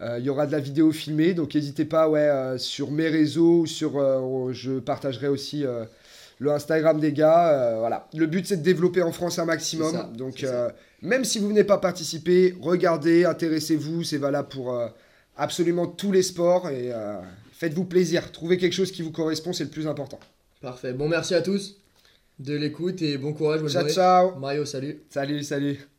Euh, 0.01 0.17
Il 0.17 0.25
y 0.25 0.29
aura 0.29 0.47
de 0.47 0.51
la 0.53 0.59
vidéo 0.59 0.91
filmée, 0.91 1.33
donc 1.35 1.53
n'hésitez 1.53 1.85
pas 1.85 2.09
ouais, 2.09 2.21
euh, 2.21 2.57
sur 2.57 2.89
mes 2.89 3.09
réseaux, 3.09 3.59
ou 3.59 3.65
sur, 3.67 3.99
euh, 3.99 4.51
je 4.53 4.79
partagerai 4.79 5.27
aussi 5.27 5.63
le 6.39 6.51
Instagram 6.51 6.99
des 6.99 7.13
gars. 7.13 7.75
voilà. 7.77 8.07
Le 8.15 8.25
but 8.25 8.47
c'est 8.47 8.57
de 8.57 8.63
développer 8.63 9.03
en 9.03 9.11
France 9.11 9.37
un 9.37 9.45
maximum. 9.45 9.91
Ça, 9.91 10.09
donc 10.17 10.43
même 11.03 11.23
si 11.25 11.37
vous 11.37 11.49
venez 11.49 11.63
pas 11.63 11.77
participer, 11.77 12.55
regardez, 12.59 13.25
intéressez-vous, 13.25 14.03
c'est 14.03 14.17
valable 14.17 14.47
pour 14.47 14.75
absolument 15.37 15.85
tous 15.87 16.11
les 16.11 16.23
sports 16.23 16.69
et 16.69 16.91
faites-vous 17.53 17.85
plaisir. 17.85 18.31
Trouvez 18.31 18.57
quelque 18.57 18.73
chose 18.73 18.91
qui 18.91 19.01
vous 19.03 19.11
correspond, 19.11 19.53
c'est 19.53 19.65
le 19.65 19.69
plus 19.69 19.85
important. 19.85 20.19
Parfait. 20.61 20.93
Bon, 20.93 21.07
merci 21.07 21.35
à 21.35 21.41
tous 21.41 21.75
de 22.39 22.55
l'écoute 22.55 23.01
et 23.01 23.17
bon 23.17 23.33
courage. 23.33 23.61
Bonne 23.61 23.69
Ciao 23.69 23.81
journée. 23.81 23.93
ciao 23.93 24.39
Mario, 24.39 24.65
salut. 24.65 25.01
Salut, 25.09 25.43
salut. 25.43 25.90